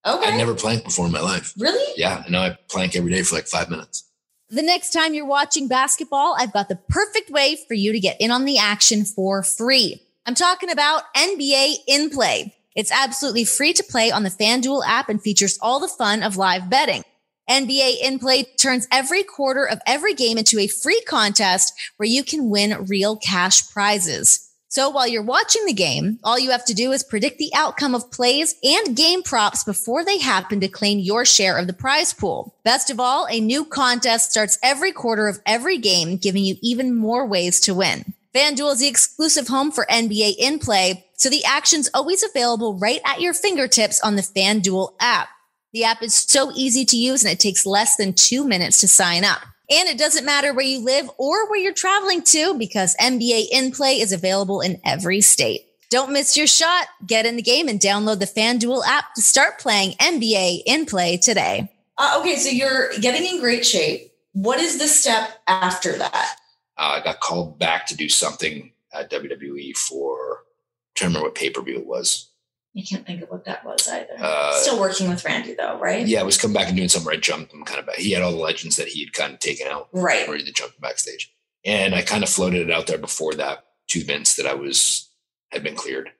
Okay. 0.06 0.32
I 0.32 0.36
never 0.36 0.54
planked 0.54 0.84
before 0.84 1.06
in 1.06 1.12
my 1.12 1.20
life. 1.20 1.52
really? 1.58 1.84
Yeah, 1.96 2.22
and 2.22 2.32
now 2.32 2.42
I 2.42 2.56
plank 2.68 2.94
every 2.96 3.10
day 3.10 3.22
for 3.22 3.34
like 3.34 3.48
five 3.48 3.68
minutes. 3.70 4.04
The 4.48 4.62
next 4.62 4.92
time 4.92 5.12
you're 5.14 5.26
watching 5.26 5.66
basketball, 5.68 6.36
I've 6.38 6.52
got 6.52 6.68
the 6.68 6.76
perfect 6.76 7.30
way 7.30 7.58
for 7.66 7.74
you 7.74 7.92
to 7.92 7.98
get 7.98 8.16
in 8.20 8.30
on 8.30 8.44
the 8.44 8.58
action 8.58 9.04
for 9.04 9.42
free. 9.42 10.00
I'm 10.24 10.34
talking 10.36 10.70
about 10.70 11.02
NBA 11.16 11.78
in 11.88 12.10
play. 12.10 12.54
It's 12.76 12.92
absolutely 12.92 13.44
free 13.44 13.72
to 13.72 13.82
play 13.82 14.10
on 14.10 14.22
the 14.22 14.30
FanDuel 14.30 14.84
app 14.86 15.08
and 15.08 15.20
features 15.20 15.58
all 15.60 15.80
the 15.80 15.88
fun 15.88 16.22
of 16.22 16.36
live 16.36 16.68
betting. 16.70 17.02
NBA 17.48 18.00
in 18.02 18.18
play 18.18 18.42
turns 18.42 18.88
every 18.90 19.22
quarter 19.22 19.64
of 19.64 19.80
every 19.86 20.14
game 20.14 20.38
into 20.38 20.58
a 20.58 20.66
free 20.66 21.00
contest 21.06 21.72
where 21.96 22.08
you 22.08 22.24
can 22.24 22.50
win 22.50 22.86
real 22.86 23.16
cash 23.16 23.70
prizes. 23.70 24.46
So 24.68 24.90
while 24.90 25.06
you're 25.06 25.22
watching 25.22 25.64
the 25.64 25.72
game, 25.72 26.18
all 26.24 26.38
you 26.38 26.50
have 26.50 26.64
to 26.66 26.74
do 26.74 26.92
is 26.92 27.04
predict 27.04 27.38
the 27.38 27.52
outcome 27.54 27.94
of 27.94 28.10
plays 28.10 28.56
and 28.62 28.96
game 28.96 29.22
props 29.22 29.64
before 29.64 30.04
they 30.04 30.18
happen 30.18 30.60
to 30.60 30.68
claim 30.68 30.98
your 30.98 31.24
share 31.24 31.56
of 31.56 31.66
the 31.66 31.72
prize 31.72 32.12
pool. 32.12 32.54
Best 32.64 32.90
of 32.90 32.98
all, 32.98 33.26
a 33.30 33.40
new 33.40 33.64
contest 33.64 34.32
starts 34.32 34.58
every 34.62 34.92
quarter 34.92 35.28
of 35.28 35.40
every 35.46 35.78
game, 35.78 36.16
giving 36.16 36.44
you 36.44 36.56
even 36.62 36.94
more 36.94 37.24
ways 37.24 37.60
to 37.60 37.74
win. 37.74 38.12
FanDuel 38.34 38.72
is 38.72 38.80
the 38.80 38.88
exclusive 38.88 39.48
home 39.48 39.70
for 39.70 39.86
NBA 39.88 40.34
in 40.38 40.58
play, 40.58 41.06
so 41.14 41.30
the 41.30 41.44
action's 41.46 41.88
always 41.94 42.22
available 42.22 42.76
right 42.76 43.00
at 43.06 43.22
your 43.22 43.32
fingertips 43.32 43.98
on 44.00 44.16
the 44.16 44.22
FanDuel 44.22 44.92
app. 45.00 45.28
The 45.72 45.84
app 45.84 46.02
is 46.02 46.14
so 46.14 46.52
easy 46.54 46.84
to 46.86 46.96
use 46.96 47.22
and 47.24 47.32
it 47.32 47.40
takes 47.40 47.66
less 47.66 47.96
than 47.96 48.14
two 48.14 48.46
minutes 48.46 48.80
to 48.80 48.88
sign 48.88 49.24
up. 49.24 49.40
And 49.68 49.88
it 49.88 49.98
doesn't 49.98 50.24
matter 50.24 50.54
where 50.54 50.64
you 50.64 50.80
live 50.80 51.10
or 51.18 51.50
where 51.50 51.58
you're 51.58 51.74
traveling 51.74 52.22
to 52.22 52.56
because 52.56 52.96
NBA 52.96 53.46
in 53.50 53.72
play 53.72 54.00
is 54.00 54.12
available 54.12 54.60
in 54.60 54.80
every 54.84 55.20
state. 55.20 55.66
Don't 55.90 56.12
miss 56.12 56.36
your 56.36 56.46
shot. 56.46 56.86
Get 57.06 57.26
in 57.26 57.36
the 57.36 57.42
game 57.42 57.68
and 57.68 57.80
download 57.80 58.20
the 58.20 58.26
FanDuel 58.26 58.84
app 58.86 59.14
to 59.14 59.22
start 59.22 59.58
playing 59.58 59.92
NBA 59.92 60.62
in 60.66 60.86
play 60.86 61.16
today. 61.16 61.70
Uh, 61.98 62.18
okay, 62.20 62.36
so 62.36 62.48
you're 62.48 62.92
getting 63.00 63.24
in 63.24 63.40
great 63.40 63.64
shape. 63.64 64.12
What 64.32 64.60
is 64.60 64.78
the 64.78 64.86
step 64.86 65.30
after 65.46 65.96
that? 65.96 66.36
Uh, 66.76 67.00
I 67.00 67.04
got 67.04 67.20
called 67.20 67.58
back 67.58 67.86
to 67.86 67.96
do 67.96 68.08
something 68.08 68.72
at 68.92 69.10
WWE 69.10 69.76
for, 69.76 70.38
I'm 70.38 70.94
trying 70.94 71.12
to 71.12 71.18
remember 71.18 71.28
what 71.28 71.34
pay 71.34 71.50
per 71.50 71.62
view 71.62 71.78
it 71.78 71.86
was. 71.86 72.30
I 72.76 72.82
can't 72.82 73.06
think 73.06 73.22
of 73.22 73.30
what 73.30 73.44
that 73.46 73.64
was 73.64 73.88
either. 73.88 74.16
Uh, 74.18 74.52
Still 74.52 74.78
working 74.78 75.08
with 75.08 75.24
Randy 75.24 75.54
though, 75.54 75.78
right? 75.78 76.06
Yeah, 76.06 76.20
I 76.20 76.24
was 76.24 76.36
coming 76.36 76.54
back 76.54 76.68
and 76.68 76.76
doing 76.76 76.88
something 76.90 77.06
where 77.06 77.14
I 77.16 77.20
jumped 77.20 77.52
him 77.52 77.64
kind 77.64 77.80
of 77.80 77.86
back. 77.86 77.96
He 77.96 78.12
had 78.12 78.22
all 78.22 78.32
the 78.32 78.36
legends 78.36 78.76
that 78.76 78.88
he 78.88 79.00
had 79.04 79.12
kind 79.14 79.32
of 79.32 79.38
taken 79.40 79.66
out, 79.66 79.88
Right. 79.92 80.28
ready 80.28 80.44
to 80.44 80.52
jump 80.52 80.72
backstage. 80.80 81.32
And 81.64 81.94
I 81.94 82.02
kind 82.02 82.22
of 82.22 82.28
floated 82.28 82.68
it 82.68 82.70
out 82.74 82.86
there 82.86 82.98
before 82.98 83.32
that 83.34 83.64
to 83.88 84.04
Vince 84.04 84.36
that 84.36 84.46
I 84.46 84.54
was 84.54 85.10
had 85.52 85.62
been 85.62 85.74
cleared. 85.74 86.10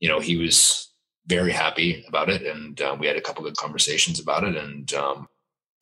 You 0.00 0.08
know, 0.08 0.20
he 0.20 0.36
was 0.36 0.88
very 1.26 1.52
happy 1.52 2.04
about 2.08 2.30
it, 2.30 2.42
and 2.46 2.80
uh, 2.80 2.96
we 2.98 3.06
had 3.06 3.16
a 3.16 3.20
couple 3.20 3.42
good 3.44 3.56
conversations 3.56 4.18
about 4.18 4.42
it. 4.44 4.56
And 4.56 4.92
um, 4.94 5.28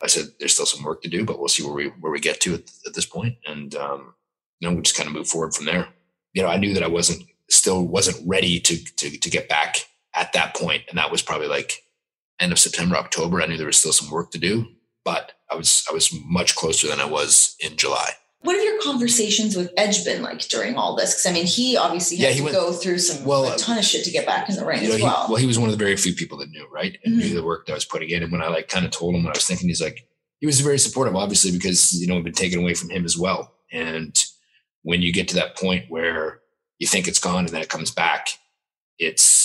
I 0.02 0.08
said, 0.08 0.26
"There's 0.38 0.52
still 0.52 0.66
some 0.66 0.82
work 0.84 1.00
to 1.02 1.08
do, 1.08 1.24
but 1.24 1.38
we'll 1.38 1.48
see 1.48 1.62
where 1.62 1.72
we 1.74 1.86
where 2.00 2.10
we 2.12 2.18
get 2.20 2.40
to 2.40 2.54
at, 2.54 2.70
at 2.86 2.94
this 2.94 3.06
point." 3.06 3.36
And 3.46 3.74
um, 3.76 4.14
you 4.58 4.68
know, 4.68 4.74
we 4.74 4.82
just 4.82 4.96
kind 4.96 5.06
of 5.06 5.14
move 5.14 5.28
forward 5.28 5.54
from 5.54 5.66
there. 5.66 5.88
You 6.34 6.42
know, 6.42 6.48
I 6.48 6.56
knew 6.56 6.74
that 6.74 6.82
I 6.82 6.88
wasn't 6.88 7.22
still 7.48 7.82
wasn't 7.86 8.18
ready 8.26 8.58
to 8.60 8.76
to 8.96 9.16
to 9.16 9.30
get 9.30 9.48
back 9.48 9.86
at 10.14 10.32
that 10.32 10.54
point, 10.56 10.82
and 10.88 10.98
that 10.98 11.10
was 11.10 11.22
probably 11.22 11.48
like 11.48 11.82
end 12.40 12.52
of 12.52 12.58
September, 12.58 12.96
October. 12.96 13.40
I 13.42 13.46
knew 13.46 13.56
there 13.56 13.66
was 13.66 13.78
still 13.78 13.92
some 13.92 14.10
work 14.10 14.30
to 14.32 14.38
do, 14.38 14.66
but 15.04 15.32
I 15.50 15.54
was 15.56 15.84
I 15.90 15.92
was 15.94 16.12
much 16.24 16.54
closer 16.56 16.86
than 16.88 17.00
I 17.00 17.04
was 17.06 17.56
in 17.60 17.76
July. 17.76 18.10
What 18.42 18.54
have 18.54 18.64
your 18.64 18.80
conversations 18.80 19.56
with 19.56 19.72
Edge 19.76 20.04
been 20.04 20.22
like 20.22 20.38
during 20.48 20.76
all 20.76 20.94
this? 20.94 21.12
Because 21.14 21.26
I 21.26 21.32
mean, 21.32 21.46
he 21.46 21.76
obviously 21.76 22.18
had 22.18 22.22
Yeah, 22.28 22.30
he 22.30 22.38
to 22.38 22.44
went- 22.44 22.54
go 22.56 22.72
through 22.72 23.00
some 23.00 23.24
well, 23.24 23.52
a 23.52 23.56
ton 23.58 23.76
of 23.78 23.84
shit 23.84 24.04
to 24.04 24.12
get 24.12 24.26
back 24.26 24.48
in 24.48 24.54
the 24.54 24.64
ring 24.64 24.82
you 24.82 24.88
know, 24.88 24.94
as 24.94 25.00
he, 25.00 25.04
well. 25.04 25.26
well, 25.28 25.36
he 25.38 25.46
was 25.46 25.58
one 25.58 25.68
of 25.68 25.76
the 25.76 25.84
very 25.84 25.96
few 25.96 26.14
people 26.14 26.38
that 26.38 26.48
knew, 26.50 26.66
right? 26.70 26.96
And 27.04 27.14
Mhm. 27.14 27.18
knew 27.18 27.34
the 27.34 27.42
work 27.42 27.66
that 27.66 27.72
I 27.72 27.74
was 27.74 27.84
putting 27.84 28.10
in. 28.10 28.22
And 28.22 28.30
when 28.30 28.40
I 28.40 28.46
like 28.48 28.68
kind 28.68 28.84
of 28.86 28.92
told 28.92 29.16
him 29.16 29.24
what 29.24 29.34
I 29.34 29.38
was 29.38 29.44
thinking, 29.46 29.66
he's 29.68 29.80
like, 29.82 30.06
he 30.38 30.46
was 30.46 30.60
very 30.60 30.78
supportive, 30.78 31.16
obviously, 31.16 31.50
because 31.50 31.92
you 32.00 32.06
know, 32.06 32.14
it'd 32.14 32.24
been 32.24 32.32
taken 32.32 32.60
away 32.60 32.74
from 32.74 32.90
him 32.90 33.04
as 33.04 33.16
well. 33.18 33.52
And 33.72 34.16
when 34.82 35.02
you 35.02 35.12
get 35.12 35.26
to 35.28 35.34
that 35.34 35.56
point 35.56 35.86
where 35.88 36.40
you 36.78 36.86
think 36.86 37.08
it's 37.08 37.18
gone 37.18 37.44
and 37.46 37.48
then 37.48 37.60
it 37.62 37.68
comes 37.68 37.90
back, 37.90 38.28
it's 39.00 39.37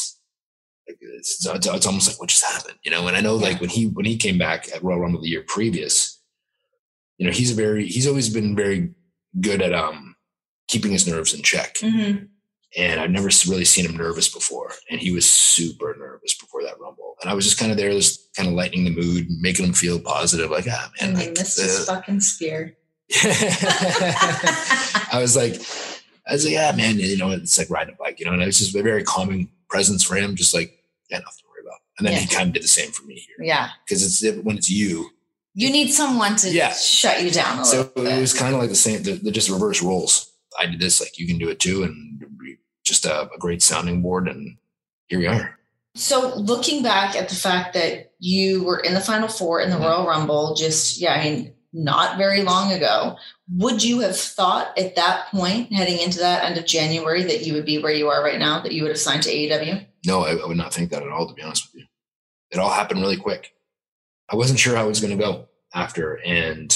it's, 1.18 1.46
it's, 1.46 1.68
it's 1.68 1.86
almost 1.86 2.10
like 2.10 2.20
what 2.20 2.30
just 2.30 2.44
happened, 2.46 2.78
you 2.84 2.92
know. 2.92 3.08
And 3.08 3.16
I 3.18 3.22
know, 3.22 3.36
like 3.36 3.60
when 3.62 3.70
he 3.70 3.88
when 3.88 4.06
he 4.06 4.18
came 4.18 4.38
back 4.38 4.68
at 4.76 4.84
Royal 4.84 5.00
Rumble 5.00 5.22
the 5.22 5.30
year 5.30 5.44
previous, 5.48 6.20
you 7.18 7.26
know, 7.26 7.32
he's 7.32 7.52
a 7.52 7.56
very 7.56 7.88
he's 7.88 8.08
always 8.08 8.30
been 8.30 8.56
very 8.56 8.92
good 9.40 9.62
at 9.62 9.74
um 9.74 10.16
keeping 10.68 10.92
his 10.92 11.08
nerves 11.08 11.34
in 11.34 11.42
check 11.42 11.76
Mhm. 11.76 12.28
and 12.78 13.00
I've 13.00 13.12
never 13.12 13.30
really 13.48 13.66
seen 13.66 13.86
him 13.86 13.98
nervous 13.98 14.30
before. 14.30 14.72
And 14.90 15.00
he 15.00 15.12
was 15.12 15.30
super 15.30 15.96
nervous 16.00 16.34
before 16.36 16.64
that 16.64 16.80
rumble. 16.80 17.16
And 17.22 17.30
I 17.30 17.34
was 17.34 17.46
just 17.46 17.60
kind 17.60 17.72
of 17.72 17.78
there, 17.78 17.92
just 17.92 18.34
kind 18.36 18.48
of 18.50 18.56
lightening 18.56 18.86
the 18.86 18.92
mood, 18.92 19.28
making 19.42 19.66
him 19.66 19.74
feel 19.74 20.00
positive, 20.00 20.50
like, 20.52 20.66
ah, 20.70 20.92
I 21.00 21.06
man, 21.06 21.14
mean, 21.16 21.26
like, 21.28 21.36
this 21.36 21.58
is 21.60 21.88
uh, 21.88 21.96
fucking 21.96 22.20
spear. 22.22 22.76
I 23.14 25.18
was 25.20 25.36
like, 25.36 25.56
I 26.28 26.34
was 26.34 26.46
like, 26.46 26.54
yeah, 26.54 26.72
man, 26.76 27.00
you 27.00 27.18
know, 27.18 27.32
it's 27.32 27.58
like 27.58 27.70
riding 27.70 27.94
a 27.94 27.98
bike, 27.98 28.20
you 28.20 28.26
know, 28.26 28.34
and 28.34 28.42
it 28.42 28.46
was 28.46 28.60
just 28.60 28.76
a 28.76 28.82
very 28.82 29.04
calming 29.04 29.50
presence 29.70 30.04
for 30.04 30.16
him, 30.16 30.36
just 30.36 30.54
like, 30.54 30.78
yeah, 31.14 31.20
nothing 31.20 31.44
to 31.44 31.50
worry 31.50 31.62
about. 31.66 31.80
And 32.00 32.08
then 32.08 32.20
he 32.20 32.28
kind 32.28 32.48
of 32.48 32.54
did 32.54 32.64
the 32.64 32.68
same 32.68 32.92
for 32.92 33.04
me 33.06 33.16
here 33.16 33.46
Yeah. 33.46 33.70
because 33.86 34.04
it's 34.04 34.38
when 34.44 34.58
it's 34.58 34.70
you. 34.70 35.10
You 35.54 35.70
need 35.70 35.92
someone 35.94 36.36
to 36.38 36.50
Yeah. 36.50 36.74
shut 36.74 37.24
you 37.24 37.30
down 37.30 37.60
a 37.60 37.66
So 37.66 37.82
it 37.82 37.96
bit. 37.96 38.20
was 38.20 38.34
kind 38.34 38.54
of 38.56 38.60
like 38.60 38.70
the 38.70 38.76
same, 38.76 39.04
they're, 39.04 39.16
they're 39.18 39.32
just 39.32 39.50
reverse 39.50 39.82
roles. 39.84 40.32
I 40.60 40.66
did 40.66 40.80
this, 40.80 41.00
like, 41.00 41.18
you 41.20 41.28
can 41.28 41.38
do 41.38 41.50
it 41.50 41.60
too. 41.60 41.84
And 41.84 42.24
just 42.84 43.06
a, 43.06 43.30
a 43.32 43.38
great 43.40 43.62
sounding 43.62 44.02
board. 44.02 44.28
And 44.28 44.58
here 45.08 45.20
we 45.20 45.28
are. 45.28 45.58
So 45.96 46.34
looking 46.36 46.82
back 46.82 47.16
at 47.16 47.30
the 47.30 47.36
fact 47.36 47.76
that 47.76 48.12
you 48.20 48.64
were 48.64 48.80
in 48.80 48.96
the 48.96 49.00
final 49.00 49.28
four 49.28 49.62
in 49.62 49.70
the 49.70 49.76
Mhm. 49.78 49.82
Royal 49.82 50.08
Rumble, 50.08 50.56
just 50.56 50.98
yeah, 51.00 51.14
I 51.14 51.24
mean, 51.24 51.54
not 51.74 52.18
very 52.18 52.44
long 52.44 52.72
ago, 52.72 53.18
would 53.58 53.84
you 53.84 54.00
have 54.02 54.16
thought 54.18 54.78
at 54.78 54.96
that 54.96 55.28
point, 55.32 55.74
heading 55.74 56.00
into 56.00 56.20
that 56.20 56.44
end 56.44 56.58
of 56.58 56.66
January, 56.66 57.24
that 57.24 57.46
you 57.46 57.54
would 57.54 57.66
be 57.66 57.82
where 57.82 57.92
you 57.92 58.08
are 58.10 58.24
right 58.24 58.40
now, 58.40 58.62
that 58.62 58.72
you 58.74 58.84
would 58.84 58.92
have 58.92 59.00
signed 59.00 59.24
to 59.24 59.30
AEW? 59.32 59.86
No, 60.06 60.22
I, 60.22 60.36
I 60.36 60.46
would 60.46 60.58
not 60.58 60.74
think 60.74 60.92
that 60.92 61.02
at 61.04 61.10
all, 61.10 61.28
to 61.28 61.34
be 61.34 61.42
honest 61.42 61.68
with 61.74 61.82
you. 61.82 61.88
It 62.52 62.60
all 62.60 62.70
happened 62.70 63.02
really 63.02 63.18
quick. 63.18 63.54
I 64.32 64.36
wasn't 64.36 64.60
sure 64.60 64.76
how 64.76 64.86
it 64.86 64.90
was 64.90 65.00
going 65.02 65.18
to 65.18 65.24
go 65.24 65.48
after. 65.74 66.20
And, 66.24 66.76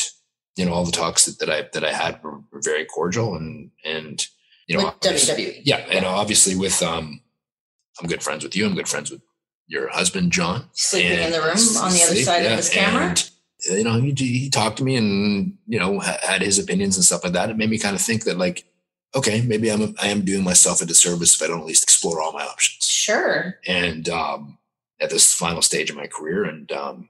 you 0.55 0.65
know, 0.65 0.73
all 0.73 0.85
the 0.85 0.91
talks 0.91 1.25
that, 1.25 1.39
that 1.39 1.49
I, 1.49 1.69
that 1.73 1.85
I 1.85 1.93
had 1.93 2.21
were, 2.23 2.39
were 2.51 2.61
very 2.63 2.85
cordial 2.85 3.35
and, 3.35 3.69
and, 3.85 4.25
you 4.67 4.77
know, 4.77 4.85
With 4.85 4.99
WWE. 4.99 5.61
yeah. 5.63 5.77
And 5.91 6.05
obviously 6.05 6.55
with, 6.55 6.81
um, 6.81 7.21
I'm 8.01 8.07
good 8.07 8.23
friends 8.23 8.43
with 8.43 8.55
you. 8.55 8.65
I'm 8.65 8.75
good 8.75 8.87
friends 8.87 9.11
with 9.11 9.21
your 9.67 9.89
husband, 9.89 10.31
John. 10.31 10.65
Sleeping 10.73 11.19
in 11.19 11.31
the 11.31 11.39
room 11.39 11.51
on 11.51 11.91
the 11.91 12.03
other 12.03 12.13
sleep, 12.13 12.25
side 12.25 12.43
yeah, 12.43 12.51
of 12.51 12.57
his 12.57 12.69
camera. 12.69 13.03
and, 13.09 13.29
you 13.65 13.83
know, 13.83 13.99
he, 13.99 14.13
he 14.13 14.49
talked 14.49 14.77
to 14.77 14.83
me 14.83 14.95
and, 14.95 15.57
you 15.67 15.79
know, 15.79 15.99
had 15.99 16.41
his 16.41 16.59
opinions 16.59 16.95
and 16.95 17.03
stuff 17.05 17.23
like 17.23 17.33
that. 17.33 17.49
It 17.49 17.57
made 17.57 17.69
me 17.69 17.77
kind 17.79 17.95
of 17.95 18.01
think 18.01 18.23
that 18.25 18.37
like, 18.37 18.65
okay, 19.15 19.41
maybe 19.41 19.69
I'm, 19.71 19.95
I 20.01 20.07
am 20.09 20.23
doing 20.25 20.43
myself 20.43 20.81
a 20.81 20.85
disservice 20.85 21.35
if 21.35 21.41
I 21.41 21.47
don't 21.47 21.61
at 21.61 21.65
least 21.65 21.83
explore 21.83 22.21
all 22.21 22.33
my 22.33 22.43
options 22.45 22.85
Sure. 22.87 23.55
and 23.65 24.07
um, 24.09 24.57
at 25.01 25.09
this 25.09 25.33
final 25.33 25.61
stage 25.61 25.89
of 25.89 25.95
my 25.95 26.07
career 26.07 26.43
and 26.43 26.71
um, 26.71 27.09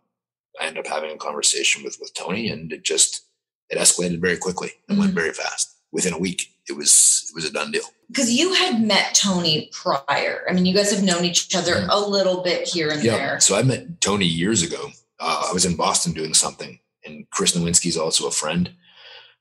i 0.60 0.66
ended 0.68 0.86
up 0.86 0.92
having 0.92 1.12
a 1.12 1.18
conversation 1.18 1.84
with 1.84 1.98
with 2.00 2.14
tony 2.14 2.50
and 2.50 2.72
it 2.74 2.84
just 2.84 3.22
it 3.70 3.78
escalated 3.78 4.20
very 4.20 4.38
quickly 4.38 4.72
and 4.90 4.98
went 5.00 5.12
Mhm. 5.12 5.16
very 5.16 5.34
fast 5.34 5.76
within 5.92 6.14
a 6.14 6.18
week 6.20 6.52
it 6.68 6.74
was 6.76 7.26
it 7.30 7.36
was 7.36 7.46
a 7.46 7.52
done 7.52 7.72
deal 7.72 7.84
Because 8.10 8.32
you 8.32 8.54
had 8.54 8.82
met 8.82 9.14
Tony 9.16 9.70
prior. 9.72 10.46
I 10.50 10.54
mean, 10.54 10.66
you 10.66 10.74
guys 10.74 10.92
have 10.94 11.04
known 11.04 11.24
each 11.26 11.54
other 11.56 11.76
Mhm. 11.76 11.88
a 11.90 12.00
little 12.00 12.42
bit 12.44 12.68
here 12.68 12.90
and 12.90 13.04
yeah 13.04 13.16
there. 13.18 13.40
so 13.40 13.56
i 13.56 13.64
met 13.64 14.02
tony 14.02 14.26
years 14.26 14.62
ago 14.64 14.90
uh, 15.20 15.48
i 15.50 15.54
was 15.54 15.66
in 15.66 15.76
boston 15.76 16.14
doing 16.14 16.34
something 16.34 16.80
and 17.06 17.30
chris 17.32 17.56
nowinski's 17.56 17.98
also 17.98 18.28
a 18.28 18.32
friend. 18.32 18.72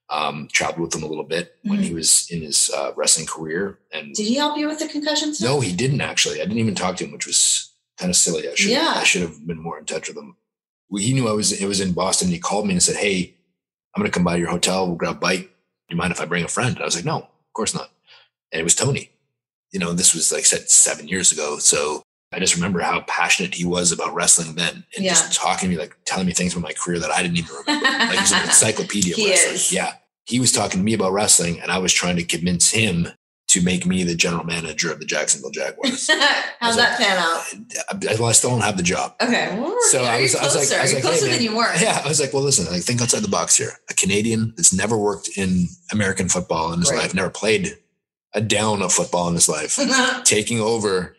Um, 0.09 0.47
traveled 0.53 0.83
with 0.83 0.95
him 0.95 1.03
a 1.03 1.09
little 1.09 1.25
bit 1.25 1.57
when 1.65 1.81
Mhm. 1.81 1.83
he 1.83 1.93
was 1.95 2.29
in 2.31 2.41
his 2.43 2.71
uh, 2.71 2.93
wrestling 2.95 3.27
career 3.27 3.81
and 3.93 4.15
Did 4.15 4.27
he 4.29 4.37
help 4.37 4.57
you 4.57 4.69
with 4.69 4.79
the 4.79 4.87
concussion 4.87 5.35
stuff? 5.35 5.49
no 5.49 5.59
he 5.59 5.73
didn't 5.75 6.01
actually. 6.01 6.37
I 6.41 6.45
didn't 6.45 6.61
even 6.61 6.77
talk 6.77 6.97
to 6.99 7.05
him 7.05 7.11
which 7.11 7.27
was 7.27 7.73
kind 7.99 8.09
of 8.11 8.15
silly. 8.15 8.49
I 8.49 8.55
should 8.55 8.71
Yeah. 8.71 8.95
i 8.99 9.03
should 9.03 9.23
have 9.23 9.45
been 9.45 9.59
more 9.61 9.81
in 9.81 9.85
touch 9.85 10.07
with 10.07 10.17
him. 10.17 10.37
Well, 10.89 11.03
he 11.03 11.13
knew 11.13 11.27
i 11.29 11.33
was 11.33 11.51
it 11.53 11.67
was 11.67 11.81
in 11.81 11.91
boston. 11.93 12.29
He 12.29 12.39
called 12.39 12.69
me 12.69 12.75
and 12.75 12.83
said 12.83 12.95
hey 13.05 13.35
i'm 13.97 14.01
going 14.01 14.09
to 14.09 14.15
come 14.15 14.23
by 14.23 14.37
your 14.37 14.51
hotel. 14.51 14.87
We'll 14.87 14.95
grab 14.95 15.17
a 15.17 15.19
bite. 15.19 15.41
Do 15.49 15.49
you 15.91 15.97
mind 15.97 16.13
if 16.13 16.21
i 16.21 16.25
bring 16.25 16.45
a 16.45 16.49
friend? 16.57 16.77
And 16.77 16.83
i 16.83 16.85
was 16.85 16.95
like 16.95 17.05
no 17.05 17.17
of 17.23 17.53
course 17.53 17.75
not. 17.75 17.91
And 18.53 18.61
it 18.61 18.65
was 18.65 18.77
tony. 18.77 19.11
You 19.73 19.81
know 19.81 19.93
this 19.93 20.15
was 20.15 20.31
like 20.31 20.43
I 20.43 20.45
said 20.45 20.71
seven 20.71 21.09
years 21.09 21.33
ago 21.33 21.59
so 21.59 22.05
i 22.33 22.39
just 22.39 22.55
remember 22.57 22.81
how 22.81 23.01
passionate 23.03 23.55
he 23.55 23.65
was 23.65 23.93
about 23.93 24.15
wrestling 24.15 24.55
then 24.55 24.85
and 24.97 25.05
Yeah. 25.05 25.11
just 25.11 25.33
talking 25.35 25.69
to 25.71 25.75
me 25.75 25.81
like 25.81 25.97
telling 26.05 26.27
me 26.27 26.33
things 26.33 26.53
about 26.55 26.63
my 26.65 26.73
career 26.73 26.99
that 26.99 27.11
i 27.11 27.23
didn't 27.23 27.39
even 27.39 27.55
remember 27.67 27.87
like 27.87 28.19
he's 28.19 28.33
an 28.33 28.43
encyclopedia 28.45 29.13
of 29.15 29.19
He 29.19 29.31
wrestling. 29.31 29.55
is. 29.55 29.73
yeah 29.73 29.93
he 30.25 30.41
was 30.41 30.53
talking 30.53 30.81
to 30.81 30.85
me 30.85 30.93
about 30.95 31.13
wrestling 31.13 31.61
and 31.61 31.71
i 31.71 31.79
was 31.79 31.93
trying 31.93 32.17
to 32.17 32.25
convince 32.25 32.71
him 32.71 33.09
to 33.49 33.63
make 33.63 33.87
me 33.87 34.03
the 34.03 34.17
general 34.17 34.45
manager 34.45 34.91
of 34.93 34.99
the 34.99 35.07
jacksonville 35.07 35.51
jaguars 35.53 36.09
How'd 36.59 36.69
was 36.69 36.77
that 36.77 36.99
pan 36.99 37.17
out? 37.17 38.11
I, 38.11 38.15
well, 38.19 38.29
I 38.29 38.33
still 38.33 38.51
don't 38.51 38.63
have 38.63 38.77
the 38.77 38.83
job. 38.83 39.15
Okay. 39.21 39.57
Well, 39.59 39.77
So. 39.91 40.03
I 40.05 40.21
was- 40.23 40.35
I 40.35 40.43
was 40.45 40.55
like-. 40.57 40.73
I 40.79 40.83
was 40.83 40.93
like, 40.95 41.03
hey, 41.03 41.09
closer 41.09 41.27
man. 41.27 41.35
than 41.37 41.43
you 41.45 41.55
were. 41.57 41.73
Yeah, 41.77 42.01
I 42.05 42.09
was 42.09 42.19
like, 42.19 42.33
well, 42.33 42.43
listen, 42.43 42.65
like 42.73 42.83
think 42.83 43.01
outside 43.03 43.21
the 43.23 43.29
box 43.29 43.57
here. 43.57 43.73
A 43.91 43.95
Canadian 43.95 44.53
that's 44.57 44.73
never 44.73 44.97
worked 44.97 45.29
in 45.37 45.69
American 45.93 46.29
football 46.29 46.73
in 46.73 46.81
his 46.81 46.91
Right. 46.91 47.01
life, 47.03 47.15
never 47.15 47.31
played 47.31 47.77
a 48.35 48.41
down 48.41 48.83
of 48.83 48.93
football 48.93 49.29
in 49.29 49.35
his 49.35 49.49
life, 49.49 49.79
taking 50.25 50.61
over 50.61 51.16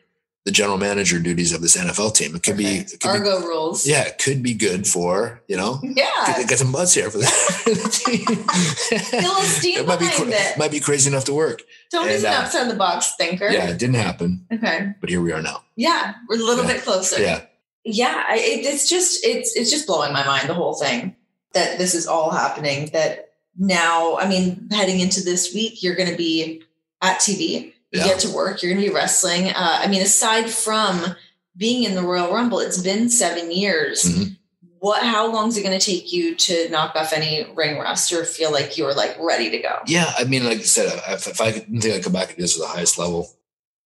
the 0.47 0.51
general 0.53 0.77
manager 0.77 1.19
duties 1.19 1.51
of 1.51 1.61
this 1.61 1.75
NFL 1.75 2.15
team. 2.15 2.33
It 2.33 2.41
could 2.41 2.55
be, 2.55 2.77
Perfect. 2.77 2.93
it 2.93 2.99
could 3.01 3.23
be, 3.23 3.29
rules. 3.29 3.85
yeah, 3.85 4.03
it 4.03 4.17
could 4.17 4.41
be 4.41 4.53
good 4.53 4.87
for 4.87 5.41
you 5.49 5.57
know. 5.57 5.79
Yeah. 5.83 6.43
Get, 6.47 6.59
some 6.59 6.71
buzz 6.71 6.93
here 6.93 7.11
for 7.11 7.17
the, 7.17 7.25
team. 9.61 9.79
It 9.79 9.85
might 9.85 9.99
be 9.99 10.05
it. 10.05 10.57
might 10.57 10.71
be 10.71 10.79
crazy 10.79 11.09
enough 11.09 11.25
to 11.25 11.33
work. 11.33 11.63
Tony's 11.91 12.23
and, 12.23 12.33
an 12.33 12.41
uh, 12.41 12.45
outside 12.45 12.69
the 12.69 12.75
box 12.75 13.13
thinker. 13.17 13.49
Yeah, 13.49 13.67
it 13.67 13.77
didn't 13.77 13.97
happen, 13.97 14.45
Okay. 14.53 14.93
but 15.01 15.09
here 15.09 15.19
we 15.21 15.33
are 15.33 15.41
now. 15.41 15.63
Yeah, 15.75 16.13
we're 16.29 16.39
a 16.39 16.43
little 16.43 16.63
Yeah. 16.63 16.73
bit 16.73 16.83
closer. 16.83 17.21
Yeah, 17.21 17.41
yeah 17.83 18.23
I, 18.29 18.37
it, 18.37 18.65
it's 18.65 18.87
just 18.87 19.25
it's 19.25 19.53
it's 19.57 19.69
just 19.69 19.85
blowing 19.85 20.13
my 20.13 20.25
mind 20.25 20.47
the 20.47 20.53
whole 20.53 20.75
thing 20.75 21.13
that 21.53 21.77
this 21.77 21.93
is 21.93 22.07
all 22.07 22.31
happening 22.31 22.89
that 22.93 23.31
now 23.57 24.17
i 24.17 24.27
mean 24.27 24.67
heading 24.71 24.99
into 24.99 25.23
this 25.23 25.53
week 25.53 25.81
you're 25.81 25.95
going 25.95 26.09
to 26.09 26.17
be 26.17 26.61
at 27.01 27.17
tv 27.19 27.73
Yeah. 27.91 28.05
get 28.05 28.19
to 28.19 28.29
work 28.29 28.61
you're 28.61 28.71
going 28.73 28.83
to 28.83 28.89
be 28.89 28.93
wrestling 28.93 29.47
uh, 29.49 29.79
i 29.81 29.87
mean 29.87 30.01
aside 30.01 30.49
from 30.49 31.15
being 31.55 31.83
in 31.83 31.95
the 31.95 32.01
royal 32.03 32.33
rumble 32.33 32.59
it's 32.59 32.81
been 32.81 33.09
seven 33.09 33.51
years 33.51 34.03
Mhm. 34.03 34.37
what 34.79 35.03
how 35.03 35.31
long 35.31 35.47
is 35.47 35.57
it 35.57 35.63
going 35.63 35.77
to 35.79 35.83
take 35.85 36.11
you 36.11 36.35
to 36.35 36.69
knock 36.69 36.95
off 36.95 37.13
any 37.13 37.45
ring 37.55 37.77
rust 37.79 38.11
or 38.13 38.25
feel 38.25 38.51
like 38.51 38.77
you're 38.77 38.93
like 38.93 39.15
ready 39.19 39.49
to 39.51 39.59
go 39.59 39.79
Yeah, 39.87 40.11
I 40.17 40.25
mean, 40.25 40.43
like 40.45 40.59
I 40.59 40.63
said, 40.63 40.87
if, 41.09 41.27
if 41.27 41.39
I 41.41 41.51
didn't 41.51 41.81
think 41.81 41.95
I'd 41.95 42.03
come 42.03 42.13
back 42.13 42.27
and 42.29 42.37
do 42.37 42.43
this 42.43 42.55
at 42.59 42.61
the 42.61 42.67
highest 42.67 42.97
level 42.99 43.33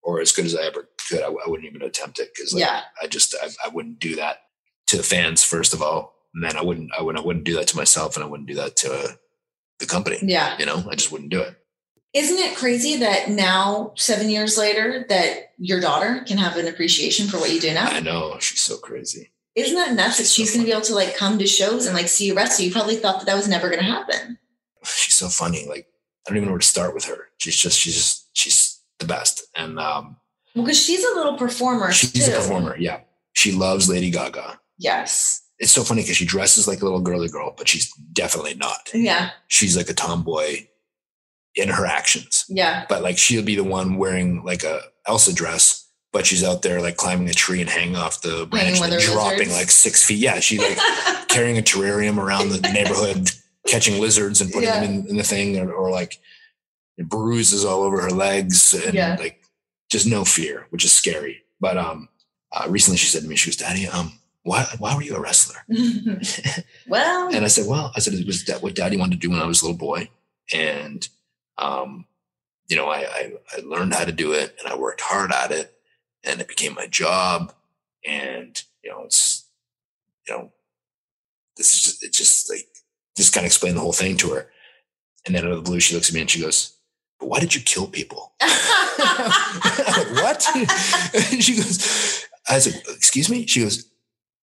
or 0.04 0.20
as 0.20 0.32
good 0.32 0.46
as 0.46 0.56
I 0.56 0.64
ever 0.64 0.90
could, 1.08 1.22
I, 1.22 1.28
I 1.28 1.48
wouldn't 1.48 1.68
even 1.70 1.82
attempt 1.84 2.20
it 2.20 2.32
because 2.36 2.54
like, 2.54 2.62
yeah 2.64 2.82
I 3.02 3.08
just 3.08 3.36
I, 3.42 3.50
I 3.66 3.70
wouldn't 3.70 4.00
do 4.00 4.16
that 4.16 4.38
to 4.88 4.98
the 4.98 5.04
fans 5.04 5.44
first 5.44 5.74
of 5.76 5.82
all, 5.82 6.16
and 6.34 6.44
then 6.44 6.58
I 6.58 6.64
wouldn't 6.64 6.90
I 6.98 7.04
wouldn't 7.04 7.24
I 7.24 7.26
wouldn't 7.28 7.46
do 7.46 7.54
that 7.56 7.68
to 7.68 7.78
myself, 7.78 8.16
and 8.16 8.24
I 8.24 8.28
wouldn't 8.28 8.50
do 8.50 8.56
that 8.56 8.76
to 8.78 8.92
uh, 8.94 9.08
the 9.80 9.86
company. 9.86 10.18
yeah 10.24 10.58
You 10.60 10.66
know, 10.66 10.84
I 10.92 10.96
just 10.96 11.12
wouldn't 11.12 11.30
do 11.32 11.40
it. 11.42 11.56
Isn't 12.14 12.40
it 12.40 12.58
crazy 12.58 12.98
that 12.98 13.30
now, 13.30 13.94
seven 13.96 14.30
years 14.30 14.58
later, 14.58 15.06
that 15.08 15.54
your 15.58 15.80
daughter 15.80 16.24
can 16.28 16.38
have 16.38 16.58
an 16.58 16.68
appreciation 16.68 17.28
for 17.28 17.38
what 17.38 17.54
you 17.54 17.60
do 17.62 17.74
now? 17.74 17.88
I 17.88 18.02
know 18.02 18.38
she's 18.40 18.60
so 18.62 18.78
crazy. 18.78 19.32
Isn't 19.56 19.76
that 19.76 19.94
nuts 19.94 20.18
that 20.18 20.28
she's 20.28 20.52
going 20.52 20.62
to 20.62 20.66
be 20.66 20.72
able 20.72 20.82
to 20.86 20.96
like 20.96 21.16
come 21.16 21.38
to 21.40 21.48
shows 21.48 21.86
and 21.86 21.96
like 21.96 22.10
see 22.10 22.26
you 22.28 22.36
wrestle? 22.36 22.66
You 22.66 22.72
probably 22.72 22.96
thought 22.98 23.20
that 23.20 23.26
that 23.28 23.36
was 23.36 23.48
never 23.48 23.68
going 23.70 23.80
to 23.80 23.86
happen. 23.86 24.38
She's 24.84 25.16
so 25.16 25.28
funny. 25.30 25.66
Like 25.68 25.88
I 26.26 26.30
don't 26.30 26.38
even 26.38 26.48
know 26.48 26.54
where 26.54 26.60
to 26.60 26.66
start 26.68 26.94
with 26.94 27.06
her. 27.06 27.28
She's 27.38 27.56
just 27.56 27.78
she's 27.80 27.96
just 27.96 28.30
she's 28.34 28.82
the 29.00 29.06
best. 29.06 29.44
And 29.56 29.80
um 29.80 30.18
Well, 30.56 30.66
because 30.66 30.82
she's 30.82 31.04
a 31.04 31.16
little 31.16 31.38
performer. 31.38 31.92
she's 31.92 32.12
too. 32.14 32.32
a 32.32 32.36
performer. 32.36 32.76
Yeah. 32.78 33.02
She 33.34 33.52
loves 33.52 33.90
Lady 33.90 34.10
Gaga. 34.10 34.60
Yes. 34.78 35.42
It's 35.60 35.72
so 35.72 35.84
funny 35.84 36.02
because 36.02 36.18
she 36.18 36.26
dresses 36.26 36.68
like 36.68 36.82
a 36.82 36.86
little 36.86 37.02
girly 37.02 37.28
girl, 37.30 37.54
but 37.58 37.68
she's 37.68 37.94
definitely 38.14 38.56
not. 38.56 38.90
Yeah. 38.94 39.30
She's 39.48 39.78
like 39.78 39.90
a 39.90 39.94
tomboy 39.94 40.66
in 41.56 41.70
her 41.70 41.86
actions. 41.86 42.46
Yeah. 42.50 42.86
But 42.90 43.02
like 43.04 43.18
she'll 43.18 43.44
be 43.44 43.56
the 43.56 43.64
one 43.64 43.98
wearing 43.98 44.44
like 44.44 44.64
a 44.64 44.82
Elsa 45.08 45.34
dress, 45.34 45.88
but 46.14 46.26
she's 46.26 46.44
out 46.44 46.62
there 46.62 46.82
like 46.82 46.98
climbing 46.98 47.30
a 47.30 47.34
tree 47.34 47.62
and 47.62 47.70
hanging 47.70 47.96
off 47.96 48.22
the 48.22 48.46
branch 48.50 48.80
and 48.82 49.02
dropping 49.02 49.38
lizards. 49.40 49.54
like 49.58 49.72
six 49.72 50.04
feet. 50.06 50.20
Yeah, 50.20 50.40
she 50.40 50.60
like 50.60 50.78
carrying 51.28 51.58
a 51.58 51.62
terrarium 51.62 52.18
around 52.18 52.50
the 52.50 52.60
neighborhood, 52.72 53.30
catching 53.68 54.00
lizards 54.02 54.42
and 54.42 54.52
putting 54.52 54.70
them 54.70 54.84
in, 54.84 55.08
in 55.08 55.18
the 55.18 55.24
thing, 55.24 55.58
or, 55.60 55.72
or 55.72 55.92
like 55.92 56.20
bruises 56.98 57.66
all 57.66 57.84
over 57.84 58.02
her 58.02 58.10
legs, 58.12 58.74
and 58.74 58.94
Yeah. 58.94 59.16
like 59.20 59.42
just 59.90 60.06
no 60.08 60.24
fear, 60.24 60.68
which 60.70 60.86
is 60.86 60.94
scary. 60.94 61.42
But 61.60 61.78
um, 61.78 62.10
uh, 62.52 62.66
recently 62.70 62.98
she 62.98 63.08
said 63.08 63.24
to 63.24 63.28
me, 63.28 63.36
she 63.36 63.50
was, 63.50 63.56
"Daddy, 63.58 63.88
um, 63.88 64.20
why 64.44 64.66
why 64.78 64.96
were 64.96 65.02
you 65.02 65.16
a 65.16 65.20
wrestler?" 65.20 65.58
well, 66.88 67.34
And 67.34 67.44
I 67.46 67.48
said, 67.48 67.68
"Well, 67.68 67.92
I 67.96 68.00
said 68.00 68.14
it 68.14 68.26
was 68.26 68.46
that 68.46 68.62
what 68.62 68.76
Daddy 68.76 68.98
wanted 68.98 69.20
to 69.22 69.28
do 69.28 69.30
when 69.32 69.40
I 69.42 69.46
was 69.46 69.62
a 69.62 69.66
little 69.66 69.78
boy, 69.78 70.10
and 70.54 71.08
um, 71.62 72.06
you 72.68 72.76
know, 72.76 72.88
I, 72.88 73.00
I 73.00 73.34
I 73.58 73.62
learned 73.62 73.94
how 73.94 74.06
to 74.06 74.12
do 74.12 74.34
it, 74.34 74.56
and 74.60 74.72
I 74.72 74.76
worked 74.78 75.02
hard 75.02 75.32
at 75.32 75.52
it, 75.52 75.74
and 76.24 76.42
it 76.42 76.48
became 76.48 76.74
my 76.74 76.88
job, 76.88 77.54
and 78.06 78.62
you 78.84 78.90
know, 78.90 79.04
it's 79.04 79.46
you 80.28 80.36
know, 80.36 80.52
this 81.58 81.74
is 81.76 81.84
just, 81.84 82.04
it's 82.04 82.18
just 82.18 82.50
like 82.50 82.68
just 83.16 83.34
kind 83.34 83.46
of 83.46 83.50
explain 83.50 83.76
the 83.76 83.82
whole 83.82 83.94
thing 83.94 84.18
to 84.18 84.30
her, 84.32 84.50
and 85.26 85.36
then 85.36 85.46
out 85.46 85.52
of 85.52 85.58
the 85.58 85.70
blue, 85.70 85.80
she 85.80 85.96
looks 85.96 86.10
at 86.10 86.16
me 86.16 86.22
and 86.22 86.30
she 86.30 86.42
goes, 86.42 86.78
"But 87.20 87.30
why 87.30 87.40
did 87.40 87.54
you 87.56 87.62
kill 87.62 87.88
people?" 87.88 88.34
Like, 89.02 90.12
what? 90.24 90.46
And 91.32 91.44
she 91.44 91.56
goes, 91.56 92.26
I 92.50 92.60
said, 92.60 92.82
excuse 92.90 93.30
me? 93.30 93.46
She 93.46 93.62
goes, 93.62 93.90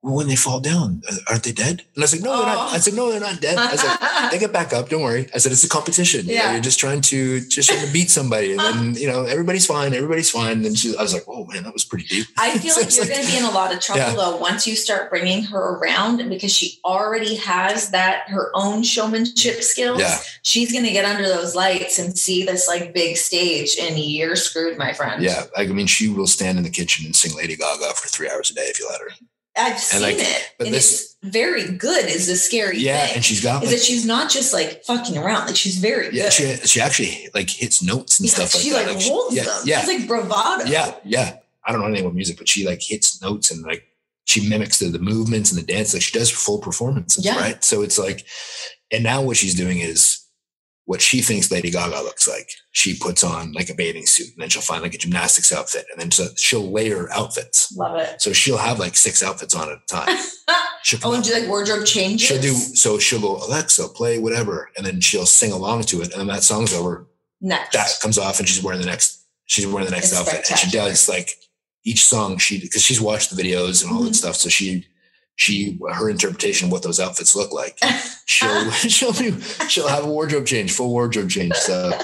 well, 0.01 0.15
when 0.15 0.29
they 0.29 0.37
fall 0.37 0.61
down, 0.61 1.03
aren't 1.29 1.43
they 1.43 1.51
dead? 1.51 1.83
And 1.97 2.05
I 2.05 2.07
said, 2.07 2.23
no, 2.23 2.37
they're 2.37 2.47
not. 2.47 2.57
Oh. 2.71 2.75
I 2.75 2.79
said, 2.79 2.95
no, 2.95 3.11
they're 3.11 3.19
not 3.21 3.41
dead. 3.41 3.59
I 3.59 3.75
said, 3.75 4.31
they 4.31 4.39
get 4.39 4.53
back 4.53 4.73
up. 4.73 4.89
Don't 4.89 5.03
worry. 5.03 5.29
I 5.35 5.39
said, 5.39 5.51
it's 5.51 5.65
a 5.65 5.69
competition. 5.69 6.25
You 6.27 6.37
know, 6.37 6.41
Yeah. 6.43 6.53
you're 6.53 6.61
just 6.61 6.79
trying 6.79 7.01
to, 7.01 7.41
just 7.41 7.69
trying 7.69 7.85
to 7.85 7.93
beat 7.93 8.09
somebody. 8.09 8.53
And 8.53 8.61
then, 8.61 8.95
you 8.95 9.09
know, 9.09 9.25
everybody's 9.25 9.67
fine. 9.67 9.93
Everybody's 9.95 10.31
fine. 10.31 10.65
And 10.65 10.79
she, 10.79 10.97
I 10.97 11.03
was 11.03 11.13
like, 11.13 11.25
oh 11.27 11.47
man, 11.47 11.65
that 11.65 11.73
was 11.73 11.85
pretty 11.85 12.05
deep. 12.05 12.29
I 12.39 12.57
feel 12.59 12.71
So 12.75 12.81
like 12.83 12.95
you're 12.95 13.05
like- 13.07 13.13
going 13.15 13.27
to 13.27 13.33
be 13.33 13.39
in 13.39 13.45
a 13.45 13.51
lot 13.51 13.75
of 13.75 13.81
trouble 13.81 14.03
Yeah. 14.03 14.15
though 14.15 14.37
once 14.37 14.69
you 14.69 14.77
start 14.77 15.11
bringing 15.11 15.43
her 15.45 15.59
around 15.79 16.29
because 16.29 16.53
she 16.55 16.79
already 16.85 17.35
has 17.35 17.91
that 17.91 18.29
her 18.29 18.53
own 18.55 18.85
showmanship 18.85 19.65
skills. 19.65 19.99
Yeah. 19.99 20.17
She's 20.43 20.71
going 20.71 20.85
to 20.85 20.93
get 20.93 21.07
under 21.07 21.25
those 21.29 21.57
lights 21.57 21.99
and 21.99 22.17
see 22.17 22.45
this 22.45 22.69
like 22.69 22.95
big 22.95 23.17
stage, 23.17 23.77
and 23.81 23.99
you're 23.99 24.37
screwed, 24.37 24.79
my 24.79 24.93
friend. 24.93 25.25
Yeah. 25.25 25.47
I 25.57 25.67
mean, 25.67 25.89
she 25.89 26.09
will 26.09 26.29
stand 26.29 26.57
in 26.57 26.63
the 26.63 26.71
kitchen 26.71 27.05
and 27.05 27.17
sing 27.17 27.37
Lady 27.37 27.57
Gaga 27.57 27.95
for 27.95 28.07
three 28.07 28.31
hours 28.31 28.49
a 28.51 28.55
day 28.55 28.63
if 28.67 28.79
you 28.79 28.89
let 28.89 29.01
her. 29.01 29.09
I've 29.59 29.79
seen 29.79 30.03
like, 30.03 30.17
it, 30.19 30.53
but 30.59 30.67
and 30.69 30.75
this- 30.77 31.17
it's 31.23 31.35
very 31.35 31.71
good. 31.73 32.07
Is 32.07 32.27
the 32.29 32.37
scary 32.37 32.79
Yeah. 32.79 33.05
thing. 33.07 33.17
And 33.17 33.25
she's 33.25 33.43
got 33.43 33.63
is 33.63 33.71
like, 33.71 33.79
that 33.79 33.85
she's 33.85 34.07
not 34.07 34.31
just 34.31 34.53
like 34.53 34.85
fucking 34.85 35.19
around. 35.19 35.47
Like 35.47 35.57
she's 35.57 35.77
very 35.79 36.07
yeah, 36.13 36.25
good. 36.25 36.33
she, 36.33 36.57
she 36.67 36.81
actually 36.81 37.29
like 37.35 37.51
hits 37.51 37.83
notes 37.83 38.19
and 38.21 38.29
Yeah, 38.29 38.35
stuff 38.35 38.55
like 38.55 38.63
she 38.63 38.71
that. 38.71 38.87
like, 38.87 39.01
she- 39.01 39.11
holds 39.11 39.35
yeah, 39.35 39.43
them. 39.45 39.61
Yeah. 39.65 39.79
It's 39.81 39.89
like 39.89 40.07
bravado. 40.07 40.65
yeah, 40.67 40.95
yeah. 41.05 41.37
I 41.65 41.73
don't 41.73 41.81
know 41.81 41.87
anything 41.89 42.07
about 42.07 42.15
music, 42.15 42.39
but 42.39 42.49
she 42.49 42.67
like 42.67 42.81
hits 42.81 43.21
notes 43.21 43.51
and 43.51 43.63
like 43.65 43.85
she 44.25 44.49
mimics 44.49 44.79
the, 44.79 44.87
the 44.87 44.99
movements 44.99 45.51
and 45.53 45.61
the 45.61 45.67
dance. 45.71 45.93
Like 45.93 46.03
she 46.03 46.17
does 46.17 46.31
full 46.31 46.59
performances, 46.61 47.25
Yeah. 47.25 47.37
right? 47.39 47.63
So 47.65 47.83
it's 47.83 47.99
like, 47.99 48.25
and 48.93 49.03
now 49.03 49.21
what 49.23 49.37
she's 49.37 49.55
doing 49.55 49.79
is 49.79 50.18
what 50.89 51.03
she 51.03 51.21
thinks 51.21 51.51
Lady 51.51 51.71
Gaga 51.71 52.01
looks 52.03 52.27
like. 52.27 52.49
She 52.73 52.97
puts 52.99 53.23
on 53.23 53.53
like 53.53 53.69
a 53.69 53.75
bathing 53.75 54.07
suit 54.07 54.29
and 54.33 54.41
then 54.43 54.49
she'll 54.49 54.63
find 54.63 54.83
like 54.83 54.95
a 54.95 54.99
gymnastics 54.99 55.53
outfit 55.53 55.85
and 55.93 56.01
then 56.01 56.11
so 56.11 56.29
she'll 56.39 56.73
layer 56.73 57.11
outfits. 57.13 57.71
Love 57.77 57.97
it. 57.99 58.23
So 58.23 58.33
she'll 58.33 58.57
have 58.57 58.79
like 58.79 58.97
six 58.97 59.23
outfits 59.23 59.55
on 59.55 59.69
at 59.71 59.77
a 59.77 59.87
time. 59.87 60.17
She'll 60.85 61.01
oh, 61.05 61.13
and 61.13 61.23
do 61.23 61.35
like 61.35 61.47
wardrobe 61.49 61.85
changes. 61.85 62.27
she'll 62.27 62.41
do 62.41 62.55
so 62.55 62.99
she'll 62.99 63.21
go 63.21 63.37
Alexa 63.37 63.89
play 63.89 64.19
whatever 64.19 64.71
and 64.77 64.87
then 64.87 65.01
she'll 65.03 65.27
sing 65.27 65.53
along 65.53 65.83
to 65.83 66.01
it 66.01 66.13
and 66.13 66.21
then 66.21 66.27
that 66.29 66.43
song's 66.43 66.73
over 66.73 67.07
next. 67.43 67.73
that 67.73 67.91
comes 68.01 68.17
off 68.17 68.39
and 68.39 68.49
she's 68.49 68.63
wearing 68.63 68.81
the 68.81 68.87
next 68.87 69.27
she's 69.45 69.67
wearing 69.67 69.85
the 69.85 69.91
next 69.91 70.13
It's 70.13 70.19
outfit 70.21 70.49
and 70.49 70.59
she 70.59 70.71
does 70.71 71.07
like 71.09 71.33
each 71.85 72.05
song 72.05 72.39
she 72.39 72.59
because 72.61 72.81
she's 72.83 73.01
watched 73.01 73.35
the 73.35 73.43
videos 73.43 73.83
and 73.83 73.93
all 73.93 74.01
Mhm. 74.03 74.07
that 74.07 74.15
stuff 74.15 74.37
so 74.37 74.49
she 74.49 74.87
she 75.39 75.79
her 75.93 76.11
interpretation 76.11 76.67
of 76.67 76.73
what 76.73 76.83
those 76.83 77.01
outfits 77.01 77.35
look 77.35 77.53
like 77.53 77.79
she'll 78.27 78.71
she'll 78.73 79.13
do 79.13 79.41
she'll 79.69 79.89
have 79.89 80.05
a 80.05 80.09
wardrobe 80.09 80.47
change 80.47 80.73
full 80.73 80.91
wardrobe 80.91 81.31
change 81.31 81.55
so 81.55 81.97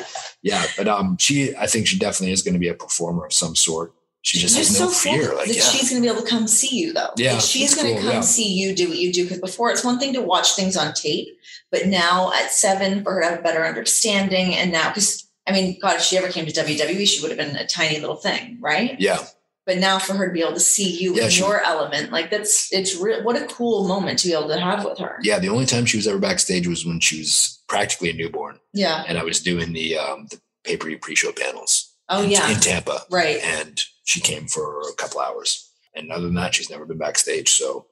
yeah 0.42 0.64
but 0.76 0.88
um 0.88 1.16
she 1.18 1.54
i 1.56 1.66
think 1.66 1.86
she 1.86 1.98
definitely 1.98 2.32
is 2.32 2.42
going 2.42 2.54
to 2.54 2.60
be 2.60 2.68
a 2.68 2.74
performer 2.74 3.26
of 3.26 3.32
some 3.32 3.54
sort 3.54 3.92
she 4.22 4.38
just 4.38 4.56
has 4.56 4.80
no 4.80 4.88
fear 4.88 5.34
like 5.34 5.48
that 5.48 5.56
yeah 5.56 5.62
she's 5.62 5.90
going 5.90 6.02
to 6.02 6.08
be 6.08 6.10
able 6.10 6.24
to 6.24 6.30
come 6.30 6.48
see 6.48 6.78
you 6.78 6.94
though. 6.94 7.10
Yeah, 7.16 7.34
Like, 7.34 7.42
she's 7.42 7.74
going 7.74 7.88
to 7.88 8.00
cool, 8.00 8.02
come 8.02 8.14
yeah. 8.14 8.20
see 8.22 8.54
you 8.54 8.74
do 8.74 8.88
what 8.88 8.96
you 8.96 9.12
do. 9.12 9.24
Because 9.24 9.40
before 9.40 9.70
it's 9.70 9.84
one 9.84 9.98
thing 9.98 10.14
to 10.14 10.22
watch 10.22 10.54
things 10.54 10.78
on 10.78 10.94
tape, 10.94 11.28
but 11.70 11.86
now 11.86 12.32
at 12.32 12.50
seven 12.50 13.02
for 13.02 13.12
her 13.12 13.20
to 13.20 13.28
have 13.28 13.40
a 13.40 13.42
better 13.42 13.64
understanding, 13.66 14.54
and 14.54 14.72
now 14.72 14.88
because 14.88 15.28
I 15.46 15.52
mean, 15.52 15.78
God, 15.78 15.96
if 15.96 16.02
she 16.02 16.16
ever 16.16 16.28
came 16.28 16.46
to 16.46 16.52
WWE, 16.52 17.06
she 17.06 17.20
would 17.20 17.30
have 17.30 17.38
been 17.38 17.56
a 17.56 17.66
tiny 17.66 18.00
little 18.00 18.16
thing, 18.16 18.56
right? 18.60 18.98
yeah 18.98 19.18
But 19.66 19.78
now 19.78 19.98
for 19.98 20.12
her 20.14 20.26
to 20.26 20.32
be 20.32 20.42
able 20.42 20.52
to 20.52 20.60
see 20.60 20.90
you 21.02 21.14
Yeah, 21.16 21.24
in 21.24 21.30
she- 21.30 21.40
your 21.40 21.60
element, 21.62 22.12
like 22.12 22.30
that's 22.30 22.72
it's 22.72 22.96
real. 22.96 23.22
What 23.22 23.40
a 23.40 23.46
cool 23.46 23.88
moment 23.88 24.18
to 24.20 24.28
be 24.28 24.34
able 24.34 24.48
to 24.48 24.60
have 24.60 24.84
with 24.84 24.98
her. 24.98 25.18
yeah 25.22 25.38
the 25.38 25.48
only 25.48 25.64
time 25.66 25.86
she 25.86 25.96
was 25.96 26.06
ever 26.06 26.18
backstage 26.18 26.66
was 26.68 26.84
when 26.84 27.00
she 27.00 27.18
was 27.20 27.62
practically 27.68 28.10
a 28.10 28.12
newborn 28.12 28.58
Yeah. 28.74 29.04
and 29.08 29.16
i 29.18 29.24
was 29.24 29.40
doing 29.40 29.72
the 29.72 29.96
um 29.96 30.26
the 30.30 30.38
pay-per-view 30.64 30.98
pre-show 30.98 31.32
panels 31.32 31.94
Oh 32.10 32.22
in- 32.22 32.30
yeah. 32.30 32.50
in 32.52 32.60
tampa 32.60 33.00
Right. 33.10 33.38
and 33.42 33.82
she 34.04 34.20
came 34.20 34.46
for 34.48 34.80
a 34.82 34.92
couple 34.96 35.20
hours. 35.20 35.70
And 35.96 36.10
other 36.12 36.26
than 36.26 36.34
that, 36.34 36.54
she's 36.54 36.68
never 36.68 36.84
been 36.84 36.98
backstage. 36.98 37.48
So 37.52 37.86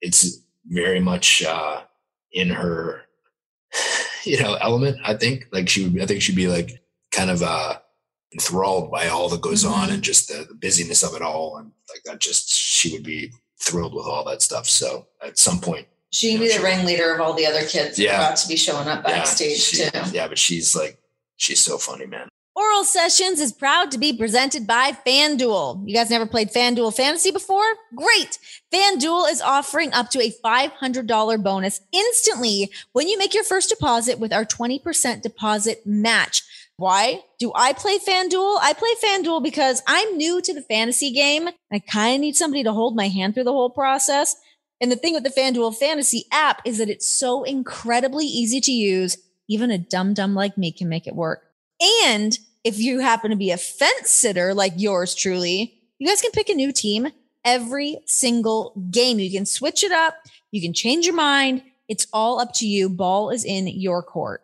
it's 0.00 0.38
very 0.66 1.00
much 1.00 1.42
uh, 1.42 1.80
in 2.30 2.50
her, 2.50 3.02
you 4.24 4.40
know, 4.40 4.54
element. 4.60 4.98
I 5.04 5.14
think 5.14 5.46
like 5.52 5.68
she 5.68 5.88
would. 5.88 6.00
I 6.02 6.06
think 6.06 6.22
she'd 6.22 6.36
be 6.36 6.46
like 6.48 6.82
kind 7.10 7.30
of 7.30 7.42
uh, 7.42 7.78
enthralled 8.32 8.90
by 8.90 9.08
all 9.08 9.28
that 9.28 9.40
goes 9.40 9.64
on 9.64 9.88
Mhm. 9.88 9.94
and 9.94 10.02
just 10.02 10.28
the, 10.28 10.44
the 10.48 10.54
busyness 10.54 11.02
of 11.02 11.14
it 11.14 11.22
all. 11.22 11.56
And 11.58 11.70
like 11.88 12.02
that, 12.04 12.20
just 12.20 12.52
she 12.52 12.92
would 12.92 13.02
be 13.04 13.32
thrilled 13.60 13.94
with 13.94 14.06
all 14.06 14.24
that 14.24 14.42
stuff. 14.42 14.68
So 14.68 15.06
at 15.22 15.38
some 15.38 15.60
point, 15.60 15.86
She 16.10 16.30
can 16.32 16.40
be 16.40 16.48
the 16.52 16.62
ringleader 16.62 17.14
of 17.14 17.20
all 17.20 17.34
the 17.34 17.46
other 17.46 17.64
kids 17.66 17.98
Yeah. 17.98 18.16
about 18.16 18.36
to 18.38 18.48
be 18.48 18.56
showing 18.56 18.88
up 18.88 19.04
backstage 19.04 19.74
yeah, 19.74 19.90
she- 19.90 20.10
too. 20.10 20.16
Yeah, 20.16 20.28
but 20.28 20.38
she's 20.38 20.74
like, 20.74 20.98
she's 21.36 21.60
so 21.60 21.78
funny, 21.78 22.06
man. 22.06 22.28
Oral 22.54 22.84
Sessions 22.84 23.38
is 23.38 23.52
proud 23.52 23.90
to 23.90 23.98
be 23.98 24.16
presented 24.16 24.66
by 24.66 24.92
FanDuel. 25.06 25.86
You 25.86 25.94
guys 25.94 26.08
never 26.08 26.24
played 26.24 26.50
FanDuel 26.50 26.94
Fantasy 26.94 27.30
before? 27.30 27.66
Great. 27.94 28.38
FanDuel 28.72 29.30
is 29.30 29.42
offering 29.42 29.92
up 29.92 30.08
to 30.10 30.22
a 30.22 30.30
$500 30.42 31.36
bonus 31.42 31.80
instantly 31.92 32.70
when 32.92 33.08
you 33.08 33.18
make 33.18 33.34
your 33.34 33.44
first 33.44 33.68
deposit 33.68 34.18
with 34.18 34.32
our 34.32 34.46
20% 34.46 35.20
deposit 35.22 35.86
match. 35.86 36.42
Why 36.78 37.22
do 37.38 37.52
I 37.54 37.72
play 37.72 37.98
FanDuel? 37.98 38.58
I 38.60 38.74
play 38.74 38.90
FanDuel 39.02 39.42
because 39.42 39.82
I'm 39.86 40.18
new 40.18 40.42
to 40.42 40.52
the 40.52 40.60
fantasy 40.60 41.10
game. 41.10 41.48
I 41.72 41.78
kind 41.78 42.16
of 42.16 42.20
need 42.20 42.36
somebody 42.36 42.62
to 42.64 42.72
hold 42.72 42.94
my 42.94 43.08
hand 43.08 43.34
through 43.34 43.44
the 43.44 43.52
whole 43.52 43.70
process. 43.70 44.36
And 44.78 44.92
the 44.92 44.96
thing 44.96 45.14
with 45.14 45.24
the 45.24 45.30
FanDuel 45.30 45.74
Fantasy 45.76 46.26
app 46.30 46.60
is 46.66 46.76
that 46.78 46.90
it's 46.90 47.10
so 47.10 47.44
incredibly 47.44 48.26
easy 48.26 48.60
to 48.60 48.72
use. 48.72 49.16
Even 49.48 49.70
a 49.70 49.78
dum 49.78 50.12
dum 50.12 50.34
like 50.34 50.58
me 50.58 50.70
can 50.70 50.88
make 50.88 51.06
it 51.06 51.14
work. 51.14 51.44
And 52.04 52.38
if 52.62 52.78
you 52.78 52.98
happen 52.98 53.30
to 53.30 53.36
be 53.36 53.52
a 53.52 53.56
fence 53.56 54.10
sitter 54.10 54.52
like 54.52 54.74
yours 54.76 55.14
truly, 55.14 55.80
you 55.98 56.06
guys 56.06 56.20
can 56.20 56.32
pick 56.32 56.50
a 56.50 56.54
new 56.54 56.72
team 56.72 57.08
every 57.42 57.98
single 58.04 58.74
game. 58.90 59.18
You 59.18 59.30
can 59.30 59.46
switch 59.46 59.82
it 59.82 59.92
up, 59.92 60.16
you 60.50 60.60
can 60.60 60.74
change 60.74 61.06
your 61.06 61.14
mind. 61.14 61.62
It's 61.88 62.06
all 62.12 62.40
up 62.40 62.52
to 62.54 62.66
you. 62.66 62.90
Ball 62.90 63.30
is 63.30 63.44
in 63.44 63.68
your 63.68 64.02
court. 64.02 64.42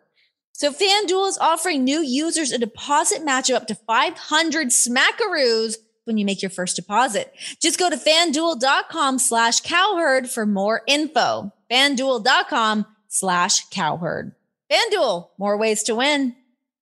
So 0.53 0.71
FanDuel 0.71 1.29
is 1.29 1.37
offering 1.39 1.83
new 1.83 2.01
users 2.01 2.51
a 2.51 2.59
deposit 2.59 3.25
match 3.25 3.49
of 3.49 3.55
up 3.55 3.67
to 3.67 3.75
500 3.75 4.67
smackaroos 4.69 5.75
when 6.05 6.17
you 6.17 6.25
make 6.25 6.41
your 6.41 6.51
first 6.51 6.75
deposit. 6.75 7.33
Just 7.61 7.79
go 7.79 7.89
to 7.89 7.97
fanduel.com 7.97 9.19
slash 9.19 9.61
cowherd 9.61 10.29
for 10.29 10.45
more 10.45 10.83
info. 10.87 11.51
Fanduel.com 11.71 12.85
slash 13.07 13.67
cowherd. 13.69 14.33
FanDuel, 14.71 15.29
more 15.37 15.57
ways 15.57 15.83
to 15.83 15.95
win. 15.95 16.35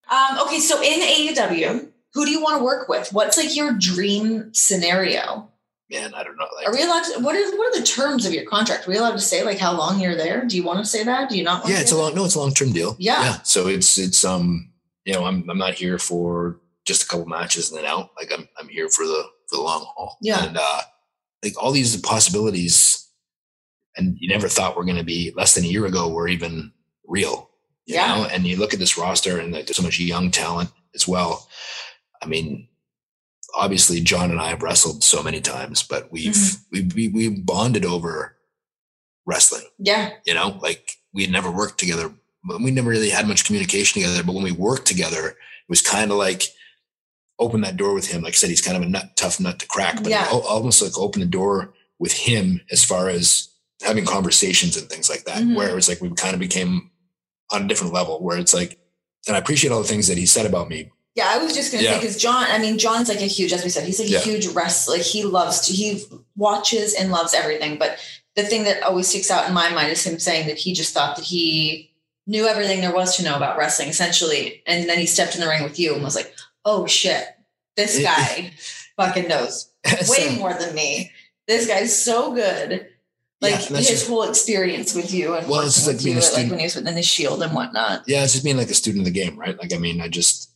Um, 0.10 0.40
okay, 0.40 0.60
so 0.60 0.82
in 0.82 1.00
AEW, 1.00 1.90
who 2.14 2.26
do 2.26 2.32
you 2.32 2.42
want 2.42 2.60
to 2.60 2.64
work 2.64 2.90
with? 2.90 3.10
What's 3.14 3.38
like 3.38 3.56
your 3.56 3.74
dream 3.74 4.54
scenario? 4.54 5.51
Man, 5.92 6.14
I 6.14 6.24
don't 6.24 6.38
know. 6.38 6.48
Like, 6.56 6.68
Are 6.68 6.72
we 6.74 6.82
allowed 6.84 7.04
to, 7.04 7.20
what 7.20 7.36
is 7.36 7.52
what 7.58 7.76
are 7.76 7.80
the 7.80 7.86
terms 7.86 8.26
of 8.26 8.34
your 8.34 8.46
contract? 8.46 8.88
Are 8.88 8.92
we 8.92 8.98
allowed 8.98 9.12
to 9.12 9.20
say 9.20 9.44
like 9.44 9.60
how 9.60 9.78
long 9.78 10.00
you're 10.00 10.16
there? 10.16 10.46
Do 10.46 10.56
you 10.56 10.64
want 10.64 10.80
to 10.80 10.86
say 10.86 11.04
that? 11.04 11.30
Do 11.30 11.38
you 11.38 11.44
not 11.44 11.64
want 11.64 11.70
yeah, 11.72 11.76
to 11.78 11.82
it's 11.82 11.92
a 11.92 11.96
that? 11.96 12.02
long 12.02 12.16
no, 12.16 12.24
it's 12.26 12.36
a 12.36 12.40
long 12.40 12.54
term 12.54 12.72
deal. 12.72 12.96
Yeah. 12.98 13.42
So 13.44 13.68
it's 13.68 13.98
it's 13.98 14.24
um 14.24 14.72
you 15.06 15.14
know 15.14 15.26
I'm 15.26 15.48
I'm 15.50 15.58
not 15.58 15.74
here 15.74 16.00
for 16.00 16.62
just 16.86 17.04
a 17.04 17.08
couple 17.08 17.26
matches 17.26 17.70
and 17.70 17.78
then 17.78 17.86
out. 17.86 18.12
Like 18.18 18.32
I'm 18.32 18.48
I'm 18.58 18.70
here 18.70 18.88
for 18.90 19.06
the 19.06 19.24
for 19.50 19.58
the 19.58 19.62
long 19.62 19.82
haul. 19.96 20.18
Yeah. 20.22 20.46
And 20.46 20.58
uh 20.58 20.82
like 21.44 21.62
all 21.62 21.72
these 21.72 21.96
possibilities 21.98 23.10
and 23.98 24.16
you 24.20 24.30
never 24.30 24.48
thought 24.48 24.78
were 24.78 24.86
gonna 24.86 25.04
be 25.04 25.34
less 25.36 25.56
than 25.56 25.66
a 25.66 25.68
year 25.68 25.86
ago 25.86 26.08
were 26.10 26.30
even 26.30 26.72
real. 27.06 27.50
You 27.86 27.96
Yeah. 27.96 28.16
know, 28.16 28.26
and 28.32 28.48
you 28.48 28.56
look 28.56 28.74
at 28.74 28.80
this 28.80 28.98
roster 28.98 29.40
and 29.40 29.52
like, 29.52 29.66
there's 29.68 29.76
so 29.78 29.84
much 29.84 30.00
young 30.00 30.32
talent 30.32 30.70
as 30.96 31.06
well. 31.08 31.50
I 32.22 32.28
mean, 32.28 32.70
obviously 33.56 34.02
John 34.02 34.32
and 34.32 34.40
I 34.40 34.50
have 34.50 34.62
wrestled 34.64 35.04
so 35.04 35.22
many 35.24 35.42
times, 35.42 35.84
but 35.84 36.12
we've 36.12 36.34
Mm-hmm. 36.34 36.88
we, 36.96 37.08
we 37.10 37.30
we 37.30 37.40
bonded 37.42 37.86
over 37.86 38.38
wrestling. 39.26 39.64
Yeah. 39.78 40.12
You 40.26 40.34
know, 40.34 40.58
like 40.62 40.92
we 41.14 41.24
had 41.24 41.32
never 41.32 41.52
worked 41.52 41.80
together. 41.80 42.12
We 42.60 42.72
never 42.72 42.90
really 42.90 43.10
had 43.10 43.28
much 43.28 43.46
communication 43.46 44.02
together. 44.02 44.24
But 44.24 44.34
when 44.34 44.44
we 44.44 44.52
worked 44.52 44.88
together, 44.88 45.28
it 45.30 45.36
was 45.70 45.82
kind 45.82 46.12
of 46.12 46.18
like 46.18 46.44
open 47.40 47.62
that 47.62 47.78
door 47.78 47.94
with 47.94 48.08
him. 48.08 48.22
Like 48.24 48.34
I 48.34 48.36
said, 48.36 48.50
he's 48.50 48.62
kind 48.62 48.78
of 48.78 48.84
a 48.84 48.90
nut, 48.90 49.12
tough 49.16 49.40
nut 49.40 49.60
to 49.60 49.68
crack, 49.68 49.98
but 49.98 50.08
Yeah. 50.10 50.28
al- 50.32 50.42
almost 50.48 50.82
like 50.82 50.98
open 50.98 51.22
the 51.22 51.28
door 51.28 51.74
with 52.00 52.14
him 52.14 52.62
as 52.72 52.84
far 52.84 53.10
as 53.10 53.50
having 53.84 54.06
conversations 54.06 54.78
and 54.78 54.88
things 54.90 55.10
like 55.10 55.24
that. 55.26 55.38
Mhm. 55.44 55.56
Where 55.56 55.70
it 55.70 55.76
was 55.76 55.88
like 55.90 56.02
we 56.02 56.10
kind 56.12 56.34
of 56.34 56.40
became 56.40 56.90
on 57.52 57.64
a 57.64 57.68
different 57.68 57.94
level. 57.94 58.22
Where 58.24 58.38
it's 58.38 58.54
like, 58.54 58.80
and 59.28 59.36
I 59.36 59.40
appreciate 59.40 59.72
all 59.72 59.82
the 59.82 59.88
things 59.88 60.08
that 60.08 60.18
he 60.18 60.26
said 60.26 60.46
about 60.46 60.70
me. 60.70 60.92
Yeah, 61.16 61.26
I 61.28 61.40
was 61.44 61.54
just 61.54 61.72
gonna 61.72 61.84
say 61.84 62.00
because 62.00 62.16
John, 62.18 62.46
I 62.50 62.58
mean, 62.60 62.78
John's 62.78 63.10
like 63.10 63.20
a 63.22 63.26
huge, 63.26 63.52
as 63.52 63.64
we 63.64 63.70
said, 63.70 63.86
he's 63.86 64.00
like 64.00 64.10
Yeah. 64.10 64.20
a 64.20 64.22
huge 64.22 64.48
wrestler. 64.48 64.96
Like 64.98 65.06
he 65.06 65.24
loves 65.24 65.68
to, 65.68 65.74
he 65.74 66.04
watches 66.38 66.94
and 66.94 67.12
loves 67.12 67.34
everything. 67.34 67.78
But 67.78 68.00
the 68.36 68.44
thing 68.44 68.64
that 68.64 68.82
always 68.84 69.08
sticks 69.08 69.30
out 69.30 69.48
in 69.48 69.54
my 69.54 69.70
mind 69.74 69.92
is 69.92 70.06
him 70.06 70.20
saying 70.20 70.48
that 70.48 70.58
he 70.58 70.74
just 70.74 70.94
thought 70.94 71.18
that 71.18 71.26
he 71.26 71.92
knew 72.28 72.48
everything 72.48 72.80
there 72.80 72.94
was 72.94 73.18
to 73.18 73.24
know 73.24 73.36
about 73.36 73.58
wrestling, 73.58 73.90
essentially. 73.90 74.64
And 74.66 74.88
then 74.88 74.98
he 75.00 75.06
stepped 75.06 75.36
in 75.36 75.42
the 75.42 75.48
ring 75.48 75.64
with 75.64 75.78
you 75.80 75.94
and 75.94 76.02
was 76.04 76.16
like, 76.16 76.34
"Oh 76.64 76.86
shit, 76.88 77.26
this 77.76 78.00
guy 78.02 78.54
fucking 78.96 79.28
knows 79.28 79.70
way 80.08 80.38
more 80.38 80.54
than 80.54 80.74
me. 80.74 81.12
This 81.48 81.68
guy's 81.68 81.98
so 81.98 82.34
good." 82.34 82.88
Like 83.42 83.70
Yeah, 83.70 83.78
his 83.78 83.90
just- 83.90 84.08
whole 84.08 84.24
experience 84.24 84.94
with 84.94 85.12
you 85.14 85.34
and 85.34 85.48
Well, 85.48 85.62
it's 85.62 85.74
just 85.76 85.88
like 85.88 85.98
being 86.02 86.16
you, 86.18 86.22
a 86.22 86.32
like 86.38 86.50
when 86.52 86.60
he 86.60 86.66
was 86.66 86.76
within 86.76 86.94
the 86.96 87.02
shield 87.04 87.42
and 87.44 87.54
whatnot. 87.54 88.04
yeah, 88.08 88.24
it's 88.24 88.34
just 88.34 88.46
being 88.46 88.56
like 88.56 88.70
a 88.70 88.76
student 88.76 89.02
of 89.06 89.12
the 89.14 89.20
game, 89.20 89.36
right? 89.38 89.58
Like, 89.60 89.74
I 89.74 89.78
mean, 89.78 90.00
I 90.00 90.08
just 90.08 90.51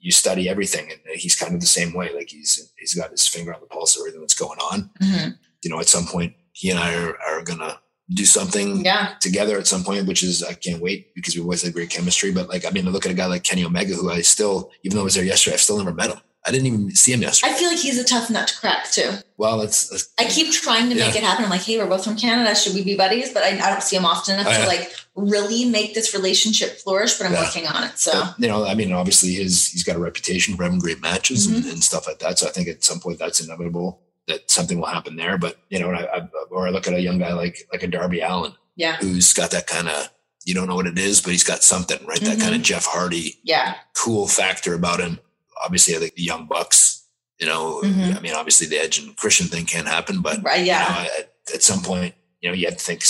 you 0.00 0.10
study 0.12 0.48
everything, 0.48 0.90
and 0.90 1.00
he's 1.14 1.36
kind 1.36 1.54
of 1.54 1.60
the 1.60 1.66
same 1.66 1.92
way. 1.94 2.12
Like 2.14 2.28
he's 2.30 2.72
he's 2.78 2.94
got 2.94 3.10
his 3.10 3.26
finger 3.26 3.54
on 3.54 3.60
the 3.60 3.66
pulse 3.66 3.96
of 3.96 4.00
everything 4.00 4.20
that's 4.20 4.34
going 4.38 4.58
on. 4.58 4.90
Mhm. 5.02 5.38
You 5.62 5.70
know, 5.70 5.80
at 5.80 5.88
some 5.88 6.06
point, 6.06 6.34
he 6.52 6.70
and 6.70 6.78
I 6.78 6.94
are, 6.94 7.16
are 7.28 7.42
gonna 7.42 7.78
do 8.14 8.24
something 8.24 8.84
Yeah. 8.84 9.14
together 9.20 9.58
at 9.58 9.66
some 9.66 9.82
point, 9.84 10.06
which 10.06 10.22
is 10.22 10.42
I 10.42 10.54
can't 10.54 10.80
wait 10.82 11.14
because 11.14 11.34
we 11.34 11.42
always 11.42 11.62
had 11.62 11.72
great 11.72 11.90
chemistry. 11.90 12.30
But 12.32 12.48
like, 12.48 12.64
I 12.64 12.70
mean, 12.70 12.86
I 12.86 12.90
look 12.90 13.04
at 13.06 13.12
a 13.12 13.14
guy 13.16 13.26
like 13.26 13.42
Kenny 13.42 13.64
Omega, 13.64 13.94
who 13.94 14.10
I 14.10 14.20
still, 14.22 14.70
even 14.84 14.96
though 14.96 15.02
I 15.02 15.04
was 15.04 15.14
there 15.14 15.24
yesterday, 15.24 15.54
I've 15.54 15.60
still 15.60 15.78
never 15.78 15.92
met 15.92 16.10
him. 16.10 16.20
I 16.46 16.52
didn't 16.52 16.66
even 16.68 16.94
see 16.94 17.12
him 17.12 17.22
yesterday. 17.22 17.52
I 17.52 17.56
feel 17.56 17.68
like 17.68 17.78
he's 17.80 17.98
a 17.98 18.04
tough 18.04 18.30
nut 18.30 18.46
to 18.46 18.56
crack 18.60 18.88
too. 18.92 19.10
well, 19.36 19.60
it's, 19.62 19.90
it's 19.92 20.08
I 20.18 20.24
keep 20.26 20.52
trying 20.52 20.88
to 20.90 20.94
make 20.94 21.16
it 21.16 21.24
happen. 21.24 21.44
I'm 21.44 21.50
like, 21.50 21.62
hey, 21.62 21.76
we're 21.78 21.88
both 21.88 22.04
from 22.04 22.16
Canada. 22.16 22.54
Should 22.54 22.74
we 22.74 22.84
be 22.84 22.96
buddies? 22.96 23.32
But 23.32 23.42
I, 23.42 23.48
I 23.58 23.70
don't 23.70 23.82
see 23.82 23.96
him 23.96 24.04
often 24.04 24.38
enough 24.38 24.46
Oh, 24.56 24.62
to 24.62 24.66
like 24.68 24.92
really 25.16 25.64
make 25.64 25.94
this 25.94 26.14
relationship 26.14 26.78
flourish. 26.78 27.14
But 27.16 27.26
I'm 27.28 27.32
Yeah. 27.32 27.42
working 27.44 27.66
on 27.66 27.84
it. 27.84 27.98
So 27.98 28.12
But, 28.12 28.34
you 28.38 28.48
know, 28.48 28.66
I 28.66 28.74
mean, 28.74 28.92
obviously 28.92 29.32
his 29.34 29.68
he's 29.68 29.82
got 29.82 29.96
a 29.96 29.98
reputation 29.98 30.56
for 30.56 30.62
having 30.64 30.78
great 30.78 31.00
matches 31.00 31.46
and, 31.46 31.56
Mm-hmm. 31.56 31.70
and 31.70 31.82
stuff 31.84 32.06
like 32.06 32.18
that. 32.20 32.38
So 32.38 32.46
I 32.46 32.50
think 32.50 32.68
at 32.68 32.84
some 32.84 33.00
point 33.00 33.18
that's 33.18 33.40
inevitable 33.40 34.00
that 34.28 34.50
something 34.50 34.78
will 34.78 34.86
happen 34.86 35.16
there. 35.16 35.38
But 35.38 35.56
you 35.70 35.78
know, 35.78 35.88
and 35.88 35.98
I, 35.98 36.02
I 36.02 36.28
or 36.50 36.66
I 36.66 36.70
look 36.70 36.86
at 36.86 36.94
a 36.94 37.00
young 37.00 37.18
guy 37.18 37.32
like 37.32 37.66
like 37.72 37.82
a 37.82 37.86
Darby 37.88 38.20
Allin 38.20 38.52
yeah, 38.76 38.96
who's 38.96 39.32
got 39.32 39.50
that 39.52 39.66
kind 39.66 39.88
of 39.88 40.10
you 40.44 40.54
don't 40.54 40.68
know 40.68 40.76
what 40.76 40.86
it 40.86 40.98
is, 40.98 41.20
but 41.22 41.32
he's 41.32 41.42
got 41.44 41.64
something 41.64 41.98
right. 42.06 42.20
That 42.20 42.38
Mhm. 42.38 42.42
kind 42.42 42.54
of 42.54 42.62
Jeff 42.62 42.84
Hardy 42.86 43.38
yeah, 43.42 43.74
cool 43.94 44.28
factor 44.28 44.74
about 44.74 45.00
him. 45.00 45.18
Obviously, 45.64 45.96
I 45.96 45.98
think 45.98 46.14
the 46.14 46.22
young 46.22 46.46
bucks. 46.46 47.02
You 47.38 47.46
know, 47.46 47.82
Mhm. 47.84 48.16
I 48.16 48.20
mean, 48.20 48.32
obviously 48.32 48.66
the 48.66 48.78
Edge 48.78 48.98
and 48.98 49.14
Christian 49.16 49.46
thing 49.48 49.66
can't 49.66 49.86
happen, 49.88 50.20
but 50.22 50.42
right, 50.42 50.60
you 50.60 50.66
yeah, 50.66 50.88
know, 50.88 51.10
at, 51.18 51.32
at 51.54 51.62
some 51.62 51.82
point, 51.82 52.14
you 52.40 52.48
know, 52.48 52.54
you 52.54 52.64
have 52.66 52.78
to 52.78 52.82
think 52.84 53.02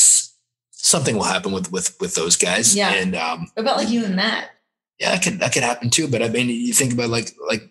something 0.87 1.17
will 1.17 1.25
happen 1.25 1.53
with 1.53 1.71
with 1.73 1.97
with 2.01 2.15
those 2.15 2.37
guys. 2.37 2.75
Yeah. 2.75 2.93
and 2.93 3.15
um, 3.15 3.51
what 3.55 3.63
about 3.63 3.77
like 3.77 3.91
you 3.91 4.05
and 4.05 4.17
Matt? 4.17 4.51
yeah, 4.99 5.11
that 5.13 5.23
could 5.23 5.41
that 5.41 5.53
could 5.53 5.63
happen 5.63 5.91
too. 5.91 6.09
But 6.09 6.23
I 6.23 6.29
mean, 6.29 6.49
you 6.49 6.73
think 6.73 6.93
about 6.93 7.11
like 7.11 7.33
like 7.49 7.63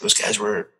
those 0.00 0.14
guys 0.14 0.38
were 0.38 0.70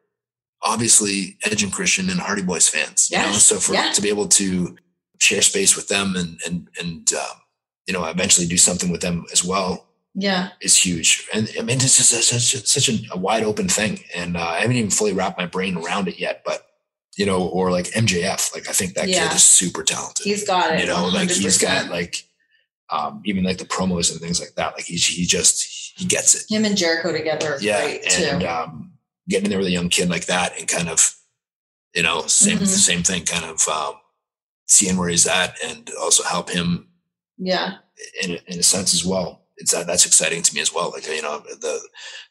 obviously 0.62 1.36
Edge 1.44 1.62
and 1.62 1.72
Christian 1.72 2.08
and 2.08 2.20
Hardy 2.20 2.42
Boys 2.42 2.68
fans. 2.68 3.10
You 3.10 3.18
know, 3.18 3.32
so 3.32 3.56
for 3.56 3.74
yeah. 3.74 3.92
to 3.92 4.02
be 4.02 4.08
able 4.08 4.28
to 4.28 4.76
share 5.18 5.42
space 5.42 5.76
with 5.76 5.88
them 5.88 6.14
and 6.16 6.40
and 6.46 6.68
and 6.80 7.12
um, 7.12 7.36
you 7.86 7.92
know 7.92 8.04
eventually 8.06 8.46
do 8.46 8.56
something 8.56 8.90
with 8.90 9.02
them 9.02 9.26
as 9.32 9.44
well 9.44 9.86
Yeah, 10.14 10.50
is 10.62 10.76
huge. 10.76 11.28
And 11.34 11.50
I 11.58 11.62
mean, 11.62 11.76
it's 11.76 11.96
just 11.96 12.10
such 12.10 12.54
a, 12.54 12.66
such 12.66 12.88
a, 12.88 12.98
a 13.12 13.18
wide 13.18 13.42
open 13.44 13.68
thing, 13.68 14.00
and 14.14 14.36
uh, 14.36 14.40
I 14.40 14.60
haven't 14.60 14.76
even 14.76 14.90
fully 14.90 15.12
wrapped 15.12 15.38
my 15.38 15.46
brain 15.46 15.76
around 15.76 16.08
it 16.08 16.18
yet. 16.18 16.42
But 16.44 16.66
you 17.16 17.24
know, 17.26 17.46
or 17.48 17.70
like 17.70 17.86
MJF, 17.86 18.54
like 18.54 18.68
I 18.68 18.72
think 18.72 18.94
that 18.94 19.08
Yeah. 19.08 19.28
kid 19.28 19.36
is 19.36 19.42
super 19.42 19.82
talented 19.82 20.24
he's 20.24 20.46
got 20.46 20.74
it. 20.74 20.80
you 20.80 20.86
know, 20.86 21.06
like 21.08 21.30
he's 21.30 21.58
100%. 21.58 21.62
got 21.62 21.90
like 21.90 22.24
um 22.90 23.22
even 23.24 23.42
like 23.44 23.58
the 23.58 23.64
promos 23.64 24.10
and 24.12 24.20
things 24.20 24.38
like 24.40 24.54
that. 24.56 24.74
Like 24.74 24.84
he 24.84 24.96
he 24.96 25.24
just 25.26 25.64
he 25.98 26.04
gets 26.04 26.34
it. 26.34 26.52
him 26.54 26.64
and 26.64 26.76
Jericho 26.76 27.12
together. 27.12 27.56
Yeah. 27.60 27.78
And 27.78 28.40
too. 28.42 28.46
um 28.48 28.92
getting 29.28 29.46
in 29.46 29.50
there 29.50 29.58
with 29.58 29.68
a 29.68 29.72
young 29.72 29.88
kid 29.88 30.08
like 30.08 30.26
that 30.26 30.56
and 30.58 30.68
kind 30.68 30.88
of, 30.88 31.14
you 31.94 32.02
know, 32.02 32.26
same 32.26 32.58
Mhm. 32.58 32.66
same 32.66 33.02
thing, 33.02 33.24
kind 33.24 33.44
of 33.44 33.66
um 33.68 33.94
seeing 34.68 34.96
where 34.96 35.08
he's 35.08 35.26
at 35.26 35.56
and 35.64 35.90
also 36.00 36.22
help 36.24 36.50
him 36.50 36.88
yeah, 37.38 37.74
in 38.22 38.32
a- 38.32 38.42
in 38.52 38.58
a 38.58 38.62
sense 38.62 38.92
as 38.94 39.04
well. 39.04 39.46
It's 39.58 39.72
that 39.72 39.86
that's 39.86 40.04
exciting 40.06 40.42
to 40.42 40.54
me 40.54 40.60
as 40.60 40.72
well. 40.74 40.90
Like 40.90 41.06
you 41.08 41.22
know, 41.22 41.38
the 41.40 41.80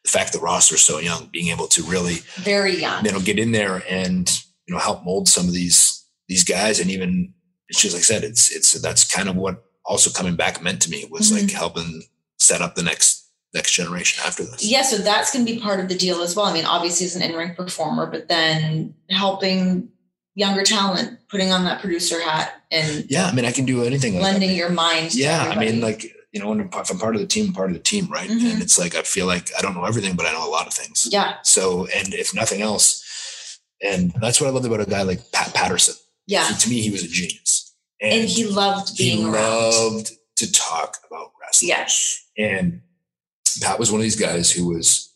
the 0.03 0.09
fact 0.11 0.31
the 0.31 0.39
roster's 0.39 0.81
so 0.83 0.99
young, 0.99 1.27
being 1.31 1.47
able 1.49 1.67
to 1.69 1.81
really 1.83 2.17
very 2.35 2.75
young. 2.79 3.03
you 3.03 3.11
know 3.11 3.19
get 3.19 3.39
in 3.39 3.51
there 3.51 3.83
and 3.89 4.29
you 4.67 4.73
know 4.73 4.79
help 4.79 5.03
mold 5.03 5.27
some 5.27 5.47
of 5.47 5.53
these 5.53 6.03
these 6.27 6.43
guys 6.43 6.79
and 6.79 6.89
even 6.89 7.33
it's 7.69 7.81
just 7.81 7.93
like 7.95 8.01
I 8.01 8.03
said 8.03 8.23
it's 8.23 8.51
it's 8.51 8.71
that's 8.81 9.03
kind 9.11 9.29
of 9.29 9.35
what 9.35 9.63
also 9.85 10.09
coming 10.09 10.35
back 10.35 10.61
meant 10.63 10.81
to 10.83 10.89
me 10.89 11.05
was 11.09 11.31
like 11.31 11.43
Mm-hmm. 11.43 11.55
helping 11.57 12.03
set 12.39 12.61
up 12.61 12.75
the 12.75 12.83
next 12.83 13.29
next 13.53 13.71
generation 13.71 14.21
after 14.27 14.43
this 14.43 14.63
Yeah, 14.65 14.81
so 14.81 14.97
that's 14.97 15.31
going 15.31 15.45
to 15.45 15.53
be 15.53 15.59
part 15.59 15.79
of 15.79 15.87
the 15.87 15.95
deal 15.95 16.21
as 16.21 16.35
well. 16.35 16.45
I 16.45 16.53
mean, 16.53 16.65
obviously, 16.65 17.05
as 17.05 17.15
an 17.15 17.21
in-ring 17.21 17.55
performer, 17.55 18.05
but 18.05 18.27
then 18.27 18.93
helping 19.09 19.87
younger 20.35 20.63
talent, 20.63 21.17
putting 21.29 21.51
on 21.53 21.63
that 21.63 21.79
producer 21.79 22.19
hat, 22.21 22.51
and 22.71 23.05
yeah 23.09 23.27
I 23.27 23.33
mean 23.33 23.45
I 23.45 23.51
can 23.51 23.65
do 23.65 23.83
anything 23.85 24.15
like 24.15 24.23
lending 24.23 24.55
your 24.55 24.69
mind. 24.69 25.11
To 25.11 25.17
yeah 25.19 25.53
I 25.55 25.57
mean 25.59 25.79
like 25.79 26.03
you 26.33 26.41
know 26.41 26.49
when 26.49 26.59
I'm, 26.59 26.69
if 26.73 26.91
I'm 26.91 26.99
part 26.99 27.15
of 27.15 27.21
the 27.21 27.27
team 27.27 27.45
I'm 27.47 27.53
part 27.53 27.69
of 27.69 27.75
the 27.75 27.81
team 27.81 28.07
right 28.11 28.29
Mhm. 28.29 28.51
and 28.53 28.61
it's 28.61 28.77
like 28.77 28.95
I 28.95 29.03
feel 29.03 29.25
like 29.27 29.49
I 29.57 29.61
don't 29.61 29.73
know 29.75 29.85
everything 29.85 30.15
but 30.17 30.25
I 30.25 30.33
know 30.33 30.45
a 30.45 30.51
lot 30.51 30.67
of 30.67 30.73
things 30.73 31.07
yeah, 31.11 31.35
so 31.43 31.85
and 31.95 32.13
if 32.13 32.33
nothing 32.33 32.61
else 32.61 33.04
and 33.81 34.11
that's 34.21 34.39
what 34.41 34.47
I 34.47 34.51
loved 34.51 34.65
about 34.65 34.81
a 34.81 34.85
guy 34.85 35.01
like 35.03 35.31
Pat 35.31 35.53
Patterson 35.53 35.95
yeah, 36.27 36.47
to 36.47 36.69
me 36.69 36.81
he 36.81 36.89
was 36.89 37.03
a 37.03 37.07
genius 37.07 37.75
and 38.01 38.27
he 38.27 38.45
loved 38.45 38.97
he 38.97 39.15
being 39.15 39.25
around. 39.27 39.71
loved 39.71 40.11
to 40.37 40.51
talk 40.51 40.97
about 41.07 41.31
wrestling 41.41 41.69
Yes, 41.69 42.25
And 42.37 42.81
Pat 43.61 43.79
was 43.79 43.91
one 43.91 43.99
of 44.01 44.03
these 44.03 44.19
guys 44.19 44.51
who 44.51 44.67
was 44.67 45.13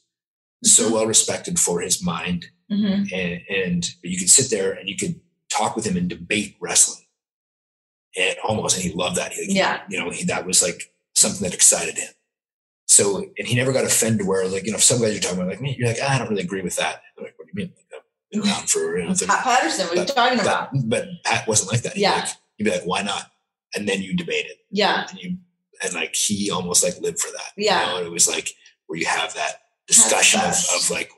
so 0.64 0.94
well 0.94 1.06
respected 1.06 1.60
for 1.60 1.82
his 1.82 2.02
mind. 2.04 2.46
hmm 2.70 3.04
And, 3.14 3.42
and 3.50 3.90
you 4.04 4.18
could 4.18 4.30
sit 4.30 4.50
there 4.50 4.72
and 4.72 4.88
you 4.88 4.96
could 4.96 5.20
talk 5.52 5.76
with 5.76 5.86
him 5.86 5.98
and 5.98 6.10
debate 6.10 6.56
wrestling. 6.62 7.04
And 8.18 8.36
almost, 8.48 8.76
and 8.78 8.86
he 8.86 8.94
loved 8.94 9.18
that. 9.18 9.34
He, 9.34 9.56
Yeah. 9.56 9.82
You 9.90 10.00
know, 10.00 10.10
he, 10.10 10.24
that 10.26 10.46
was 10.46 10.62
like 10.64 10.94
something 11.16 11.44
that 11.44 11.54
excited 11.54 11.98
him. 11.98 12.10
So, 12.88 13.26
and 13.38 13.48
he 13.48 13.56
never 13.56 13.72
got 13.74 13.86
offended 13.86 14.26
where, 14.26 14.48
like, 14.48 14.66
you 14.66 14.72
know, 14.72 14.78
if 14.78 14.84
some 14.84 15.00
guys 15.02 15.18
are 15.18 15.22
talking 15.22 15.38
about, 15.38 15.50
like, 15.50 15.62
me, 15.62 15.76
you're 15.78 15.88
like, 15.88 16.02
I 16.02 16.18
don't 16.18 16.30
really 16.30 16.42
agree 16.44 16.62
with 16.62 16.76
that. 16.78 17.02
They're 17.16 17.26
like, 17.26 17.36
what 17.38 17.46
do 17.46 17.52
you 17.54 17.66
mean? 17.68 17.74
Been 18.32 18.42
around 18.42 18.70
for, 18.70 18.98
you 19.00 19.08
know, 19.08 19.14
30 19.14 19.26
Pat 19.28 19.44
Patterson. 19.44 19.88
What 19.88 19.98
are 19.98 20.02
you 20.02 20.06
talking 20.08 20.38
but, 20.38 20.46
about? 20.46 20.70
but 20.86 21.08
Pat 21.26 21.48
wasn't 21.48 21.72
like 21.72 21.82
that. 21.82 21.94
He'd, 21.94 22.02
Yeah. 22.02 22.16
Be 22.16 22.20
like, 22.22 22.30
he'd 22.58 22.64
be 22.66 22.70
like, 22.72 22.84
why 22.84 23.02
not? 23.02 23.32
And 23.76 23.88
then 23.88 24.02
you 24.02 24.16
debate 24.16 24.46
it 24.48 24.58
Yeah, 24.72 25.06
and 25.10 25.20
you 25.20 25.38
and 25.84 25.94
like 25.94 26.14
he 26.16 26.50
almost 26.52 26.84
like 26.84 27.00
lived 27.00 27.20
for 27.20 27.32
that. 27.32 27.52
Yeah. 27.58 27.80
You 27.82 27.86
know? 27.92 27.98
And 28.00 28.08
it 28.08 28.12
was 28.12 28.28
like 28.28 28.50
where 28.88 29.00
you 29.00 29.06
have 29.06 29.34
that 29.36 29.62
discussion 29.88 30.42
of, 30.42 30.54
of 30.76 30.90
like 30.92 31.12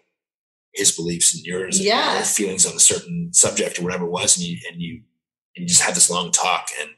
his 0.74 0.92
beliefs 0.94 1.34
and 1.36 1.44
yours 1.46 1.78
and 1.78 1.86
Yes. 1.86 2.38
your 2.40 2.46
feelings 2.48 2.66
on 2.66 2.76
a 2.76 2.80
certain 2.80 3.34
subject 3.34 3.80
or 3.80 3.84
whatever 3.84 4.06
it 4.06 4.12
was, 4.12 4.38
and 4.38 4.46
you 4.46 4.58
and 4.72 4.82
you 4.82 5.02
and 5.56 5.64
you 5.64 5.68
just 5.68 5.82
have 5.82 5.96
this 5.96 6.10
long 6.10 6.32
talk 6.32 6.68
and 6.82 6.92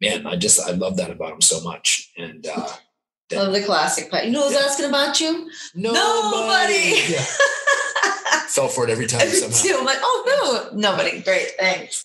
man, 0.00 0.26
I 0.26 0.36
just 0.36 0.60
I 0.60 0.70
love 0.72 0.96
that 0.98 1.10
about 1.10 1.32
him 1.32 1.40
so 1.40 1.60
much. 1.62 2.12
And 2.16 2.46
uh 2.46 2.68
love 3.32 3.52
the 3.52 3.62
classic 3.62 4.10
Pat. 4.10 4.26
You 4.26 4.32
know 4.32 4.44
who's 4.44 4.52
Yeah. 4.52 4.66
asking 4.66 4.86
about 4.86 5.20
you? 5.20 5.50
nobody, 5.74 7.02
Yeah. 7.08 7.24
fell 8.54 8.68
for 8.68 8.84
it 8.84 8.90
every 8.90 9.06
time 9.06 9.28
somehow. 9.28 9.56
too. 9.56 9.76
I'm 9.78 9.84
like, 9.84 9.98
oh 10.00 10.68
no, 10.72 10.78
nobody. 10.78 11.20
Great, 11.20 11.52
thanks. 11.58 12.04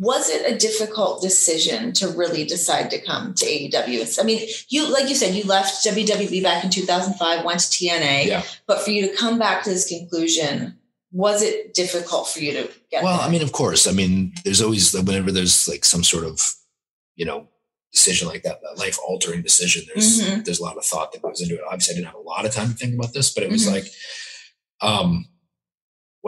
Was 0.00 0.30
it 0.30 0.50
a 0.50 0.56
difficult 0.56 1.20
decision 1.22 1.92
to 1.94 2.08
really 2.08 2.44
decide 2.44 2.88
to 2.92 3.00
come 3.04 3.34
to 3.34 3.44
AEW? 3.44 4.20
I 4.20 4.22
mean, 4.22 4.48
you 4.68 4.88
like 4.92 5.08
you 5.08 5.14
said, 5.16 5.34
you 5.34 5.42
left 5.44 5.84
WWE 5.84 6.40
back 6.42 6.62
in 6.62 6.70
2005, 6.70 7.44
went 7.44 7.60
to 7.60 7.66
TNA, 7.66 8.26
Yeah. 8.26 8.44
but 8.68 8.80
for 8.80 8.90
you 8.90 9.08
to 9.10 9.16
come 9.16 9.38
back 9.40 9.64
to 9.64 9.70
this 9.70 9.88
conclusion, 9.88 10.78
was 11.10 11.42
it 11.42 11.74
difficult 11.74 12.28
for 12.28 12.38
you 12.38 12.52
to 12.52 12.70
get? 12.92 13.02
Well, 13.02 13.16
there? 13.18 13.26
I 13.26 13.30
mean, 13.30 13.42
of 13.42 13.50
course. 13.50 13.88
I 13.88 13.92
mean, 13.92 14.34
there's 14.44 14.62
always 14.62 14.92
whenever 14.92 15.32
there's 15.32 15.66
like 15.66 15.84
some 15.84 16.04
sort 16.04 16.24
of, 16.24 16.40
you 17.16 17.24
know, 17.24 17.48
decision 17.92 18.28
like 18.28 18.42
that, 18.44 18.60
that 18.62 18.78
life 18.78 18.98
altering 19.04 19.42
decision. 19.42 19.84
There's 19.92 20.20
Mhm. 20.20 20.44
there's 20.44 20.60
a 20.60 20.62
lot 20.62 20.76
of 20.76 20.84
thought 20.84 21.10
that 21.12 21.22
goes 21.22 21.40
into 21.40 21.54
it. 21.56 21.60
Obviously, 21.66 21.94
I 21.94 21.96
didn't 21.96 22.06
have 22.06 22.14
a 22.14 22.20
lot 22.20 22.44
of 22.46 22.52
time 22.54 22.68
to 22.70 22.74
think 22.76 22.94
about 22.94 23.12
this, 23.14 23.30
but 23.32 23.42
it 23.42 23.50
was 23.50 23.66
Mhm. 23.66 23.72
like, 23.72 23.86
um, 24.80 25.26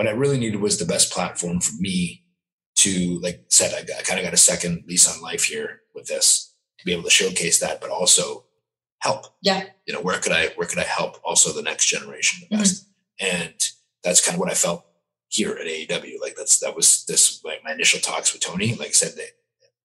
what 0.01 0.09
I 0.09 0.13
really 0.13 0.39
needed 0.39 0.63
was 0.63 0.79
the 0.79 0.87
best 0.87 1.13
platform 1.13 1.61
for 1.61 1.75
me 1.79 2.25
to 2.77 3.19
like 3.19 3.45
said. 3.49 3.75
I, 3.75 3.99
I 3.99 4.01
kind 4.01 4.19
of 4.19 4.25
got 4.25 4.33
a 4.33 4.39
second 4.39 4.85
lease 4.89 5.07
on 5.07 5.21
life 5.21 5.45
here 5.45 5.83
with 5.95 6.07
this, 6.07 6.55
to 6.79 6.87
be 6.87 6.93
able 6.93 7.03
to 7.03 7.11
showcase 7.11 7.61
that, 7.61 7.83
but 7.83 7.91
also 7.91 8.47
help. 9.01 9.27
Yeah. 9.43 9.65
You 9.85 9.93
know, 9.93 10.01
where 10.01 10.19
could 10.19 10.33
I 10.33 10.47
where 10.57 10.67
could 10.67 10.79
I 10.79 10.85
help 10.85 11.21
also 11.23 11.53
the 11.53 11.61
next 11.61 11.85
generation 11.85 12.41
the 12.41 12.57
mm-hmm. 12.57 12.63
best? 12.63 12.89
And 13.21 13.53
that's 14.03 14.25
kind 14.25 14.37
of 14.37 14.41
what 14.41 14.51
I 14.51 14.55
felt 14.55 14.87
here 15.29 15.51
at 15.51 15.67
AEW. 15.67 16.19
Like 16.19 16.35
that's 16.35 16.61
that 16.61 16.75
was 16.75 17.05
this 17.05 17.45
like 17.45 17.63
my 17.63 17.73
initial 17.73 18.01
talks 18.01 18.33
with 18.33 18.41
Tony. 18.41 18.77
Like 18.77 18.89
I 18.89 18.93
said, 18.93 19.13
the, 19.17 19.27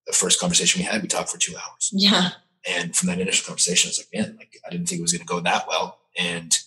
the 0.07 0.13
first 0.13 0.39
conversation 0.39 0.79
we 0.79 0.85
had, 0.85 1.01
we 1.01 1.09
talked 1.09 1.27
for 1.27 1.37
two 1.37 1.57
hours. 1.57 1.89
Yeah. 1.91 2.29
And 2.65 2.95
from 2.95 3.09
that 3.09 3.19
initial 3.19 3.47
conversation, 3.47 3.89
I 3.89 3.91
was 3.91 3.99
like, 3.99 4.17
man, 4.17 4.37
like 4.37 4.61
I 4.65 4.69
didn't 4.69 4.87
think 4.87 4.99
it 4.99 5.01
was 5.01 5.11
going 5.11 5.27
to 5.27 5.33
go 5.33 5.41
that 5.41 5.67
well. 5.67 5.99
And 6.17 6.57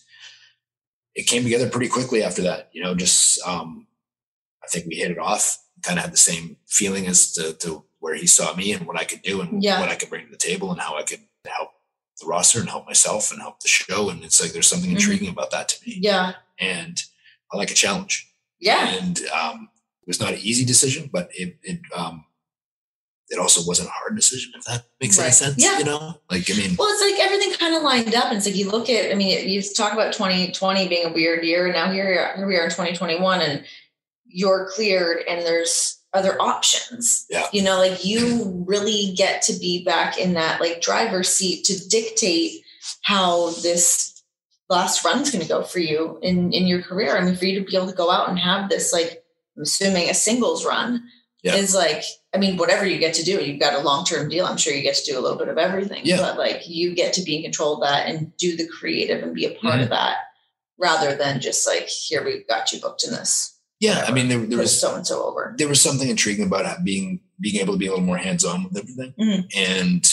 it 1.19 1.27
came 1.27 1.43
together 1.43 1.69
pretty 1.69 1.89
quickly 1.89 2.23
after 2.23 2.43
that. 2.43 2.69
You 2.73 2.83
know, 2.83 2.95
just 2.95 3.41
um, 3.47 3.87
I 4.65 4.69
think 4.69 4.87
we 4.87 4.95
hit 4.95 5.11
it 5.11 5.19
off. 5.19 5.59
Kind 5.83 5.99
of 5.99 6.05
had 6.05 6.13
the 6.13 6.17
same 6.31 6.57
feeling 6.67 7.07
as 7.09 7.33
to, 7.33 7.53
to 7.55 7.85
where 7.99 8.15
he 8.15 8.27
saw 8.27 8.55
me 8.55 8.73
and 8.73 8.87
what 8.87 8.97
I 8.97 9.05
could 9.05 9.23
do 9.23 9.41
and 9.41 9.63
Yeah. 9.63 9.81
what 9.81 9.89
I 9.89 9.97
could 9.97 10.11
bring 10.11 10.25
to 10.27 10.31
the 10.31 10.37
table 10.39 10.71
and 10.71 10.81
how 10.81 10.97
I 10.97 11.03
could 11.03 11.21
help 11.47 11.71
the 12.21 12.27
roster 12.27 12.61
and 12.61 12.69
help 12.69 12.87
myself 12.87 13.33
and 13.33 13.41
help 13.41 13.59
the 13.61 13.69
show. 13.69 14.11
And 14.11 14.23
it's 14.25 14.41
like 14.41 14.53
there's 14.53 14.69
something 14.69 14.91
Mhm. 14.91 14.95
intriguing 14.95 15.29
about 15.29 15.51
that 15.51 15.69
to 15.71 15.77
me. 15.87 15.99
Yeah. 16.01 16.35
And 16.61 17.03
I 17.53 17.57
like 17.57 17.71
a 17.73 17.75
challenge. 17.75 18.29
Yeah. 18.61 18.89
And 18.97 19.21
um, 19.41 19.71
it 20.03 20.07
was 20.09 20.21
not 20.21 20.33
an 20.35 20.41
easy 20.41 20.65
decision, 20.65 21.11
but 21.13 21.31
it 21.35 21.59
it 21.65 21.81
um, 21.95 22.25
it 23.31 23.39
also 23.39 23.61
wasn't 23.67 23.89
a 23.89 23.93
hard 23.93 24.17
decision. 24.17 24.53
If 24.57 24.65
that 24.65 24.85
makes 25.01 25.19
any 25.19 25.31
sense, 25.31 25.63
Yeah. 25.63 25.79
you 25.79 25.85
know, 25.85 26.19
like 26.31 26.51
I 26.51 26.55
mean, 26.55 26.77
Well, 26.79 26.89
it's 26.91 27.03
like 27.03 27.21
everything 27.21 27.53
kind 27.55 27.75
of 27.75 27.83
lined 27.83 28.15
up. 28.15 28.27
And 28.29 28.37
it's 28.39 28.47
like 28.47 28.57
you 28.57 28.71
look 28.71 28.89
at, 28.89 29.11
I 29.11 29.15
mean, 29.15 29.49
you 29.49 29.63
talk 29.63 29.93
about 29.93 30.13
2020 30.15 30.89
being 30.89 31.07
a 31.07 31.13
weird 31.13 31.45
year. 31.45 31.67
And 31.67 31.75
now 31.75 31.93
here, 31.93 32.33
here 32.37 32.47
we 32.47 32.57
are 32.57 32.65
in 32.65 32.71
2021 32.71 33.41
and 33.41 33.65
you're 34.27 34.71
cleared 34.75 35.25
and 35.29 35.43
there's 35.43 35.99
other 36.15 36.41
options. 36.41 37.27
Yeah. 37.29 37.47
You 37.53 37.63
know, 37.63 37.79
like 37.79 38.05
you 38.05 38.65
really 38.67 39.13
get 39.15 39.43
to 39.43 39.53
be 39.53 39.85
back 39.85 40.19
in 40.19 40.33
that 40.35 40.61
like 40.61 40.81
driver's 40.81 41.29
seat 41.29 41.65
to 41.67 41.89
dictate 41.89 42.63
how 43.03 43.51
this 43.63 44.23
last 44.71 45.05
run's 45.05 45.31
going 45.31 45.43
to 45.43 45.49
go 45.49 45.63
for 45.63 45.81
you 45.81 46.19
in, 46.23 46.53
in 46.53 46.67
your 46.67 46.83
career. 46.83 47.17
I 47.17 47.25
mean, 47.25 47.37
for 47.37 47.45
you 47.45 47.59
to 47.61 47.67
be 47.71 47.77
able 47.77 47.89
to 47.89 47.95
go 47.97 48.11
out 48.11 48.29
and 48.31 48.39
have 48.39 48.69
this, 48.69 48.93
like, 48.93 49.23
I'm 49.57 49.63
assuming 49.63 50.09
a 50.09 50.15
singles 50.15 50.65
run 50.65 51.03
Yeah. 51.43 51.55
is 51.55 51.75
like, 51.75 52.03
I 52.35 52.39
mean, 52.39 52.57
whatever 52.57 52.85
you 52.85 52.99
get 52.99 53.15
to 53.15 53.23
do, 53.25 53.43
you've 53.45 53.61
got 53.61 53.75
a 53.75 53.79
long 53.79 54.05
term 54.05 54.29
deal. 54.29 54.45
I'm 54.45 54.57
sure 54.57 54.73
you 54.73 54.83
get 54.83 54.97
to 54.97 55.05
do 55.13 55.19
a 55.19 55.21
little 55.21 55.39
bit 55.39 55.49
of 55.49 55.57
everything. 55.59 56.03
Yeah. 56.05 56.17
But 56.19 56.37
like 56.37 56.69
you 56.69 56.95
get 56.95 57.13
to 57.15 57.23
be 57.23 57.37
in 57.37 57.43
control 57.43 57.75
of 57.77 57.89
that 57.89 58.09
and 58.09 58.37
do 58.39 58.57
the 58.57 58.67
creative 58.67 59.23
and 59.23 59.35
be 59.35 59.45
a 59.47 59.51
part 59.55 59.75
Mm-hmm. 59.75 59.83
of 59.85 59.89
that 59.91 60.17
rather 60.79 61.15
than 61.17 61.41
just 61.41 61.67
like, 61.67 61.89
here 61.89 62.25
we've 62.25 62.47
got 62.49 62.73
you 62.73 62.81
booked 62.81 63.05
in 63.05 63.11
this. 63.13 63.57
yeah, 63.81 64.05
I 64.09 64.13
mean, 64.13 64.29
there, 64.29 64.39
there 64.41 64.59
was 64.59 64.79
so 64.81 64.95
and 64.97 65.07
so 65.07 65.23
over. 65.25 65.55
there 65.59 65.69
was 65.69 65.81
something 65.81 66.09
intriguing 66.09 66.47
about 66.47 66.83
being 66.85 67.21
being 67.41 67.61
able 67.61 67.75
to 67.75 67.79
be 67.79 67.87
a 67.87 67.91
little 67.91 68.05
more 68.05 68.17
hands 68.19 68.45
on 68.45 68.65
with 68.65 68.77
everything 68.77 69.15
Mhm. 69.21 69.47
and 69.57 70.05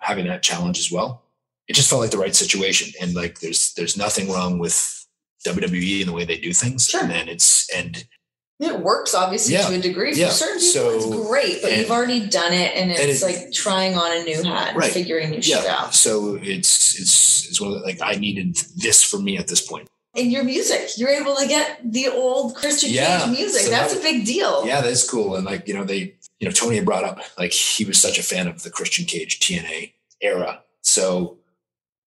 having 0.00 0.26
that 0.28 0.42
challenge 0.44 0.78
as 0.78 0.90
well. 0.92 1.24
It 1.66 1.74
just 1.74 1.90
felt 1.90 2.00
like 2.00 2.12
the 2.12 2.18
right 2.18 2.34
situation, 2.34 2.92
and 3.00 3.14
like 3.14 3.40
there's 3.40 3.72
there's 3.74 3.96
nothing 3.96 4.30
wrong 4.30 4.58
with 4.60 5.04
WWE 5.44 6.00
and 6.00 6.08
the 6.08 6.12
way 6.12 6.24
they 6.24 6.38
do 6.38 6.52
things, 6.52 6.86
Sure. 6.86 7.02
and 7.02 7.10
then 7.10 7.28
it's 7.28 7.68
and 7.74 8.04
It 8.60 8.78
works 8.80 9.14
obviously 9.14 9.54
Yeah. 9.54 9.68
to 9.68 9.74
a 9.74 9.78
degree. 9.78 10.12
Yeah. 10.14 10.28
For 10.28 10.34
certain 10.34 10.58
people, 10.60 10.72
So- 10.72 10.96
it's 10.96 11.26
great, 11.28 11.62
but 11.62 11.72
and- 11.72 11.80
you've 11.80 11.90
already 11.90 12.20
done 12.26 12.52
it 12.52 12.76
and 12.76 12.90
it's 12.90 13.00
and 13.00 13.10
it- 13.10 13.22
like 13.22 13.52
trying 13.52 13.96
on 13.96 14.12
a 14.12 14.22
new 14.22 14.42
hat 14.42 14.74
and 14.74 14.84
figuring 14.92 15.30
new 15.30 15.40
shit 15.42 15.64
out. 15.66 15.94
So 15.94 16.38
it's 16.42 16.98
it's 17.00 17.48
it's 17.48 17.60
one 17.60 17.72
of 17.72 17.78
the, 17.80 17.84
like 17.86 18.00
I 18.02 18.14
needed 18.16 18.56
this 18.76 19.02
for 19.02 19.18
me 19.18 19.38
at 19.38 19.48
this 19.48 19.60
point. 19.62 19.88
And 20.14 20.30
your 20.30 20.42
music, 20.44 20.90
you're 20.98 21.08
able 21.10 21.36
to 21.36 21.46
get 21.46 21.80
the 21.90 22.08
old 22.08 22.54
Christian 22.54 22.90
Yeah. 22.90 23.20
Cage 23.26 23.30
music. 23.38 23.62
So 23.62 23.70
That's 23.70 23.94
that- 23.94 24.00
a 24.00 24.02
big 24.02 24.26
deal. 24.26 24.66
Yeah, 24.66 24.80
that's 24.82 25.08
cool. 25.08 25.36
And 25.36 25.46
like, 25.46 25.66
you 25.66 25.72
know, 25.74 25.84
they, 25.84 26.16
you 26.40 26.46
know, 26.48 26.50
Tony 26.50 26.76
had 26.76 26.84
brought 26.84 27.04
up 27.04 27.20
like 27.38 27.52
he 27.52 27.84
was 27.84 27.98
such 28.00 28.18
a 28.18 28.22
fan 28.22 28.46
of 28.46 28.62
the 28.62 28.70
Christian 28.70 29.04
Cage 29.06 29.38
TNA 29.40 29.92
era. 30.20 30.62
So 30.82 31.38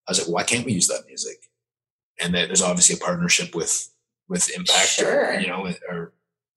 I 0.08 0.12
was 0.12 0.20
like, 0.20 0.28
why 0.30 0.44
can't 0.44 0.66
we 0.66 0.74
use 0.74 0.88
that 0.88 1.06
music? 1.08 1.50
And 2.20 2.34
then 2.36 2.48
there's 2.48 2.62
obviously 2.62 2.96
a 2.96 3.00
partnership 3.00 3.56
with 3.56 3.90
with 4.30 4.50
Impact, 4.52 4.88
Sure. 4.90 5.34
or, 5.36 5.40
you 5.40 5.48
know, 5.48 5.74
or 5.90 6.14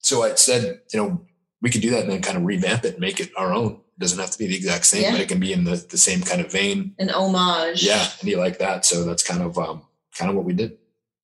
so 0.07 0.23
I 0.23 0.35
said, 0.37 0.81
you 0.93 1.01
know, 1.01 1.21
we 1.63 1.71
could 1.71 1.81
do 1.83 1.91
that 1.91 2.03
and 2.03 2.11
then 2.11 2.23
kind 2.23 2.37
of 2.37 2.45
revamp 2.45 2.85
it 2.85 2.93
and 2.95 3.01
make 3.01 3.19
it 3.21 3.31
our 3.37 3.53
own. 3.53 3.73
It 3.97 4.01
doesn't 4.01 4.19
have 4.19 4.31
to 4.31 4.39
be 4.39 4.47
the 4.47 4.57
exact 4.57 4.85
same, 4.87 5.03
Yeah. 5.03 5.13
but 5.13 5.21
it 5.21 5.29
can 5.29 5.41
be 5.41 5.53
in 5.53 5.65
the, 5.65 5.77
the 5.77 5.97
same 5.99 6.21
kind 6.23 6.41
of 6.41 6.53
vein. 6.53 6.95
An 6.99 7.09
homage. 7.11 7.83
Yeah. 7.83 8.07
And 8.21 8.29
he 8.29 8.37
liked 8.37 8.59
that. 8.61 8.85
So 8.85 9.05
that's 9.05 9.23
kind 9.27 9.43
of 9.43 9.59
um 9.59 9.83
kind 10.17 10.31
of 10.31 10.37
what 10.37 10.45
we 10.45 10.53
did. 10.53 10.77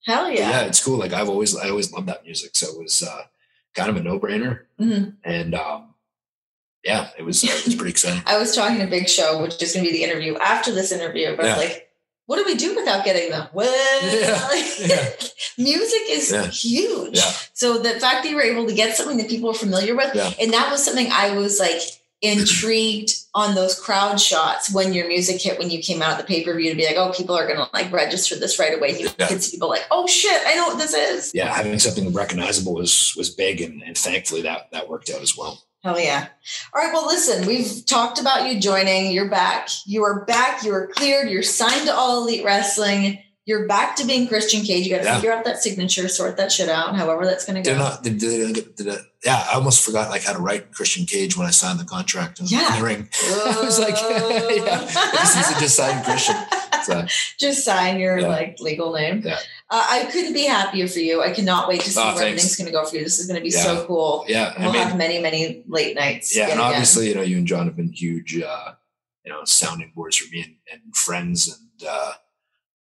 Hell 0.05 0.25
But 0.25 0.33
yeah. 0.35 0.49
yeah, 0.49 0.61
it's 0.65 0.83
cool. 0.83 0.97
Like 0.97 1.13
I've 1.13 1.29
always 1.29 1.55
I 1.55 1.69
always 1.69 1.91
loved 1.93 2.07
that 2.07 2.23
music. 2.25 2.51
So 2.55 2.67
it 2.73 2.79
was 2.81 3.01
uh 3.03 3.21
kind 3.75 3.89
of 3.89 3.95
a 3.95 4.01
no 4.03 4.19
brainer. 4.19 4.61
Mhm. 4.81 5.15
And 5.23 5.55
um 5.55 5.93
yeah, 6.83 7.09
it 7.17 7.23
was 7.23 7.43
it 7.43 7.65
was 7.65 7.75
pretty 7.75 7.91
exciting. 7.91 8.23
I 8.27 8.37
was 8.37 8.55
talking 8.55 8.79
to 8.79 8.87
Big 8.87 9.07
Show, 9.07 9.41
which 9.41 9.61
is 9.61 9.71
going 9.73 9.85
to 9.85 9.91
be 9.91 9.97
the 9.97 10.03
interview 10.03 10.35
after 10.37 10.71
this 10.73 10.91
interview, 10.91 11.35
but 11.37 11.45
Yeah. 11.45 11.55
like, 11.57 11.89
what 12.25 12.37
do 12.37 12.43
we 12.45 12.55
do 12.55 12.75
without 12.75 13.03
getting 13.05 13.29
them? 13.31 13.47
Well, 13.53 13.71
Yeah, 14.03 14.63
yeah. 14.87 15.09
music 15.57 16.01
is 16.09 16.31
Yeah. 16.31 16.47
huge. 16.47 17.17
Yeah. 17.17 17.31
So 17.53 17.77
the 17.79 17.99
fact 17.99 18.23
that 18.23 18.29
you 18.29 18.35
were 18.35 18.41
able 18.41 18.65
to 18.67 18.73
get 18.73 18.95
something 18.95 19.17
that 19.17 19.29
people 19.29 19.49
are 19.49 19.53
familiar 19.53 19.95
with, 19.95 20.13
Yeah. 20.15 20.31
and 20.39 20.53
that 20.53 20.71
was 20.71 20.83
something 20.83 21.07
I 21.11 21.35
was 21.35 21.59
like 21.59 21.81
intrigued 22.21 23.11
on 23.35 23.53
those 23.53 23.77
crowd 23.77 24.17
shots 24.19 24.73
when 24.73 24.93
your 24.93 25.07
music 25.09 25.41
hit 25.41 25.59
when 25.59 25.69
you 25.69 25.81
came 25.81 26.01
out 26.01 26.11
at 26.11 26.17
the 26.19 26.23
pay 26.23 26.43
per 26.43 26.55
view 26.55 26.69
to 26.69 26.75
be 26.75 26.85
like, 26.85 26.95
oh, 26.95 27.11
people 27.11 27.35
are 27.35 27.45
going 27.45 27.57
to 27.59 27.67
like 27.73 27.91
register 27.91 28.35
this 28.39 28.57
right 28.59 28.77
away. 28.77 28.97
You 28.97 29.09
Yeah. 29.19 29.27
could 29.27 29.43
see 29.43 29.51
people 29.57 29.69
like, 29.69 29.85
oh 29.91 30.07
shit, 30.07 30.41
I 30.45 30.55
know 30.55 30.67
what 30.67 30.77
this 30.77 30.93
is. 30.93 31.31
Yeah, 31.33 31.53
having 31.53 31.77
something 31.79 32.13
recognizable 32.13 32.73
was 32.75 33.13
was 33.17 33.29
big 33.29 33.59
and, 33.61 33.83
and 33.83 33.97
thankfully 33.97 34.41
that 34.43 34.71
that 34.71 34.87
worked 34.89 35.09
out 35.09 35.21
as 35.21 35.35
well. 35.37 35.61
Hell 35.83 35.99
yeah. 35.99 36.27
All 36.73 36.81
right. 36.81 36.93
Well, 36.93 37.05
listen, 37.07 37.45
we've 37.45 37.85
talked 37.85 38.19
about 38.19 38.47
you 38.51 38.59
joining. 38.59 39.11
You're 39.11 39.29
back. 39.29 39.67
You 39.85 40.03
are 40.05 40.23
back. 40.23 40.63
You 40.63 40.73
are 40.73 40.87
cleared. 40.87 41.29
You're 41.29 41.43
signed 41.43 41.87
to 41.87 41.93
All 41.93 42.21
Elite 42.23 42.45
Wrestling. 42.45 43.19
You're 43.45 43.67
back 43.67 43.97
to 43.97 44.05
being 44.07 44.29
Christian 44.29 44.61
Cage. 44.63 44.85
You 44.87 44.91
got 44.95 44.99
to 44.99 45.03
Yeah. 45.03 45.15
figure 45.15 45.33
out 45.33 45.43
that 45.43 45.61
signature, 45.61 46.07
sort 46.07 46.37
that 46.37 46.53
shit 46.53 46.69
out, 46.69 46.95
however 46.95 47.25
that's 47.25 47.43
going 47.45 47.61
to 47.61 47.69
go. 47.69 47.77
not 47.77 48.01
did, 48.01 48.17
did, 48.17 48.53
did, 48.55 48.75
did, 48.77 48.99
yeah, 49.25 49.45
I 49.51 49.55
almost 49.55 49.83
forgot 49.83 50.09
like 50.09 50.23
how 50.23 50.31
to 50.31 50.39
write 50.39 50.71
Christian 50.71 51.05
Cage 51.05 51.35
when 51.35 51.45
I 51.47 51.51
signed 51.51 51.77
the 51.77 51.83
contract 51.83 52.39
in, 52.39 52.45
Yeah. 52.45 52.77
the 52.77 52.83
ring. 52.85 53.09
I 53.45 53.59
was 53.61 53.77
like, 53.79 53.95
yeah, 54.01 54.87
I 54.87 55.17
just 55.17 55.35
need 55.35 55.53
to 55.55 55.59
just 55.59 55.75
sign 55.75 56.01
Christian. 56.05 56.37
So, 56.85 57.05
Just 57.39 57.63
sign 57.65 57.99
your 57.99 58.19
Yeah. 58.19 58.27
like 58.27 58.59
legal 58.59 58.93
name. 58.93 59.21
Yeah. 59.25 59.39
Uh, 59.69 59.85
I 59.89 60.03
couldn't 60.11 60.33
be 60.33 60.45
happier 60.45 60.87
for 60.87 60.99
you. 60.99 61.21
I 61.21 61.31
cannot 61.31 61.67
wait 61.67 61.81
to 61.81 61.89
see 61.89 61.99
Oh, 61.99 62.05
where 62.05 62.13
thanks. 62.15 62.27
everything's 62.27 62.55
going 62.57 62.67
to 62.67 62.71
go 62.73 62.85
for 62.85 62.95
you. 62.97 63.03
This 63.03 63.19
is 63.19 63.27
going 63.27 63.39
to 63.39 63.43
be 63.43 63.49
so 63.51 63.85
cool. 63.87 64.25
yeah, 64.27 64.53
We'll 64.59 64.69
I 64.69 64.73
mean, 64.73 64.81
have 64.87 64.97
many, 64.97 65.19
many 65.19 65.63
late 65.67 65.95
nights. 65.95 66.35
yeah, 66.35 66.43
and 66.43 66.53
again. 66.53 66.61
obviously, 66.65 67.09
you 67.09 67.15
know, 67.15 67.21
you 67.21 67.37
and 67.37 67.47
John 67.47 67.65
have 67.65 67.75
been 67.75 67.91
huge, 67.91 68.39
uh, 68.39 68.73
you 69.25 69.31
know, 69.31 69.43
sounding 69.45 69.91
boards 69.95 70.17
for 70.17 70.29
me 70.33 70.41
and, 70.43 70.55
and 70.83 70.95
friends 70.95 71.47
and 71.47 71.89
uh, 71.89 72.13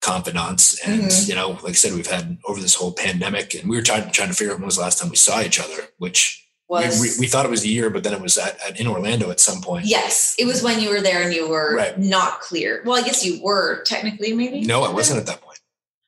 confidants. 0.02 0.80
And 0.86 1.04
Mhm. 1.04 1.30
you 1.30 1.36
know, 1.36 1.50
like 1.62 1.70
I 1.70 1.72
said, 1.74 1.94
we've 1.94 2.08
had 2.08 2.38
over 2.46 2.60
this 2.60 2.76
whole 2.76 2.92
pandemic, 2.94 3.54
and 3.56 3.70
we 3.70 3.76
were 3.76 3.84
trying 3.84 4.10
trying 4.12 4.30
to 4.30 4.34
figure 4.36 4.54
out 4.54 4.60
when 4.60 4.66
was 4.66 4.76
the 4.78 4.82
last 4.82 5.00
time 5.00 5.10
we 5.10 5.16
saw 5.16 5.42
each 5.42 5.60
other, 5.60 5.90
which 5.98 6.41
was 6.72 7.02
we, 7.02 7.26
we 7.26 7.28
thought 7.28 7.46
it 7.46 7.52
was 7.52 7.64
a 7.64 7.68
year, 7.68 7.90
but 7.90 8.04
then 8.04 8.14
it 8.14 8.22
was 8.22 8.38
at, 8.38 8.58
at 8.68 8.80
in 8.80 8.88
Orlando 8.88 9.30
at 9.32 9.40
some 9.40 9.62
point. 9.62 9.86
yes, 9.86 10.36
it 10.40 10.46
was 10.46 10.64
when 10.64 10.80
you 10.80 10.90
were 10.90 11.02
there 11.02 11.22
and 11.22 11.34
you 11.34 11.48
were 11.50 11.76
Right. 11.76 11.98
not 12.00 12.42
clear. 12.42 12.82
Well, 12.86 12.98
I 12.98 13.02
guess 13.06 13.26
you 13.26 13.42
were 13.44 13.84
technically, 13.84 14.34
maybe. 14.34 14.62
No, 14.62 14.84
I 14.84 14.92
wasn't 14.92 15.20
at 15.20 15.26
that 15.28 15.42
point. 15.42 15.60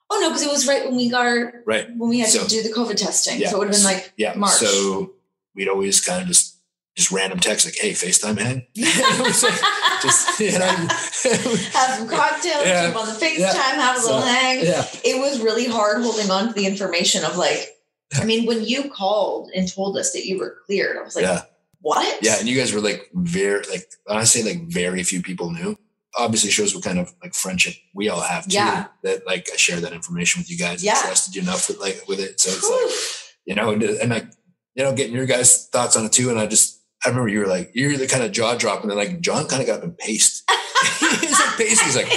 Oh 0.09 0.19
no, 0.21 0.29
because 0.29 0.43
it 0.43 0.49
was 0.51 0.67
right 0.67 0.85
when 0.85 0.95
we 0.95 1.09
got 1.09 1.25
our 1.25 1.61
Right. 1.65 1.87
when 1.97 2.09
we 2.09 2.19
had 2.19 2.29
So- 2.29 2.43
to 2.43 2.47
do 2.47 2.63
the 2.63 2.69
COVID 2.69 2.95
testing. 2.97 3.39
Yeah. 3.39 3.49
So 3.49 3.55
it 3.57 3.59
would 3.59 3.67
have 3.69 3.75
been 3.77 3.83
like 3.85 4.13
Yeah. 4.17 4.33
March. 4.35 4.53
So 4.53 5.13
we'd 5.55 5.67
always 5.69 5.99
kind 6.01 6.21
of 6.21 6.27
just 6.27 6.51
just 6.95 7.11
random 7.11 7.39
text 7.39 7.65
like, 7.65 7.73
"Hey, 7.75 7.91
FaceTime, 7.93 8.35
man." 8.35 8.67
Like, 8.77 9.33
just 10.03 10.39
you 10.39 10.51
know, 10.59 10.59
have 10.67 11.97
some 11.97 12.07
cocktails, 12.07 12.65
Yeah. 12.65 12.83
jump 12.91 12.97
on 12.97 13.07
the 13.07 13.13
FaceTime, 13.13 13.39
Yeah. 13.39 13.53
have 13.53 13.97
a 13.97 14.01
little 14.05 14.21
So, 14.21 14.27
hang. 14.27 14.63
yeah, 14.63 14.85
It 15.03 15.19
was 15.19 15.39
really 15.39 15.65
hard 15.65 16.03
holding 16.03 16.29
on 16.29 16.49
to 16.49 16.53
the 16.53 16.67
information 16.67 17.23
of 17.25 17.35
like, 17.35 17.72
I 18.21 18.25
mean, 18.25 18.45
when 18.45 18.63
you 18.63 18.89
called 18.89 19.51
and 19.55 19.71
told 19.71 19.97
us 19.97 20.11
that 20.13 20.25
you 20.25 20.39
were 20.39 20.57
cleared, 20.65 20.97
I 20.97 21.01
was 21.01 21.15
like, 21.15 21.25
yeah, 21.25 21.41
what? 21.81 22.23
yeah. 22.23 22.39
And 22.39 22.47
you 22.47 22.57
guys 22.57 22.73
were 22.73 22.81
like 22.81 23.09
very 23.13 23.63
like 23.69 23.89
when 24.05 24.17
I 24.17 24.23
say 24.23 24.43
like 24.43 24.67
very 24.67 25.03
few 25.03 25.21
people 25.21 25.51
knew. 25.51 25.77
Obviously, 26.15 26.51
shows 26.51 26.75
what 26.75 26.83
kind 26.83 26.99
of 26.99 27.11
like 27.23 27.33
friendship 27.33 27.73
we 27.95 28.07
all 28.07 28.21
have 28.21 28.47
too. 28.47 28.55
Yeah. 28.55 28.87
That 29.01 29.25
like 29.25 29.49
I 29.51 29.55
share 29.57 29.79
that 29.79 29.93
information 29.93 30.41
with 30.41 30.51
you 30.51 30.57
guys. 30.57 30.83
Yeah. 30.83 30.91
and 30.95 31.05
trusted 31.05 31.35
you 31.35 31.41
enough 31.41 31.67
with 31.67 31.79
like 31.79 32.07
with 32.07 32.19
it. 32.19 32.39
So 32.39 32.51
it's 32.51 32.69
like 32.69 33.35
you 33.45 33.55
know, 33.55 33.71
and, 33.71 33.81
and 33.81 34.11
like 34.11 34.27
you 34.75 34.83
know, 34.83 34.93
getting 34.93 35.15
your 35.15 35.25
guys' 35.25 35.67
thoughts 35.67 35.97
on 35.97 36.05
it 36.05 36.11
too. 36.11 36.29
And 36.29 36.39
I 36.39 36.45
just 36.45 36.81
I 37.03 37.09
remember 37.09 37.29
you 37.29 37.39
were 37.39 37.47
like 37.47 37.71
you're 37.73 37.97
the 37.97 38.07
kind 38.07 38.23
of 38.23 38.31
jaw 38.31 38.55
dropping, 38.55 38.91
and 38.91 38.99
like 38.99 39.21
John 39.21 39.47
kind 39.47 39.61
of 39.61 39.67
got 39.67 39.79
up 39.79 39.83
and 39.83 39.97
paced. 39.97 40.49
He's 40.99 41.39
like 41.39 41.57
paced. 41.57 41.83
He's 41.83 41.95
like, 41.95 42.11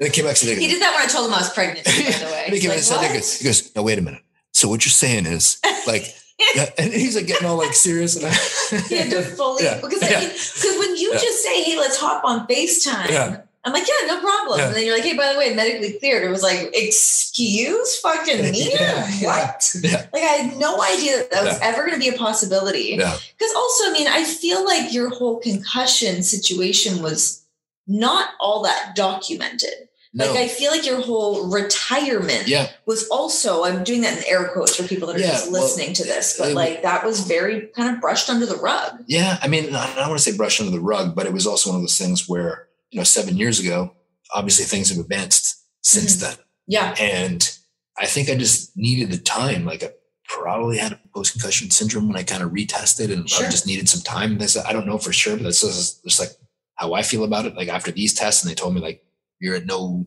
and 0.00 0.08
it 0.08 0.12
came 0.14 0.24
back 0.24 0.36
to 0.36 0.46
the 0.46 0.54
he 0.54 0.66
did 0.66 0.80
that 0.80 0.94
when 0.94 1.02
I 1.02 1.06
told 1.06 1.28
him 1.28 1.34
I 1.34 1.38
was 1.38 1.52
pregnant, 1.52 1.84
by 1.84 1.92
the 1.92 2.26
way. 2.32 2.44
He 2.48 2.60
came 2.60 2.70
like, 2.70 2.78
and 2.78 2.86
said, 2.86 3.06
he 3.06 3.14
goes, 3.14 3.38
he 3.38 3.44
goes, 3.44 3.76
no, 3.76 3.82
wait 3.82 3.98
a 3.98 4.02
minute. 4.02 4.22
So 4.60 4.68
what 4.68 4.84
you're 4.84 4.90
saying 4.90 5.24
is 5.24 5.56
like, 5.86 6.14
yeah, 6.54 6.66
and 6.76 6.92
he's 6.92 7.16
like 7.16 7.26
getting 7.26 7.46
all 7.48 7.56
like 7.56 7.72
serious. 7.72 8.14
And 8.22 8.26
I, 8.26 8.94
had 8.94 9.10
to 9.10 9.22
fully 9.22 9.64
Yeah. 9.64 9.80
because 9.80 10.02
I 10.02 10.08
mean, 10.20 10.28
because 10.28 10.76
when 10.78 10.96
you 10.96 11.12
Yeah. 11.14 11.18
just 11.18 11.42
say, 11.42 11.62
"Hey, 11.62 11.78
let's 11.78 11.96
hop 11.98 12.24
on 12.24 12.46
Facetime," 12.46 13.08
Yeah. 13.08 13.40
I'm 13.64 13.72
like, 13.72 13.88
"Yeah, 13.88 14.06
no 14.06 14.20
problem." 14.20 14.58
Yeah. 14.58 14.66
And 14.66 14.74
then 14.76 14.84
you're 14.84 14.94
like, 14.94 15.04
"Hey, 15.04 15.16
by 15.16 15.32
the 15.32 15.38
way, 15.38 15.54
medically 15.54 15.92
cleared." 15.98 16.24
It 16.24 16.28
was 16.28 16.42
like, 16.42 16.70
"Excuse 16.74 17.96
fucking 18.00 18.50
me, 18.52 18.70
Yeah, 18.74 19.08
yeah. 19.18 19.26
what?" 19.26 19.74
yeah, 19.82 20.06
Like 20.12 20.22
I 20.22 20.26
had 20.44 20.56
no 20.58 20.82
idea 20.82 21.16
that, 21.16 21.30
that 21.30 21.44
was 21.44 21.54
Yeah. 21.58 21.68
ever 21.68 21.86
going 21.86 21.94
to 21.94 21.98
be 21.98 22.14
a 22.14 22.18
possibility. 22.18 22.96
yeah, 22.98 23.16
Because 23.38 23.54
also, 23.56 23.84
I 23.88 23.92
mean, 23.92 24.08
I 24.08 24.24
feel 24.24 24.62
like 24.62 24.92
your 24.92 25.08
whole 25.08 25.40
concussion 25.40 26.22
situation 26.22 27.00
was 27.02 27.40
not 27.86 28.28
all 28.38 28.62
that 28.64 28.94
documented. 28.94 29.88
No. 30.12 30.26
Like 30.26 30.36
I 30.40 30.48
feel 30.48 30.72
like 30.72 30.84
your 30.84 31.00
whole 31.00 31.48
retirement 31.50 32.48
yeah. 32.48 32.68
was 32.84 33.06
also 33.10 33.62
I'm 33.64 33.84
doing 33.84 34.00
that 34.00 34.18
in 34.18 34.24
air 34.26 34.48
quotes 34.48 34.74
for 34.74 34.82
people 34.82 35.06
that 35.06 35.16
are 35.16 35.20
Yeah, 35.20 35.28
just 35.30 35.52
well, 35.52 35.62
listening 35.62 35.92
to 35.94 36.04
this, 36.04 36.36
but 36.36 36.50
it- 36.50 36.54
like 36.54 36.82
that 36.82 37.04
was 37.04 37.20
very 37.20 37.68
kind 37.76 37.94
of 37.94 38.00
brushed 38.00 38.28
under 38.28 38.44
the 38.44 38.56
rug. 38.56 39.04
Yeah. 39.06 39.38
I 39.40 39.46
mean, 39.46 39.72
I 39.74 39.94
don't 39.94 40.08
want 40.08 40.18
to 40.20 40.30
say 40.30 40.36
brushed 40.36 40.60
under 40.60 40.72
the 40.72 40.80
rug, 40.80 41.14
but 41.14 41.26
it 41.26 41.32
was 41.32 41.46
also 41.46 41.70
one 41.70 41.76
of 41.76 41.82
those 41.82 41.96
things 41.98 42.28
where, 42.28 42.66
you 42.90 42.98
know, 42.98 43.04
seven 43.04 43.36
years 43.36 43.60
ago, 43.60 43.94
obviously 44.34 44.64
things 44.64 44.88
have 44.90 44.98
advanced 44.98 45.56
since 45.82 46.16
Mhm. 46.16 46.20
then. 46.20 46.36
Yeah. 46.66 46.94
And 46.98 47.56
I 47.96 48.06
think 48.06 48.28
I 48.30 48.34
just 48.34 48.76
needed 48.76 49.12
the 49.12 49.18
time. 49.18 49.64
Like 49.64 49.84
I 49.84 49.90
probably 50.24 50.78
had 50.78 50.92
a 50.92 51.00
post 51.14 51.32
concussion 51.32 51.70
syndrome 51.70 52.08
when 52.08 52.16
I 52.16 52.22
kind 52.24 52.42
of 52.42 52.50
retested 52.50 53.12
and 53.12 53.30
Sure. 53.30 53.46
I 53.46 53.50
just 53.50 53.66
needed 53.66 53.88
some 53.88 54.00
time. 54.00 54.38
This 54.38 54.56
I 54.56 54.72
don't 54.72 54.86
know 54.86 54.98
for 54.98 55.12
sure, 55.12 55.36
but 55.36 55.44
that's 55.44 55.60
just, 55.60 56.02
just 56.04 56.18
like 56.18 56.30
how 56.74 56.94
I 56.94 57.02
feel 57.02 57.22
about 57.22 57.46
it. 57.46 57.54
Like 57.54 57.68
after 57.68 57.92
these 57.92 58.12
tests, 58.14 58.42
and 58.42 58.50
they 58.50 58.54
told 58.56 58.74
me 58.74 58.80
like 58.80 59.04
you're 59.40 59.56
at 59.56 59.66
no 59.66 60.06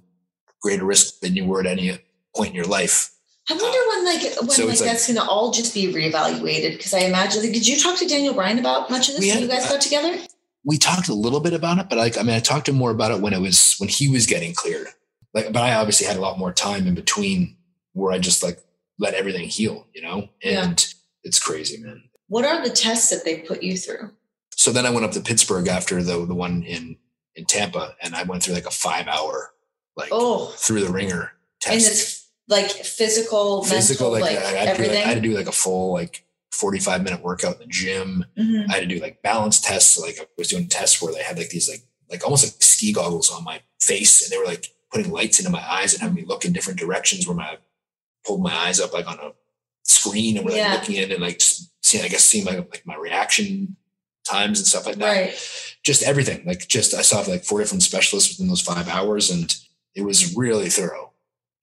greater 0.61 0.85
risk 0.85 1.19
than 1.19 1.35
you 1.35 1.45
were 1.45 1.59
at 1.59 1.65
any 1.65 1.97
point 2.35 2.49
in 2.51 2.55
your 2.55 2.65
life. 2.65 3.09
I 3.49 3.53
wonder 3.53 3.77
when 3.89 4.05
like 4.05 4.39
when 4.41 4.49
So 4.51 4.65
like 4.65 4.79
like- 4.79 4.89
that's 4.89 5.07
gonna 5.07 5.27
all 5.29 5.51
just 5.51 5.73
be 5.73 5.87
reevaluated 5.93 6.77
because 6.77 6.93
I 6.93 6.99
imagine 6.99 7.41
like, 7.43 7.51
did 7.51 7.67
you 7.67 7.77
talk 7.77 7.97
to 7.99 8.07
Daniel 8.07 8.33
Bryan 8.33 8.59
about 8.59 8.89
much 8.89 9.09
of 9.09 9.15
this 9.15 9.21
when 9.25 9.29
had- 9.31 9.41
you 9.41 9.47
guys 9.49 9.69
got 9.69 9.81
together? 9.81 10.17
We 10.65 10.77
talked 10.77 11.09
a 11.09 11.13
little 11.13 11.41
bit 11.41 11.51
about 11.53 11.79
it, 11.79 11.89
but 11.89 11.97
like 11.97 12.17
I 12.17 12.23
mean, 12.23 12.35
I 12.35 12.39
talked 12.39 12.67
to 12.67 12.71
him 12.71 12.77
more 12.77 12.91
about 12.91 13.11
it 13.11 13.19
when 13.19 13.33
it 13.33 13.41
was 13.41 13.75
when 13.79 13.89
he 13.89 14.07
was 14.07 14.25
getting 14.25 14.53
cleared. 14.53 14.87
Like, 15.33 15.51
but 15.51 15.61
I 15.61 15.73
obviously 15.75 16.07
had 16.07 16.15
a 16.15 16.21
lot 16.21 16.37
more 16.39 16.53
time 16.53 16.87
in 16.87 16.93
between 16.95 17.57
where 17.91 18.13
I 18.13 18.19
just 18.19 18.41
like 18.43 18.59
let 18.97 19.13
everything 19.15 19.49
heal, 19.49 19.87
you 19.93 20.01
know. 20.01 20.29
Yeah. 20.41 20.63
And 20.63 20.93
it's 21.23 21.39
crazy, 21.39 21.81
man. 21.81 22.03
What 22.27 22.45
are 22.45 22.63
the 22.63 22.69
tests 22.73 23.09
that 23.09 23.25
they 23.25 23.39
put 23.39 23.61
you 23.63 23.77
through? 23.77 24.11
so 24.55 24.71
then 24.71 24.85
I 24.85 24.91
went 24.91 25.03
up 25.03 25.11
to 25.13 25.19
Pittsburgh 25.19 25.67
after 25.67 26.01
the 26.01 26.25
the 26.25 26.35
one 26.35 26.63
in 26.63 26.95
in 27.35 27.45
Tampa, 27.45 27.95
and 28.01 28.15
I 28.15 28.23
went 28.23 28.43
through 28.43 28.53
like 28.55 28.65
a 28.65 28.71
five 28.71 29.07
hour 29.07 29.51
like 29.95 30.09
Oh, 30.11 30.47
through 30.57 30.85
the 30.85 30.91
ringer 30.91 31.21
and 31.67 31.79
test. 31.79 31.91
it's 31.91 32.29
like 32.47 32.69
physical, 32.71 33.63
Physical, 33.63 34.11
mental, 34.11 34.27
like, 34.29 34.43
like, 34.43 34.45
I, 34.53 34.57
had 34.57 34.59
to 34.59 34.65
do, 34.65 34.71
everything. 34.83 34.95
like 34.95 35.05
I 35.05 35.07
had 35.09 35.15
to 35.21 35.29
do 35.29 35.33
like 35.35 35.47
a 35.47 35.51
full 35.51 35.93
like 35.93 36.25
forty 36.51 36.79
five 36.79 37.03
minute 37.03 37.21
workout 37.23 37.55
in 37.55 37.59
the 37.61 37.67
gym. 37.67 38.25
Mhm. 38.37 38.69
I 38.69 38.73
had 38.73 38.79
to 38.81 38.85
do 38.95 38.99
like 39.01 39.21
balance 39.21 39.59
tests. 39.61 39.97
Like 39.97 40.17
I 40.19 40.25
was 40.37 40.47
doing 40.49 40.67
tests 40.67 41.01
where 41.01 41.13
they 41.13 41.23
had 41.23 41.37
like 41.37 41.49
these 41.49 41.69
like 41.69 41.83
like 42.09 42.23
almost 42.23 42.43
like 42.45 42.61
ski 42.61 42.91
goggles 42.93 43.31
on 43.31 43.43
my 43.43 43.61
face, 43.79 44.21
and 44.23 44.31
they 44.31 44.37
were 44.37 44.45
like 44.45 44.67
putting 44.91 45.11
lights 45.11 45.39
into 45.39 45.51
my 45.51 45.63
eyes 45.71 45.93
and 45.93 46.01
having 46.01 46.15
me 46.15 46.23
look 46.25 46.45
in 46.45 46.53
different 46.53 46.79
directions 46.79 47.25
where 47.27 47.35
my 47.35 47.57
pulled 48.25 48.41
my 48.43 48.53
eyes 48.53 48.79
up 48.79 48.93
like 48.93 49.07
on 49.09 49.17
a 49.19 49.31
screen 49.83 50.37
and 50.37 50.45
we're 50.45 50.51
like 50.51 50.59
Yeah. 50.59 50.73
looking 50.75 50.95
in 50.95 51.11
and 51.11 51.21
like 51.21 51.41
seeing 51.81 52.03
I 52.03 52.07
guess 52.07 52.23
seeing 52.23 52.45
my 52.45 52.57
like 52.57 52.83
my 52.85 52.95
reaction 52.95 53.75
times 54.23 54.59
and 54.59 54.67
stuff 54.67 54.85
like 54.85 54.95
that. 54.97 55.05
Right. 55.07 55.49
just 55.83 56.03
everything. 56.03 56.43
Like 56.45 56.67
just 56.67 56.93
I 56.93 57.01
saw 57.01 57.19
like 57.29 57.43
four 57.43 57.59
different 57.59 57.83
specialists 57.83 58.29
within 58.31 58.47
those 58.49 58.61
five 58.61 58.87
hours, 58.87 59.29
and 59.29 59.53
it 59.95 60.03
was 60.03 60.35
really 60.35 60.69
thorough. 60.69 61.11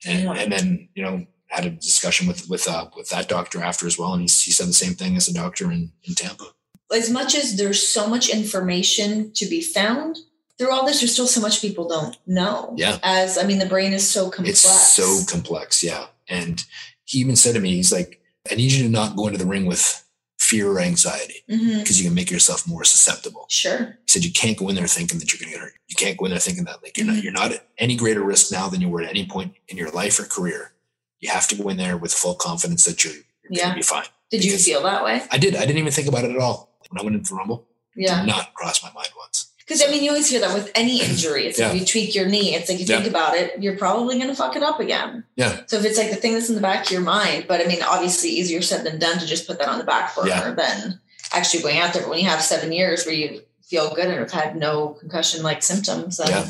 And, 0.06 0.22
Yeah. 0.24 0.32
and 0.34 0.52
then 0.52 0.88
you 0.94 1.02
know 1.02 1.26
had 1.48 1.66
a 1.66 1.70
discussion 1.70 2.26
with 2.28 2.48
with 2.48 2.68
uh, 2.68 2.88
with 2.96 3.08
that 3.10 3.28
doctor 3.28 3.62
after 3.62 3.86
as 3.86 3.98
well, 3.98 4.12
and 4.12 4.20
he, 4.22 4.26
he 4.26 4.50
said 4.52 4.68
the 4.68 4.72
same 4.72 4.94
thing 4.94 5.16
as 5.16 5.26
the 5.26 5.32
doctor 5.32 5.70
in, 5.72 5.92
in 6.04 6.14
Tampa. 6.14 6.44
As 6.92 7.08
much 7.10 7.34
as 7.36 7.56
there's 7.56 7.86
so 7.86 8.08
much 8.08 8.28
information 8.28 9.32
to 9.34 9.46
be 9.46 9.60
found 9.62 10.18
through 10.58 10.70
all 10.72 10.84
this, 10.84 11.00
there's 11.00 11.12
still 11.12 11.26
so 11.26 11.40
much 11.40 11.60
people 11.60 11.88
don't 11.88 12.16
know. 12.26 12.74
Yeah. 12.76 12.98
As 13.02 13.38
I 13.38 13.44
mean, 13.44 13.58
the 13.58 13.66
brain 13.66 13.92
is 13.92 14.08
so 14.08 14.28
complex. 14.30 14.64
It's 14.64 14.94
so 14.96 15.20
complex, 15.32 15.82
yeah. 15.82 16.06
And 16.28 16.64
he 17.04 17.18
even 17.20 17.36
said 17.36 17.54
to 17.54 17.60
me, 17.60 17.74
he's 17.76 17.92
like, 17.92 18.20
I 18.50 18.54
need 18.56 18.72
you 18.72 18.84
to 18.84 18.90
not 18.90 19.16
go 19.16 19.26
into 19.26 19.38
the 19.38 19.46
ring 19.46 19.66
with 19.66 20.04
fear 20.50 20.66
or 20.72 20.80
anxiety 20.80 21.38
because 21.46 21.98
you 22.00 22.06
can 22.08 22.14
make 22.14 22.30
yourself 22.30 22.66
more 22.66 22.84
susceptible. 22.84 23.44
Sure. 23.48 23.78
He 24.06 24.08
said 24.12 24.24
you 24.24 24.32
can't 24.32 24.58
go 24.58 24.68
in 24.68 24.74
there 24.74 24.86
thinking 24.88 25.18
that 25.20 25.32
you're 25.32 25.38
going 25.40 25.52
to 25.52 25.58
get 25.58 25.64
hurt. 25.64 25.74
You 25.88 25.96
can't 25.96 26.16
go 26.18 26.24
in 26.26 26.30
there 26.32 26.40
thinking 26.40 26.64
that 26.64 26.82
like 26.82 26.96
you're 26.96 27.06
Mhm. 27.06 27.14
not 27.14 27.22
you're 27.24 27.32
not 27.42 27.52
at 27.52 27.66
any 27.78 27.96
greater 27.96 28.22
risk 28.22 28.50
now 28.52 28.68
than 28.68 28.80
you 28.80 28.88
were 28.88 29.02
at 29.02 29.10
any 29.10 29.26
point 29.26 29.54
in 29.68 29.76
your 29.76 29.90
life 29.90 30.18
or 30.20 30.24
career. 30.24 30.72
You 31.20 31.30
have 31.30 31.46
to 31.48 31.54
go 31.54 31.68
in 31.68 31.76
there 31.76 31.96
with 31.96 32.12
full 32.12 32.34
confidence 32.34 32.84
that 32.86 33.04
you're, 33.04 33.14
you're 33.48 33.62
going 33.64 33.70
to 33.70 33.76
be 33.76 33.82
fine. 33.82 34.06
Did 34.30 34.44
you 34.44 34.56
feel 34.58 34.82
that 34.82 35.04
way? 35.04 35.22
I 35.30 35.38
did. 35.38 35.54
I 35.54 35.60
didn't 35.66 35.78
even 35.78 35.92
think 35.92 36.08
about 36.08 36.24
it 36.24 36.30
at 36.30 36.38
all 36.38 36.58
when 36.88 37.00
I 37.00 37.04
went 37.04 37.16
into 37.16 37.34
Rumble. 37.34 37.66
Yeah. 37.94 38.20
Did 38.20 38.28
not 38.28 38.54
cross 38.54 38.82
my 38.82 38.90
mind 38.92 39.08
once. 39.18 39.49
Because 39.70 39.86
I 39.86 39.90
mean, 39.92 40.02
you 40.02 40.10
always 40.10 40.28
hear 40.28 40.40
that 40.40 40.52
with 40.52 40.68
any 40.74 41.00
injury. 41.00 41.46
It's 41.46 41.56
like 41.56 41.72
Yeah. 41.74 41.78
you 41.78 41.86
tweak 41.86 42.12
your 42.12 42.26
knee. 42.26 42.56
It's 42.56 42.68
like 42.68 42.80
you 42.80 42.86
Yeah. 42.86 42.96
think 42.96 43.08
about 43.08 43.36
it, 43.36 43.62
you're 43.62 43.76
probably 43.76 44.16
going 44.16 44.26
to 44.28 44.34
fuck 44.34 44.56
it 44.56 44.64
up 44.64 44.80
again. 44.80 45.22
Yeah. 45.36 45.60
So 45.68 45.76
if 45.76 45.84
it's 45.84 45.96
like 45.96 46.10
the 46.10 46.16
thing 46.16 46.34
that's 46.34 46.48
in 46.48 46.56
the 46.56 46.60
back 46.60 46.86
of 46.86 46.90
your 46.90 47.02
mind, 47.02 47.44
but 47.46 47.60
I 47.60 47.66
mean, 47.66 47.80
obviously 47.80 48.30
easier 48.30 48.62
said 48.62 48.82
than 48.84 48.98
done 48.98 49.20
to 49.20 49.26
just 49.26 49.46
put 49.46 49.60
that 49.60 49.68
on 49.68 49.78
the 49.78 49.84
back 49.84 50.12
burner 50.16 50.28
Yeah. 50.28 50.50
than 50.54 50.98
actually 51.32 51.62
going 51.62 51.78
out 51.78 51.92
there. 51.92 52.02
But 52.02 52.10
when 52.10 52.18
you 52.18 52.28
have 52.28 52.42
seven 52.42 52.72
years 52.72 53.06
where 53.06 53.14
you 53.14 53.42
feel 53.68 53.94
good 53.94 54.06
and 54.06 54.18
have 54.18 54.32
had 54.32 54.56
no 54.56 54.96
concussion 54.98 55.44
like 55.44 55.62
symptoms, 55.62 56.16
then 56.16 56.30
Yeah. 56.30 56.48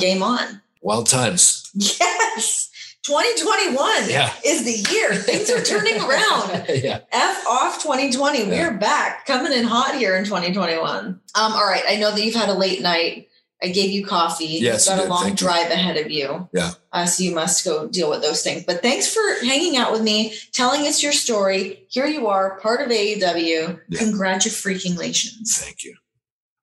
game 0.00 0.22
on. 0.22 0.62
Wild 0.80 1.06
times. 1.06 1.68
Yes. 1.74 2.70
2021 3.04 4.08
Yeah. 4.10 4.32
is 4.44 4.64
the 4.64 4.92
year. 4.92 5.14
Things 5.14 5.50
are 5.50 5.62
turning 5.62 5.96
around. 6.00 6.64
yeah. 6.68 7.00
F 7.12 7.46
off 7.46 7.82
2020. 7.82 8.44
We're 8.44 8.72
back 8.78 9.26
coming 9.26 9.52
in 9.52 9.64
hot 9.64 9.94
here 9.96 10.16
in 10.16 10.24
2021. 10.24 11.06
Um, 11.06 11.20
all 11.34 11.66
right. 11.66 11.82
I 11.86 11.96
know 11.96 12.10
that 12.12 12.24
you've 12.24 12.34
had 12.34 12.48
a 12.48 12.54
late 12.54 12.80
night. 12.80 13.28
I 13.62 13.68
gave 13.68 13.90
you 13.90 14.04
coffee. 14.06 14.44
Yes, 14.46 14.86
You've 14.86 14.96
got 14.96 15.02
you 15.04 15.08
a 15.08 15.10
long 15.10 15.22
Thank 15.24 15.40
you. 15.40 15.46
drive 15.46 15.70
ahead 15.70 15.96
of 15.96 16.10
you. 16.10 16.48
Yeah. 16.52 16.72
Uh, 16.92 17.06
so 17.06 17.22
you 17.24 17.34
must 17.34 17.64
go 17.64 17.86
deal 17.88 18.10
with 18.10 18.20
those 18.20 18.42
things. 18.42 18.64
But 18.64 18.82
thanks 18.82 19.12
for 19.12 19.22
hanging 19.44 19.76
out 19.76 19.92
with 19.92 20.02
me, 20.02 20.34
telling 20.52 20.82
us 20.86 21.02
your 21.02 21.12
story. 21.12 21.84
Here 21.88 22.06
you 22.06 22.26
are, 22.26 22.58
part 22.60 22.80
of 22.82 22.88
AEW. 22.88 23.80
Yeah. 23.88 23.98
Congratulations. 23.98 25.58
Thank 25.58 25.84
you. 25.84 25.94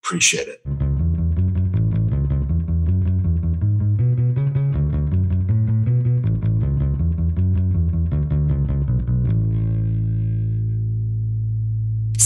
Appreciate 0.04 0.48
it. 0.48 0.62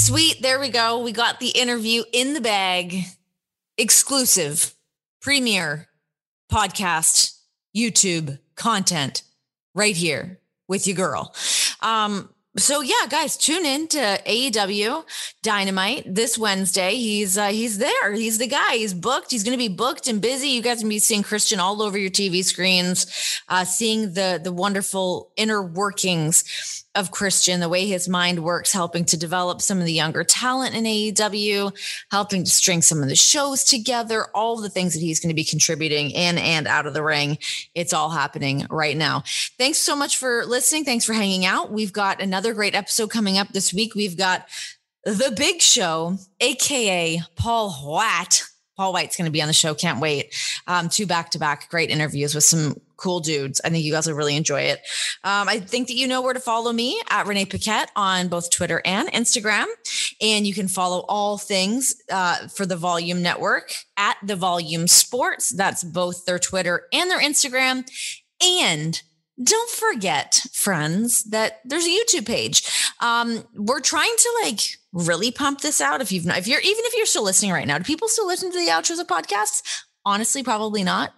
Sweet. 0.06 0.44
There 0.44 0.60
we 0.60 0.70
go. 0.70 1.00
We 1.00 1.12
got 1.12 1.40
the 1.40 1.50
interview 1.50 2.04
in 2.14 2.36
the 2.36 2.40
bag. 2.40 3.06
Exclusive, 3.76 4.76
premiere, 5.20 5.88
podcast, 6.52 7.40
YouTube 7.76 8.38
content 8.54 9.24
right 9.74 9.96
here 9.96 10.40
with 10.68 10.86
your 10.86 10.96
girl. 10.96 11.34
Um, 11.82 12.30
so 12.56 12.82
yeah, 12.82 13.08
guys, 13.10 13.36
tune 13.36 13.66
in 13.66 13.88
to 13.88 14.22
AEW 14.28 15.06
Dynamite 15.42 16.04
this 16.06 16.38
Wednesday. 16.38 16.94
He's 16.94 17.36
uh, 17.36 17.48
he's 17.48 17.80
there. 17.80 18.14
He's 18.14 18.38
the 18.38 18.46
guy. 18.46 18.76
He's 18.76 18.94
booked. 18.94 19.32
He's 19.32 19.44
going 19.44 19.58
to 19.58 19.70
be 19.70 19.74
booked 19.74 20.08
and 20.08 20.22
busy. 20.22 20.50
You 20.50 20.62
guys 20.62 20.82
can 20.82 20.90
be 20.90 21.00
seeing 21.00 21.24
Christian 21.24 21.60
all 21.60 21.82
over 21.82 21.98
your 21.98 22.12
TV 22.12 22.44
screens, 22.44 23.42
uh, 23.50 23.66
seeing 23.66 24.14
the 24.14 24.40
the 24.42 24.54
wonderful 24.54 25.32
inner 25.36 25.64
workings 25.64 26.85
of 26.96 27.12
Christian, 27.12 27.60
the 27.60 27.70
way 27.70 27.86
his 27.86 28.08
mind 28.08 28.44
works, 28.44 28.72
helping 28.72 29.06
to 29.06 29.18
develop 29.18 29.62
some 29.62 29.80
of 29.80 29.86
the 29.86 29.94
younger 29.94 30.24
talent 30.24 30.74
in 30.76 30.86
AEW, 30.86 31.78
helping 32.10 32.44
to 32.44 32.50
string 32.50 32.82
some 32.82 33.04
of 33.04 33.10
the 33.10 33.16
shows 33.16 33.64
together, 33.64 34.28
all 34.34 34.58
the 34.58 34.70
things 34.70 34.94
that 34.94 35.02
he's 35.02 35.20
going 35.20 35.30
to 35.30 35.36
be 35.36 35.44
contributing 35.44 36.10
in 36.12 36.38
and 36.38 36.68
out 36.68 36.88
of 36.88 36.94
the 36.94 37.04
ring. 37.04 37.38
It's 37.76 37.94
all 37.94 38.10
happening 38.10 38.66
right 38.70 38.96
now. 38.96 39.24
Thanks 39.58 39.78
so 39.78 39.96
much 39.96 40.18
for 40.18 40.46
listening. 40.46 40.86
Thanks 40.86 41.06
for 41.06 41.14
hanging 41.14 41.46
out. 41.46 41.72
We've 41.72 41.94
got 41.94 42.22
another 42.22 42.54
great 42.54 42.76
episode 42.76 43.10
coming 43.10 43.38
up 43.38 43.50
this 43.50 43.74
week. 43.74 43.94
We've 43.94 44.18
got 44.18 44.48
the 45.04 45.34
big 45.36 45.62
show, 45.62 46.18
aka 46.40 47.22
Paul 47.36 47.72
White. 47.72 48.44
Paul 48.78 48.92
White's 48.92 49.16
going 49.16 49.26
to 49.26 49.32
be 49.32 49.42
on 49.42 49.48
the 49.48 49.54
show. 49.54 49.74
Can't 49.74 50.02
wait. 50.02 50.36
Um, 50.68 50.90
two 50.90 51.06
back 51.06 51.32
to 51.32 51.40
back 51.40 51.70
great 51.70 51.90
interviews 51.90 52.36
with 52.36 52.44
some 52.44 52.76
cool 52.98 53.20
dudes. 53.20 53.62
I 53.64 53.70
think 53.70 53.84
you 53.84 53.92
guys 53.92 54.08
will 54.08 54.16
really 54.16 54.36
enjoy 54.36 54.62
it. 54.62 54.80
Um, 55.24 55.48
I 55.50 55.60
think 55.60 55.88
that 55.88 55.96
you 55.96 56.08
know 56.08 56.22
where 56.22 56.34
to 56.34 56.40
follow 56.40 56.72
me 56.72 57.02
at 57.10 57.28
Renee 57.28 57.46
Paquette 57.46 57.92
on 57.96 58.28
both 58.28 58.52
Twitter 58.52 58.82
and 58.86 59.12
Instagram. 59.12 59.66
And 60.22 60.46
you 60.48 60.54
can 60.54 60.68
follow 60.68 61.06
all 61.08 61.38
things 61.38 61.96
uh, 62.12 62.48
for 62.48 62.66
the 62.66 62.78
Volume 62.78 63.22
Network 63.22 63.74
at 63.98 64.18
the 64.24 64.36
Volume 64.36 64.88
Sports. 64.88 65.50
That's 65.50 65.84
both 65.84 66.26
their 66.26 66.40
Twitter 66.40 66.88
and 66.94 67.10
their 67.10 67.22
Instagram. 67.22 67.88
And 68.44 69.02
don't 69.44 69.70
forget, 69.70 70.42
friends, 70.54 71.26
that 71.26 71.60
there's 71.66 71.86
a 71.86 71.90
YouTube 71.90 72.26
page. 72.26 72.64
Um, 73.02 73.44
we're 73.56 73.82
trying 73.82 74.16
to 74.18 74.40
like 74.44 74.62
really 74.94 75.32
pump 75.32 75.62
this 75.62 75.82
out. 75.82 76.02
If 76.02 76.12
you've 76.12 76.26
not, 76.26 76.38
if 76.38 76.48
you're 76.48 76.62
even 76.62 76.86
if 76.86 76.96
you're 76.96 77.06
still 77.06 77.24
listening 77.24 77.52
right 77.52 77.68
now, 77.68 77.78
do 77.78 77.84
people 77.84 78.08
still 78.08 78.28
listen 78.28 78.52
to 78.52 78.58
the 78.58 78.72
outros 78.72 79.00
of 79.00 79.08
podcasts? 79.08 79.62
Honestly, 80.06 80.42
probably 80.44 80.84
not. 80.84 81.14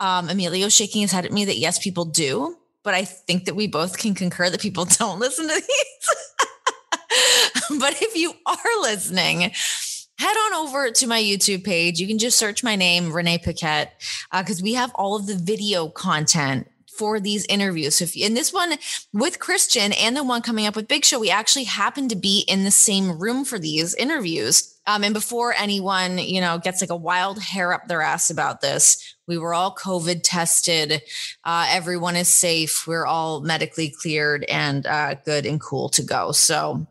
Um, 0.00 0.28
Emilio 0.28 0.68
shaking 0.68 1.02
his 1.02 1.12
head 1.12 1.24
at 1.24 1.32
me 1.32 1.44
that 1.44 1.56
yes, 1.56 1.78
people 1.78 2.04
do, 2.04 2.56
but 2.82 2.94
I 2.94 3.04
think 3.04 3.44
that 3.46 3.54
we 3.54 3.66
both 3.66 3.98
can 3.98 4.14
concur 4.14 4.50
that 4.50 4.60
people 4.60 4.84
don't 4.98 5.18
listen 5.18 5.48
to 5.48 5.54
these. 5.54 6.48
but 7.80 8.00
if 8.02 8.16
you 8.16 8.32
are 8.46 8.80
listening, 8.82 9.52
head 10.18 10.36
on 10.36 10.54
over 10.54 10.90
to 10.90 11.06
my 11.06 11.20
YouTube 11.22 11.64
page. 11.64 11.98
You 11.98 12.06
can 12.06 12.18
just 12.18 12.38
search 12.38 12.62
my 12.62 12.76
name, 12.76 13.12
Renee 13.12 13.38
Paquette, 13.38 14.00
because 14.32 14.62
we 14.62 14.74
have 14.74 14.92
all 14.94 15.16
of 15.16 15.26
the 15.26 15.34
video 15.34 15.88
content 15.88 16.68
for 16.96 17.20
these 17.20 17.44
interviews. 17.46 17.96
So 17.96 18.04
if 18.04 18.16
in 18.16 18.34
this 18.34 18.52
one 18.52 18.74
with 19.12 19.40
Christian 19.40 19.92
and 19.92 20.16
the 20.16 20.24
one 20.24 20.42
coming 20.42 20.66
up 20.66 20.76
with 20.76 20.88
Big 20.88 21.04
Show, 21.04 21.20
we 21.20 21.30
actually 21.30 21.64
happen 21.64 22.08
to 22.08 22.16
be 22.16 22.44
in 22.48 22.64
the 22.64 22.70
same 22.70 23.18
room 23.18 23.44
for 23.44 23.58
these 23.58 23.94
interviews. 23.94 24.70
Um, 24.86 25.02
and 25.02 25.14
before 25.14 25.54
anyone, 25.54 26.18
you 26.18 26.40
know, 26.40 26.58
gets 26.58 26.80
like 26.80 26.90
a 26.90 26.96
wild 26.96 27.38
hair 27.38 27.72
up 27.72 27.88
their 27.88 28.02
ass 28.02 28.28
about 28.30 28.60
this, 28.60 29.16
we 29.26 29.38
were 29.38 29.54
all 29.54 29.74
COVID 29.74 30.20
tested. 30.22 31.02
Uh, 31.44 31.66
everyone 31.70 32.16
is 32.16 32.28
safe. 32.28 32.86
We're 32.86 33.06
all 33.06 33.40
medically 33.40 33.88
cleared 33.90 34.44
and 34.44 34.86
uh, 34.86 35.14
good 35.24 35.46
and 35.46 35.60
cool 35.60 35.88
to 35.90 36.02
go. 36.02 36.32
So 36.32 36.86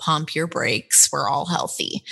pump 0.00 0.34
your 0.34 0.46
brakes. 0.46 1.10
We're 1.12 1.28
all 1.28 1.46
healthy. 1.46 2.02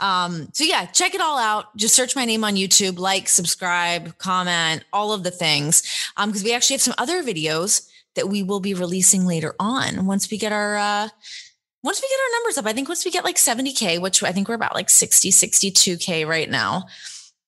Um, 0.00 0.48
so 0.52 0.64
yeah, 0.64 0.84
check 0.86 1.14
it 1.14 1.20
all 1.20 1.38
out. 1.38 1.74
Just 1.76 1.94
search 1.94 2.14
my 2.14 2.26
name 2.26 2.44
on 2.44 2.56
YouTube, 2.56 2.98
like, 2.98 3.28
subscribe, 3.28 4.18
comment, 4.18 4.84
all 4.92 5.12
of 5.12 5.22
the 5.22 5.30
things. 5.30 5.82
Um, 6.16 6.28
because 6.28 6.44
we 6.44 6.52
actually 6.52 6.74
have 6.74 6.82
some 6.82 6.94
other 6.98 7.22
videos 7.22 7.88
that 8.16 8.28
we 8.28 8.42
will 8.42 8.60
be 8.60 8.74
releasing 8.74 9.24
later 9.24 9.54
on 9.58 10.06
once 10.06 10.30
we 10.30 10.38
get 10.38 10.52
our 10.52 10.76
uh 10.76 11.08
once 11.82 12.02
we 12.02 12.08
get 12.08 12.18
our 12.18 12.38
numbers 12.40 12.58
up. 12.58 12.66
I 12.66 12.72
think 12.72 12.88
once 12.88 13.04
we 13.04 13.12
get 13.12 13.24
like 13.24 13.36
70k, 13.36 14.00
which 14.00 14.22
I 14.22 14.32
think 14.32 14.48
we're 14.48 14.56
about 14.56 14.74
like 14.74 14.90
60, 14.90 15.30
62k 15.30 16.26
right 16.26 16.50
now. 16.50 16.86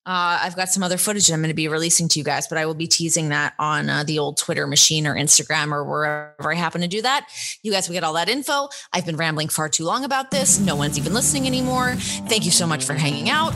Uh, 0.09 0.39
I've 0.43 0.57
got 0.57 0.71
some 0.71 0.83
other 0.83 0.97
footage 0.97 1.31
I'm 1.31 1.41
going 1.41 1.51
to 1.51 1.55
be 1.55 1.69
releasing 1.69 2.09
to 2.09 2.19
you 2.19 2.25
guys, 2.25 2.49
but 2.49 2.57
I 2.57 2.65
will 2.65 2.73
be 2.73 2.87
teasing 2.87 3.29
that 3.29 3.53
on 3.59 3.91
uh, 3.91 4.05
the 4.05 4.19
old 4.19 4.39
Twitter 4.39 4.67
machine 4.67 5.07
or 5.07 5.15
Instagram 5.15 5.71
or 5.71 5.85
wherever 5.85 6.51
I 6.51 6.55
happen 6.55 6.81
to 6.81 6.89
do 6.89 7.03
that. 7.03 7.29
You 7.63 7.71
guys 7.71 7.89
will 7.89 7.93
get 7.93 8.05
all 8.05 8.15
that 8.15 8.31
info. 8.31 8.71
I've 8.91 9.05
been 9.05 9.19
rambling 9.19 9.49
far 9.51 9.69
too 9.69 9.85
long 9.85 10.07
about 10.07 10.31
this. 10.31 10.59
No 10.59 10.77
one's 10.77 10.99
even 10.99 11.13
listening 11.13 11.47
anymore. 11.47 11.95
Thank 11.97 12.47
you 12.47 12.51
so 12.51 12.67
much 12.67 12.87
for 12.87 12.95
hanging 12.95 13.29
out. 13.29 13.55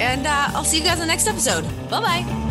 And 0.00 0.26
uh, 0.26 0.48
I'll 0.48 0.64
see 0.64 0.78
you 0.78 0.84
guys 0.84 0.94
in 0.94 1.00
the 1.00 1.06
next 1.06 1.28
episode. 1.28 1.62
Bye 1.88 2.00
bye. 2.00 2.45